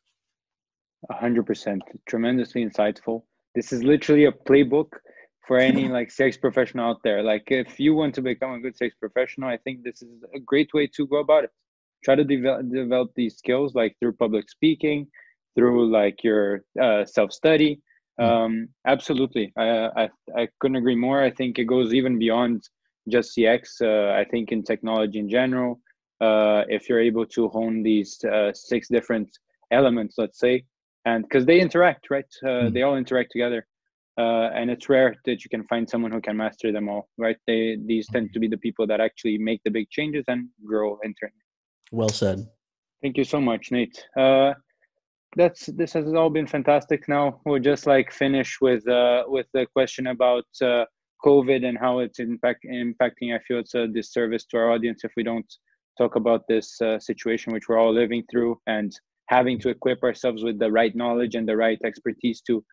A 1.10 1.14
hundred 1.16 1.46
percent, 1.46 1.84
tremendously 2.08 2.66
insightful. 2.66 3.24
This 3.54 3.72
is 3.72 3.84
literally 3.84 4.26
a 4.26 4.32
playbook 4.32 4.90
for 5.48 5.58
any 5.58 5.88
like 5.98 6.10
CX 6.10 6.40
professional 6.40 6.90
out 6.90 7.02
there. 7.04 7.22
Like 7.24 7.44
if 7.48 7.80
you 7.80 7.94
want 7.94 8.16
to 8.16 8.22
become 8.22 8.54
a 8.54 8.60
good 8.60 8.76
CX 8.76 8.92
professional, 9.00 9.50
I 9.50 9.58
think 9.58 9.84
this 9.84 10.02
is 10.02 10.24
a 10.34 10.40
great 10.40 10.74
way 10.74 10.88
to 10.96 11.08
go 11.08 11.18
about 11.18 11.46
it. 11.46 11.52
Try 12.04 12.16
to 12.16 12.24
develop 12.24 12.70
develop 12.72 13.12
these 13.16 13.38
skills 13.38 13.76
like 13.76 13.96
through 14.00 14.14
public 14.14 14.50
speaking, 14.50 15.08
through 15.56 15.92
like 15.92 16.24
your 16.24 16.64
uh, 16.82 17.06
self 17.06 17.34
study. 17.34 17.82
Hmm. 18.20 18.26
Um, 18.26 18.68
absolutely, 18.88 19.52
I, 19.58 19.90
I 20.04 20.10
I 20.38 20.48
couldn't 20.60 20.78
agree 20.78 20.96
more. 20.96 21.22
I 21.22 21.32
think 21.32 21.60
it 21.60 21.66
goes 21.66 21.94
even 21.94 22.18
beyond 22.18 22.64
just 23.10 23.36
CX. 23.36 23.82
Uh, 23.82 24.14
I 24.20 24.24
think 24.26 24.52
in 24.52 24.64
technology 24.64 25.20
in 25.20 25.30
general, 25.30 25.82
uh, 26.22 26.64
if 26.70 26.88
you're 26.88 27.02
able 27.02 27.26
to 27.26 27.50
hone 27.50 27.84
these 27.84 28.24
uh, 28.24 28.52
six 28.54 28.88
different 28.88 29.30
elements, 29.72 30.16
let's 30.18 30.40
say, 30.40 30.64
and 31.06 31.24
because 31.24 31.46
they 31.46 31.60
interact, 31.60 32.10
right? 32.10 32.26
Uh, 32.44 32.48
mm. 32.48 32.74
They 32.74 32.82
all 32.84 32.98
interact 32.98 33.32
together, 33.32 33.68
uh, 34.18 34.50
and 34.54 34.70
it's 34.70 34.90
rare 34.90 35.16
that 35.26 35.44
you 35.44 35.50
can 35.50 35.66
find 35.68 35.90
someone 35.90 36.12
who 36.12 36.22
can 36.22 36.38
master 36.38 36.72
them 36.72 36.90
all, 36.90 37.10
right? 37.18 37.38
They 37.48 37.78
these 37.86 38.08
tend 38.08 38.34
to 38.34 38.40
be 38.40 38.48
the 38.48 38.58
people 38.58 38.88
that 38.88 39.02
actually 39.02 39.38
make 39.38 39.62
the 39.64 39.72
big 39.72 39.90
changes 39.90 40.26
and 40.28 40.50
grow 40.66 41.00
internally. 41.04 41.36
Well 41.92 42.10
said. 42.10 42.48
Thank 43.02 43.18
you 43.18 43.24
so 43.24 43.40
much, 43.40 43.72
Nate. 43.72 44.04
Uh, 44.18 44.54
that's 45.36 45.66
this 45.68 45.94
has 45.94 46.14
all 46.14 46.30
been 46.30 46.48
fantastic. 46.48 47.10
Now 47.10 47.42
we'll 47.46 47.60
just 47.60 47.86
like 47.86 48.12
finish 48.12 48.60
with 48.62 48.88
uh, 48.88 49.26
with 49.28 49.48
the 49.54 49.68
question 49.74 50.08
about 50.08 50.46
COVID 51.26 51.66
and 51.66 51.78
how 51.78 52.00
it's 52.00 52.20
impact 52.20 52.66
impacting. 52.66 53.36
I 53.36 53.40
feel 53.40 53.60
it's 53.60 53.76
a 53.76 53.88
disservice 53.88 54.46
to 54.46 54.58
our 54.58 54.72
audience 54.72 55.04
if 55.04 55.12
we 55.18 55.24
don't 55.24 55.52
talk 55.98 56.16
about 56.16 56.48
this 56.48 56.80
uh, 56.82 57.00
situation 57.00 57.54
which 57.54 57.68
we're 57.68 57.78
all 57.78 57.94
living 57.94 58.24
through 58.30 58.60
and 58.68 58.92
having 59.28 59.60
to 59.60 59.70
equip 59.70 60.04
ourselves 60.04 60.44
with 60.44 60.60
the 60.60 60.72
right 60.72 60.96
knowledge 60.96 61.36
and 61.36 61.48
the 61.48 61.56
right 61.56 61.80
expertise 61.84 62.42
to 62.42 62.64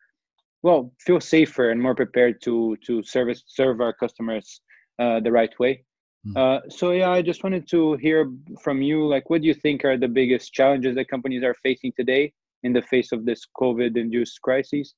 well 0.62 0.92
feel 1.00 1.20
safer 1.20 1.70
and 1.70 1.80
more 1.80 1.94
prepared 1.94 2.40
to 2.42 2.76
to 2.86 3.02
service 3.02 3.42
serve 3.46 3.80
our 3.80 3.92
customers 3.92 4.60
uh, 4.98 5.20
the 5.20 5.32
right 5.32 5.58
way. 5.58 5.84
Mm. 6.26 6.36
uh, 6.36 6.60
so 6.68 6.92
yeah 6.92 7.10
i 7.10 7.20
just 7.20 7.42
wanted 7.42 7.68
to 7.68 7.94
hear 7.94 8.30
from 8.62 8.80
you 8.80 9.04
like 9.04 9.28
what 9.28 9.40
do 9.42 9.48
you 9.48 9.54
think 9.54 9.84
are 9.84 9.98
the 9.98 10.06
biggest 10.06 10.52
challenges 10.52 10.94
that 10.94 11.08
companies 11.08 11.42
are 11.42 11.54
facing 11.54 11.92
today 11.98 12.32
in 12.62 12.72
the 12.72 12.82
face 12.82 13.10
of 13.10 13.24
this 13.24 13.42
covid 13.60 13.96
induced 13.96 14.40
crisis? 14.40 14.94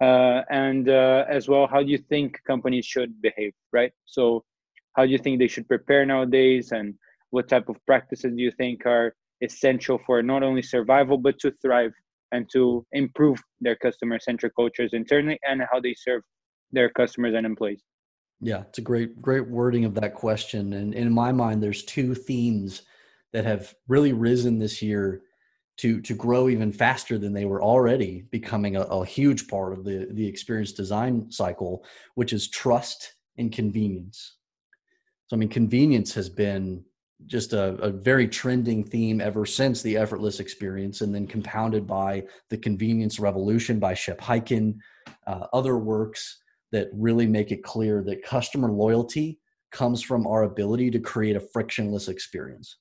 Uh, 0.00 0.42
and 0.50 0.90
uh, 0.90 1.24
as 1.28 1.48
well 1.48 1.66
how 1.66 1.82
do 1.82 1.90
you 1.90 1.98
think 1.98 2.38
companies 2.46 2.84
should 2.84 3.10
behave 3.22 3.52
right? 3.72 3.92
So 4.04 4.44
how 4.94 5.06
do 5.06 5.10
you 5.10 5.18
think 5.18 5.38
they 5.38 5.48
should 5.48 5.66
prepare 5.66 6.04
nowadays 6.04 6.70
and 6.72 6.94
what 7.30 7.48
type 7.48 7.68
of 7.68 7.76
practices 7.86 8.32
do 8.34 8.42
you 8.42 8.52
think 8.52 8.86
are 8.86 9.14
essential 9.42 9.98
for 10.06 10.22
not 10.22 10.42
only 10.42 10.62
survival 10.62 11.16
but 11.16 11.38
to 11.40 11.52
thrive 11.62 11.92
and 12.32 12.48
to 12.52 12.86
improve 12.92 13.38
their 13.60 13.76
customer 13.76 14.18
centric 14.18 14.54
cultures 14.56 14.92
internally 14.92 15.38
and 15.48 15.62
how 15.70 15.80
they 15.80 15.94
serve 15.94 16.22
their 16.72 16.90
customers 16.90 17.34
and 17.36 17.46
employees? 17.46 17.82
Yeah 18.40 18.62
it's 18.68 18.78
a 18.78 18.82
great 18.82 19.20
great 19.20 19.48
wording 19.48 19.84
of 19.84 19.94
that 19.94 20.14
question. 20.14 20.72
And 20.74 20.94
in 20.94 21.12
my 21.12 21.32
mind 21.32 21.62
there's 21.62 21.84
two 21.84 22.14
themes 22.14 22.82
that 23.32 23.44
have 23.44 23.74
really 23.88 24.12
risen 24.12 24.58
this 24.58 24.80
year 24.82 25.22
to 25.78 26.00
to 26.02 26.14
grow 26.14 26.48
even 26.48 26.72
faster 26.72 27.18
than 27.18 27.32
they 27.32 27.44
were 27.44 27.62
already 27.62 28.24
becoming 28.30 28.76
a, 28.76 28.82
a 28.82 29.04
huge 29.04 29.48
part 29.48 29.72
of 29.72 29.84
the 29.84 30.08
the 30.12 30.26
experience 30.26 30.72
design 30.72 31.30
cycle 31.30 31.84
which 32.14 32.32
is 32.32 32.48
trust 32.48 33.14
and 33.36 33.52
convenience. 33.52 34.36
So 35.26 35.36
i 35.36 35.38
mean 35.38 35.48
convenience 35.48 36.14
has 36.14 36.28
been 36.28 36.84
just 37.26 37.52
a, 37.52 37.74
a, 37.76 37.90
very 37.90 38.28
trending 38.28 38.84
theme 38.84 39.20
ever 39.20 39.44
since 39.44 39.82
the 39.82 39.96
effortless 39.96 40.40
experience, 40.40 41.00
and 41.00 41.14
then 41.14 41.26
compounded 41.26 41.86
by 41.86 42.22
the 42.48 42.56
convenience 42.56 43.18
revolution 43.18 43.78
by 43.78 43.92
Shep 43.92 44.20
Hyken, 44.20 44.76
uh, 45.26 45.46
other 45.52 45.78
works 45.78 46.38
that 46.70 46.88
really 46.92 47.26
make 47.26 47.50
it 47.50 47.64
clear 47.64 48.02
that 48.04 48.22
customer 48.22 48.70
loyalty 48.70 49.40
comes 49.72 50.02
from 50.02 50.26
our 50.26 50.44
ability 50.44 50.90
to 50.90 50.98
create 50.98 51.36
a 51.36 51.40
frictionless 51.40 52.08
experience. 52.08 52.78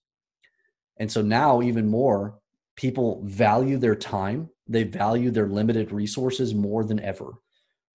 And 0.99 1.11
so 1.11 1.21
now, 1.21 1.61
even 1.61 1.87
more, 1.87 2.39
people 2.75 3.23
value 3.25 3.77
their 3.77 3.95
time, 3.95 4.49
they 4.67 4.83
value 4.83 5.31
their 5.31 5.47
limited 5.47 5.91
resources 5.91 6.53
more 6.53 6.83
than 6.83 6.99
ever. 6.99 7.33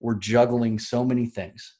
We're 0.00 0.16
juggling 0.16 0.78
so 0.78 1.04
many 1.04 1.26
things. 1.26 1.76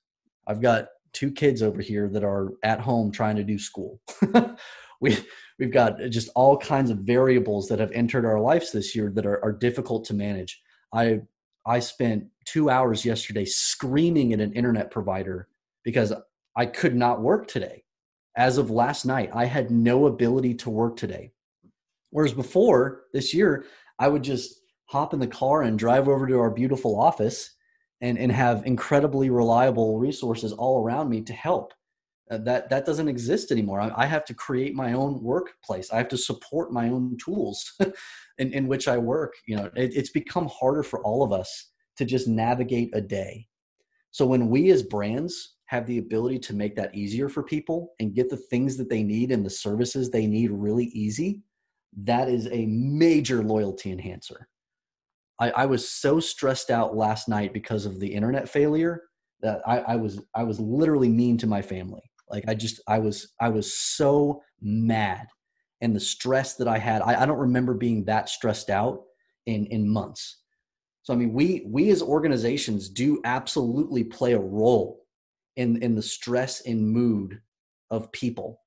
I've 0.46 0.60
got 0.60 0.86
two 1.12 1.30
kids 1.30 1.62
over 1.62 1.80
here 1.80 2.08
that 2.08 2.24
are 2.24 2.52
at 2.62 2.80
home 2.80 3.10
trying 3.10 3.36
to 3.36 3.44
do 3.44 3.58
school. 3.58 4.00
we 5.00 5.16
we've 5.58 5.72
got 5.72 6.02
uh, 6.02 6.08
just 6.08 6.30
all 6.34 6.56
kinds 6.56 6.90
of 6.90 6.98
variables 6.98 7.68
that 7.68 7.78
have 7.78 7.92
entered 7.92 8.24
our 8.24 8.40
lives 8.40 8.72
this 8.72 8.94
year 8.94 9.10
that 9.14 9.26
are, 9.26 9.44
are 9.44 9.52
difficult 9.52 10.04
to 10.06 10.14
manage. 10.14 10.60
I 10.92 11.20
I 11.66 11.78
spent 11.80 12.24
two 12.44 12.70
hours 12.70 13.04
yesterday 13.04 13.44
screaming 13.44 14.32
at 14.32 14.40
an 14.40 14.52
internet 14.52 14.90
provider 14.90 15.48
because 15.84 16.12
I 16.56 16.66
could 16.66 16.94
not 16.94 17.22
work 17.22 17.46
today. 17.46 17.84
As 18.36 18.58
of 18.58 18.70
last 18.70 19.04
night, 19.04 19.30
I 19.34 19.44
had 19.44 19.70
no 19.70 20.06
ability 20.06 20.54
to 20.54 20.70
work 20.70 20.96
today. 20.96 21.32
Whereas 22.10 22.32
before 22.32 23.04
this 23.12 23.32
year, 23.32 23.64
I 23.98 24.08
would 24.08 24.22
just 24.22 24.62
hop 24.86 25.14
in 25.14 25.20
the 25.20 25.26
car 25.26 25.62
and 25.62 25.78
drive 25.78 26.08
over 26.08 26.26
to 26.26 26.38
our 26.38 26.50
beautiful 26.50 26.98
office 26.98 27.54
and, 28.02 28.18
and 28.18 28.30
have 28.30 28.66
incredibly 28.66 29.30
reliable 29.30 29.98
resources 29.98 30.52
all 30.52 30.82
around 30.82 31.08
me 31.08 31.22
to 31.22 31.32
help. 31.32 31.72
Uh, 32.30 32.38
that 32.38 32.68
that 32.70 32.84
doesn't 32.84 33.08
exist 33.08 33.50
anymore. 33.50 33.80
I, 33.80 33.92
I, 33.96 34.06
have 34.06 34.24
to 34.26 34.34
create 34.34 34.74
my 34.74 34.92
own 34.92 35.22
workplace. 35.22 35.92
I 35.92 35.96
have 35.96 36.08
to 36.08 36.16
support 36.16 36.72
my 36.72 36.88
own 36.88 37.16
tools 37.22 37.72
in, 38.38 38.52
in 38.52 38.68
which 38.68 38.88
I 38.88 38.96
work. 38.96 39.34
You 39.46 39.56
know, 39.56 39.70
it, 39.76 39.94
it's 39.94 40.10
become 40.10 40.48
harder 40.48 40.82
for 40.82 41.02
all 41.02 41.22
of 41.22 41.32
us 41.32 41.70
to 41.96 42.04
just 42.04 42.28
navigate 42.28 42.90
a 42.94 43.00
day. 43.00 43.48
So 44.12 44.26
when 44.26 44.48
we 44.48 44.70
as 44.70 44.82
brands 44.82 45.56
have 45.66 45.86
the 45.86 45.98
ability 45.98 46.38
to 46.38 46.54
make 46.54 46.76
that 46.76 46.94
easier 46.94 47.28
for 47.28 47.42
people 47.42 47.94
and 47.98 48.14
get 48.14 48.30
the 48.30 48.36
things 48.36 48.76
that 48.76 48.88
they 48.88 49.02
need 49.02 49.32
and 49.32 49.44
the 49.44 49.50
services 49.50 50.10
they 50.10 50.26
need 50.26 50.50
really 50.52 50.86
easy, 50.86 51.42
that 52.04 52.28
is 52.28 52.46
a 52.52 52.66
major 52.66 53.42
loyalty 53.42 53.90
enhancer. 53.90 54.48
I, 55.42 55.50
I 55.62 55.66
was 55.66 55.90
so 55.90 56.20
stressed 56.20 56.70
out 56.70 56.96
last 56.96 57.28
night 57.28 57.52
because 57.52 57.84
of 57.84 57.98
the 57.98 58.14
internet 58.14 58.48
failure 58.48 59.02
that 59.40 59.60
I, 59.66 59.78
I 59.78 59.96
was 59.96 60.20
I 60.36 60.44
was 60.44 60.60
literally 60.60 61.08
mean 61.08 61.36
to 61.38 61.48
my 61.48 61.60
family. 61.60 62.02
Like 62.30 62.44
I 62.46 62.54
just 62.54 62.80
I 62.86 63.00
was 63.00 63.32
I 63.40 63.48
was 63.48 63.76
so 63.76 64.40
mad 64.60 65.26
and 65.80 65.96
the 65.96 66.00
stress 66.00 66.54
that 66.56 66.68
I 66.68 66.78
had. 66.78 67.02
I, 67.02 67.22
I 67.22 67.26
don't 67.26 67.40
remember 67.40 67.74
being 67.74 68.04
that 68.04 68.28
stressed 68.28 68.70
out 68.70 69.02
in 69.46 69.66
in 69.66 69.88
months. 69.88 70.38
So 71.02 71.12
I 71.12 71.16
mean 71.16 71.32
we 71.32 71.66
we 71.66 71.90
as 71.90 72.02
organizations 72.02 72.88
do 72.88 73.20
absolutely 73.24 74.04
play 74.04 74.34
a 74.34 74.38
role 74.38 75.00
in 75.56 75.82
in 75.82 75.96
the 75.96 76.02
stress 76.02 76.60
and 76.60 76.88
mood 76.88 77.40
of 77.90 78.12
people. 78.12 78.60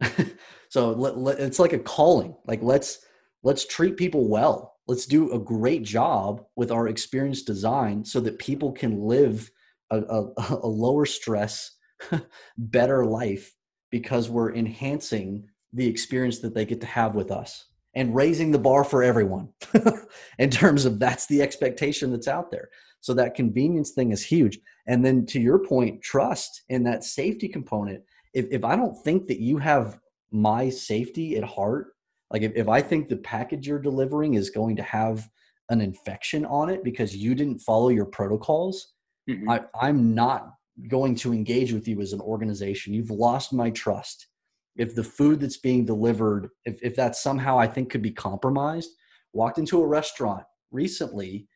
so 0.70 0.90
let, 0.90 1.16
let, 1.16 1.38
it's 1.38 1.60
like 1.60 1.72
a 1.72 1.78
calling. 1.78 2.34
Like 2.46 2.62
let's 2.62 2.98
let's 3.44 3.64
treat 3.64 3.96
people 3.96 4.28
well. 4.28 4.74
Let's 4.90 5.06
do 5.06 5.30
a 5.30 5.38
great 5.38 5.84
job 5.84 6.44
with 6.56 6.72
our 6.72 6.88
experience 6.88 7.42
design 7.42 8.04
so 8.04 8.18
that 8.22 8.40
people 8.40 8.72
can 8.72 9.00
live 9.00 9.48
a, 9.88 10.00
a, 10.00 10.32
a 10.64 10.66
lower 10.66 11.06
stress, 11.06 11.70
better 12.58 13.06
life 13.06 13.54
because 13.92 14.28
we're 14.28 14.52
enhancing 14.52 15.46
the 15.72 15.86
experience 15.86 16.40
that 16.40 16.56
they 16.56 16.64
get 16.64 16.80
to 16.80 16.88
have 16.88 17.14
with 17.14 17.30
us 17.30 17.66
and 17.94 18.16
raising 18.16 18.50
the 18.50 18.58
bar 18.58 18.82
for 18.82 19.04
everyone 19.04 19.50
in 20.40 20.50
terms 20.50 20.84
of 20.84 20.98
that's 20.98 21.26
the 21.28 21.40
expectation 21.40 22.10
that's 22.10 22.26
out 22.26 22.50
there. 22.50 22.68
So 23.00 23.14
that 23.14 23.36
convenience 23.36 23.92
thing 23.92 24.10
is 24.10 24.26
huge. 24.26 24.58
And 24.88 25.04
then 25.04 25.24
to 25.26 25.38
your 25.38 25.60
point, 25.60 26.02
trust 26.02 26.62
in 26.68 26.82
that 26.82 27.04
safety 27.04 27.46
component. 27.46 28.02
If, 28.34 28.46
if 28.50 28.64
I 28.64 28.74
don't 28.74 29.00
think 29.04 29.28
that 29.28 29.38
you 29.38 29.58
have 29.58 30.00
my 30.32 30.68
safety 30.68 31.36
at 31.36 31.44
heart, 31.44 31.92
like 32.30 32.42
if, 32.42 32.52
if 32.54 32.68
I 32.68 32.80
think 32.80 33.08
the 33.08 33.16
package 33.16 33.66
you're 33.66 33.78
delivering 33.78 34.34
is 34.34 34.50
going 34.50 34.76
to 34.76 34.82
have 34.82 35.28
an 35.70 35.80
infection 35.80 36.44
on 36.46 36.68
it 36.70 36.84
because 36.84 37.16
you 37.16 37.34
didn't 37.34 37.60
follow 37.60 37.88
your 37.88 38.06
protocols, 38.06 38.94
mm-hmm. 39.28 39.48
I, 39.50 39.62
I'm 39.80 40.14
not 40.14 40.50
going 40.88 41.14
to 41.14 41.32
engage 41.32 41.72
with 41.72 41.86
you 41.86 42.00
as 42.00 42.12
an 42.12 42.20
organization. 42.20 42.94
You've 42.94 43.10
lost 43.10 43.52
my 43.52 43.70
trust. 43.70 44.28
If 44.76 44.94
the 44.94 45.04
food 45.04 45.40
that's 45.40 45.58
being 45.58 45.84
delivered, 45.84 46.48
if, 46.64 46.78
if 46.82 46.96
that 46.96 47.16
somehow 47.16 47.58
I 47.58 47.66
think 47.66 47.90
could 47.90 48.02
be 48.02 48.12
compromised, 48.12 48.90
walked 49.32 49.58
into 49.58 49.82
a 49.82 49.86
restaurant 49.86 50.44
recently, 50.70 51.48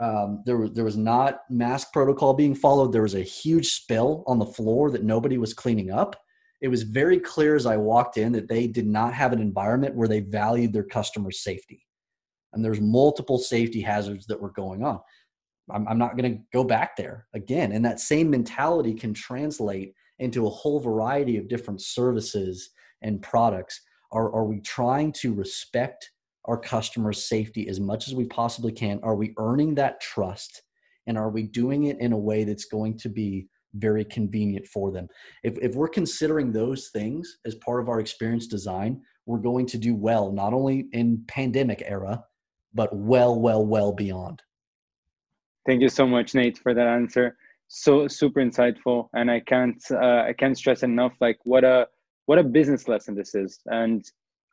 um, 0.00 0.42
there 0.46 0.68
there 0.68 0.84
was 0.84 0.96
not 0.96 1.40
mask 1.50 1.92
protocol 1.92 2.32
being 2.32 2.54
followed. 2.54 2.92
There 2.92 3.02
was 3.02 3.14
a 3.14 3.20
huge 3.20 3.72
spill 3.72 4.24
on 4.26 4.38
the 4.38 4.46
floor 4.46 4.90
that 4.90 5.04
nobody 5.04 5.38
was 5.38 5.52
cleaning 5.54 5.90
up 5.90 6.16
it 6.62 6.68
was 6.68 6.84
very 6.84 7.18
clear 7.18 7.56
as 7.56 7.66
I 7.66 7.76
walked 7.76 8.16
in 8.16 8.30
that 8.32 8.48
they 8.48 8.68
did 8.68 8.86
not 8.86 9.12
have 9.12 9.32
an 9.32 9.40
environment 9.40 9.96
where 9.96 10.06
they 10.06 10.20
valued 10.20 10.72
their 10.72 10.84
customer 10.84 11.32
safety. 11.32 11.84
And 12.52 12.64
there's 12.64 12.80
multiple 12.80 13.38
safety 13.38 13.80
hazards 13.80 14.26
that 14.26 14.40
were 14.40 14.52
going 14.52 14.84
on. 14.84 15.00
I'm, 15.70 15.88
I'm 15.88 15.98
not 15.98 16.16
going 16.16 16.32
to 16.32 16.40
go 16.52 16.62
back 16.62 16.96
there 16.96 17.26
again. 17.34 17.72
And 17.72 17.84
that 17.84 17.98
same 17.98 18.30
mentality 18.30 18.94
can 18.94 19.12
translate 19.12 19.92
into 20.20 20.46
a 20.46 20.50
whole 20.50 20.78
variety 20.78 21.36
of 21.36 21.48
different 21.48 21.82
services 21.82 22.70
and 23.02 23.20
products. 23.20 23.80
Are, 24.12 24.32
are 24.32 24.44
we 24.44 24.60
trying 24.60 25.10
to 25.14 25.34
respect 25.34 26.12
our 26.44 26.58
customers' 26.58 27.24
safety 27.24 27.68
as 27.68 27.80
much 27.80 28.06
as 28.06 28.14
we 28.14 28.26
possibly 28.26 28.70
can? 28.70 29.00
Are 29.02 29.16
we 29.16 29.34
earning 29.36 29.74
that 29.76 30.00
trust? 30.00 30.62
And 31.08 31.18
are 31.18 31.30
we 31.30 31.42
doing 31.42 31.84
it 31.84 31.98
in 31.98 32.12
a 32.12 32.18
way 32.18 32.44
that's 32.44 32.66
going 32.66 32.98
to 32.98 33.08
be 33.08 33.48
very 33.74 34.04
convenient 34.04 34.66
for 34.66 34.90
them. 34.90 35.08
If, 35.42 35.58
if 35.58 35.74
we're 35.74 35.88
considering 35.88 36.52
those 36.52 36.88
things 36.88 37.38
as 37.46 37.54
part 37.56 37.80
of 37.80 37.88
our 37.88 38.00
experience 38.00 38.46
design, 38.46 39.00
we're 39.26 39.38
going 39.38 39.66
to 39.66 39.78
do 39.78 39.94
well, 39.94 40.32
not 40.32 40.52
only 40.52 40.86
in 40.92 41.24
pandemic 41.28 41.82
era, 41.86 42.24
but 42.74 42.94
well, 42.94 43.38
well, 43.38 43.64
well 43.64 43.92
beyond. 43.92 44.42
Thank 45.66 45.80
you 45.80 45.88
so 45.88 46.06
much, 46.06 46.34
Nate, 46.34 46.58
for 46.58 46.74
that 46.74 46.86
answer. 46.86 47.36
So 47.68 48.08
super 48.08 48.40
insightful, 48.40 49.08
and 49.14 49.30
I 49.30 49.40
can't 49.40 49.82
uh, 49.90 50.24
I 50.28 50.34
can't 50.36 50.58
stress 50.58 50.82
enough 50.82 51.12
like 51.20 51.38
what 51.44 51.64
a 51.64 51.86
what 52.26 52.38
a 52.38 52.44
business 52.44 52.88
lesson 52.88 53.14
this 53.14 53.34
is. 53.34 53.60
And 53.66 54.04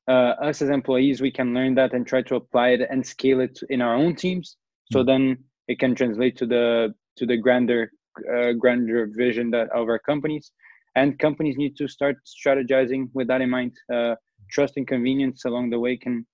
uh, 0.08 0.36
us 0.42 0.62
as 0.62 0.70
employees, 0.70 1.20
we 1.20 1.32
can 1.32 1.54
learn 1.54 1.76
that 1.76 1.94
and 1.94 2.08
try 2.08 2.22
to 2.24 2.36
apply 2.36 2.70
it 2.70 2.82
and 2.90 3.06
scale 3.06 3.42
it 3.42 3.60
in 3.70 3.82
our 3.82 3.96
own 3.96 4.16
teams. 4.16 4.56
So 4.92 5.00
mm-hmm. 5.00 5.08
then 5.08 5.38
it 5.68 5.80
can 5.80 5.96
translate 5.96 6.38
to 6.38 6.46
the 6.46 6.94
to 7.18 7.26
the 7.26 7.38
grander 7.38 7.92
uh, 8.34 8.54
grander 8.54 9.10
vision 9.16 9.52
that 9.52 9.70
of 9.72 9.88
our 9.88 10.00
companies. 10.00 10.52
And 10.96 11.18
companies 11.20 11.58
need 11.58 11.78
to 11.78 11.88
start 11.88 12.18
strategizing 12.26 13.10
with 13.14 13.28
that 13.28 13.42
in 13.42 13.50
mind. 13.50 13.74
Uh, 13.94 14.16
trust 14.52 14.78
and 14.78 14.88
convenience 14.88 15.46
along 15.46 15.70
the 15.70 15.80
way 15.80 15.96
can 15.96 16.26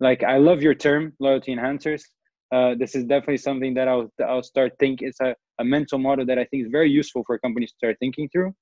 like 0.00 0.22
i 0.22 0.36
love 0.36 0.62
your 0.62 0.74
term 0.74 1.12
loyalty 1.20 1.54
enhancers. 1.54 2.02
Uh, 2.52 2.74
this 2.78 2.94
is 2.94 3.04
definitely 3.04 3.38
something 3.38 3.72
that 3.74 3.88
i'll 3.88 4.12
i'll 4.26 4.42
start 4.42 4.72
think 4.78 5.00
it's 5.00 5.20
a, 5.20 5.34
a 5.58 5.64
mental 5.64 5.98
model 5.98 6.26
that 6.26 6.38
i 6.38 6.44
think 6.44 6.64
is 6.64 6.70
very 6.70 6.90
useful 6.90 7.22
for 7.26 7.38
companies 7.38 7.70
to 7.70 7.76
start 7.76 7.96
thinking 7.98 8.28
through. 8.30 8.54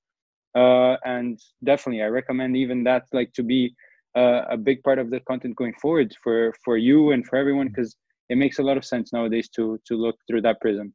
Uh, 0.54 0.96
and 1.04 1.38
definitely 1.64 2.02
i 2.02 2.06
recommend 2.06 2.56
even 2.56 2.82
that 2.84 3.04
like 3.12 3.32
to 3.32 3.42
be 3.42 3.74
uh, 4.16 4.42
a 4.50 4.56
big 4.56 4.82
part 4.82 4.98
of 4.98 5.10
the 5.10 5.20
content 5.20 5.54
going 5.56 5.74
forward 5.80 6.12
for 6.22 6.52
for 6.64 6.76
you 6.76 7.12
and 7.12 7.24
for 7.26 7.36
everyone 7.36 7.68
because 7.68 7.96
it 8.28 8.36
makes 8.36 8.58
a 8.58 8.62
lot 8.62 8.76
of 8.76 8.84
sense 8.84 9.12
nowadays 9.12 9.48
to 9.48 9.78
to 9.86 9.94
look 9.94 10.16
through 10.26 10.42
that 10.42 10.60
prism 10.60 10.92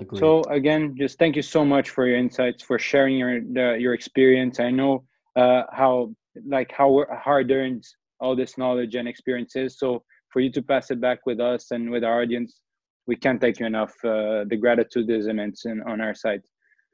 Agreed. 0.00 0.18
So 0.18 0.42
again, 0.44 0.94
just 0.98 1.18
thank 1.18 1.36
you 1.36 1.42
so 1.42 1.64
much 1.64 1.90
for 1.90 2.06
your 2.06 2.18
insights, 2.18 2.62
for 2.62 2.78
sharing 2.78 3.16
your 3.16 3.40
the, 3.40 3.76
your 3.78 3.94
experience. 3.94 4.58
I 4.60 4.70
know 4.70 5.04
uh, 5.36 5.62
how 5.72 6.14
like 6.46 6.72
how 6.72 7.04
hard 7.10 7.50
earned 7.50 7.84
all 8.20 8.34
this 8.36 8.56
knowledge 8.56 8.94
and 8.94 9.06
experience 9.06 9.56
is. 9.56 9.78
So 9.78 10.02
for 10.30 10.40
you 10.40 10.50
to 10.52 10.62
pass 10.62 10.90
it 10.90 11.00
back 11.00 11.26
with 11.26 11.40
us 11.40 11.72
and 11.72 11.90
with 11.90 12.04
our 12.04 12.22
audience, 12.22 12.60
we 13.06 13.16
can't 13.16 13.40
thank 13.40 13.60
you 13.60 13.66
enough. 13.66 13.92
Uh, 14.04 14.44
the 14.48 14.56
gratitude 14.58 15.10
is 15.10 15.26
immense 15.26 15.66
in, 15.66 15.82
on 15.82 16.00
our 16.00 16.14
side. 16.14 16.40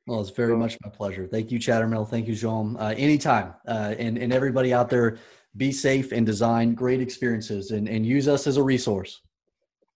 Well, 0.06 0.20
it's 0.20 0.30
very 0.30 0.56
much 0.56 0.78
my 0.82 0.90
pleasure. 0.90 1.26
Thank 1.26 1.52
you, 1.52 1.58
Chattermill. 1.58 2.06
Thank 2.06 2.28
you, 2.28 2.34
Jean. 2.34 2.76
Uh, 2.78 2.94
anytime. 2.96 3.52
Uh, 3.66 3.94
and, 3.98 4.16
and 4.16 4.32
everybody 4.32 4.72
out 4.72 4.88
there, 4.88 5.18
be 5.56 5.70
safe 5.70 6.12
and 6.12 6.24
design 6.24 6.74
great 6.74 7.00
experiences 7.00 7.72
and, 7.72 7.88
and 7.88 8.06
use 8.06 8.26
us 8.26 8.46
as 8.46 8.56
a 8.56 8.62
resource. 8.62 9.20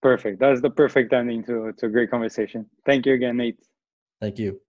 Perfect. 0.03 0.41
That's 0.41 0.59
the 0.59 0.69
perfect 0.69 1.13
ending 1.13 1.45
to, 1.45 1.71
to 1.77 1.85
a 1.85 1.89
great 1.89 2.11
conversation. 2.11 2.65
Thank 2.85 3.05
you 3.05 3.13
again, 3.13 3.37
Nate. 3.37 3.57
Thank 4.19 4.37
you. 4.37 4.59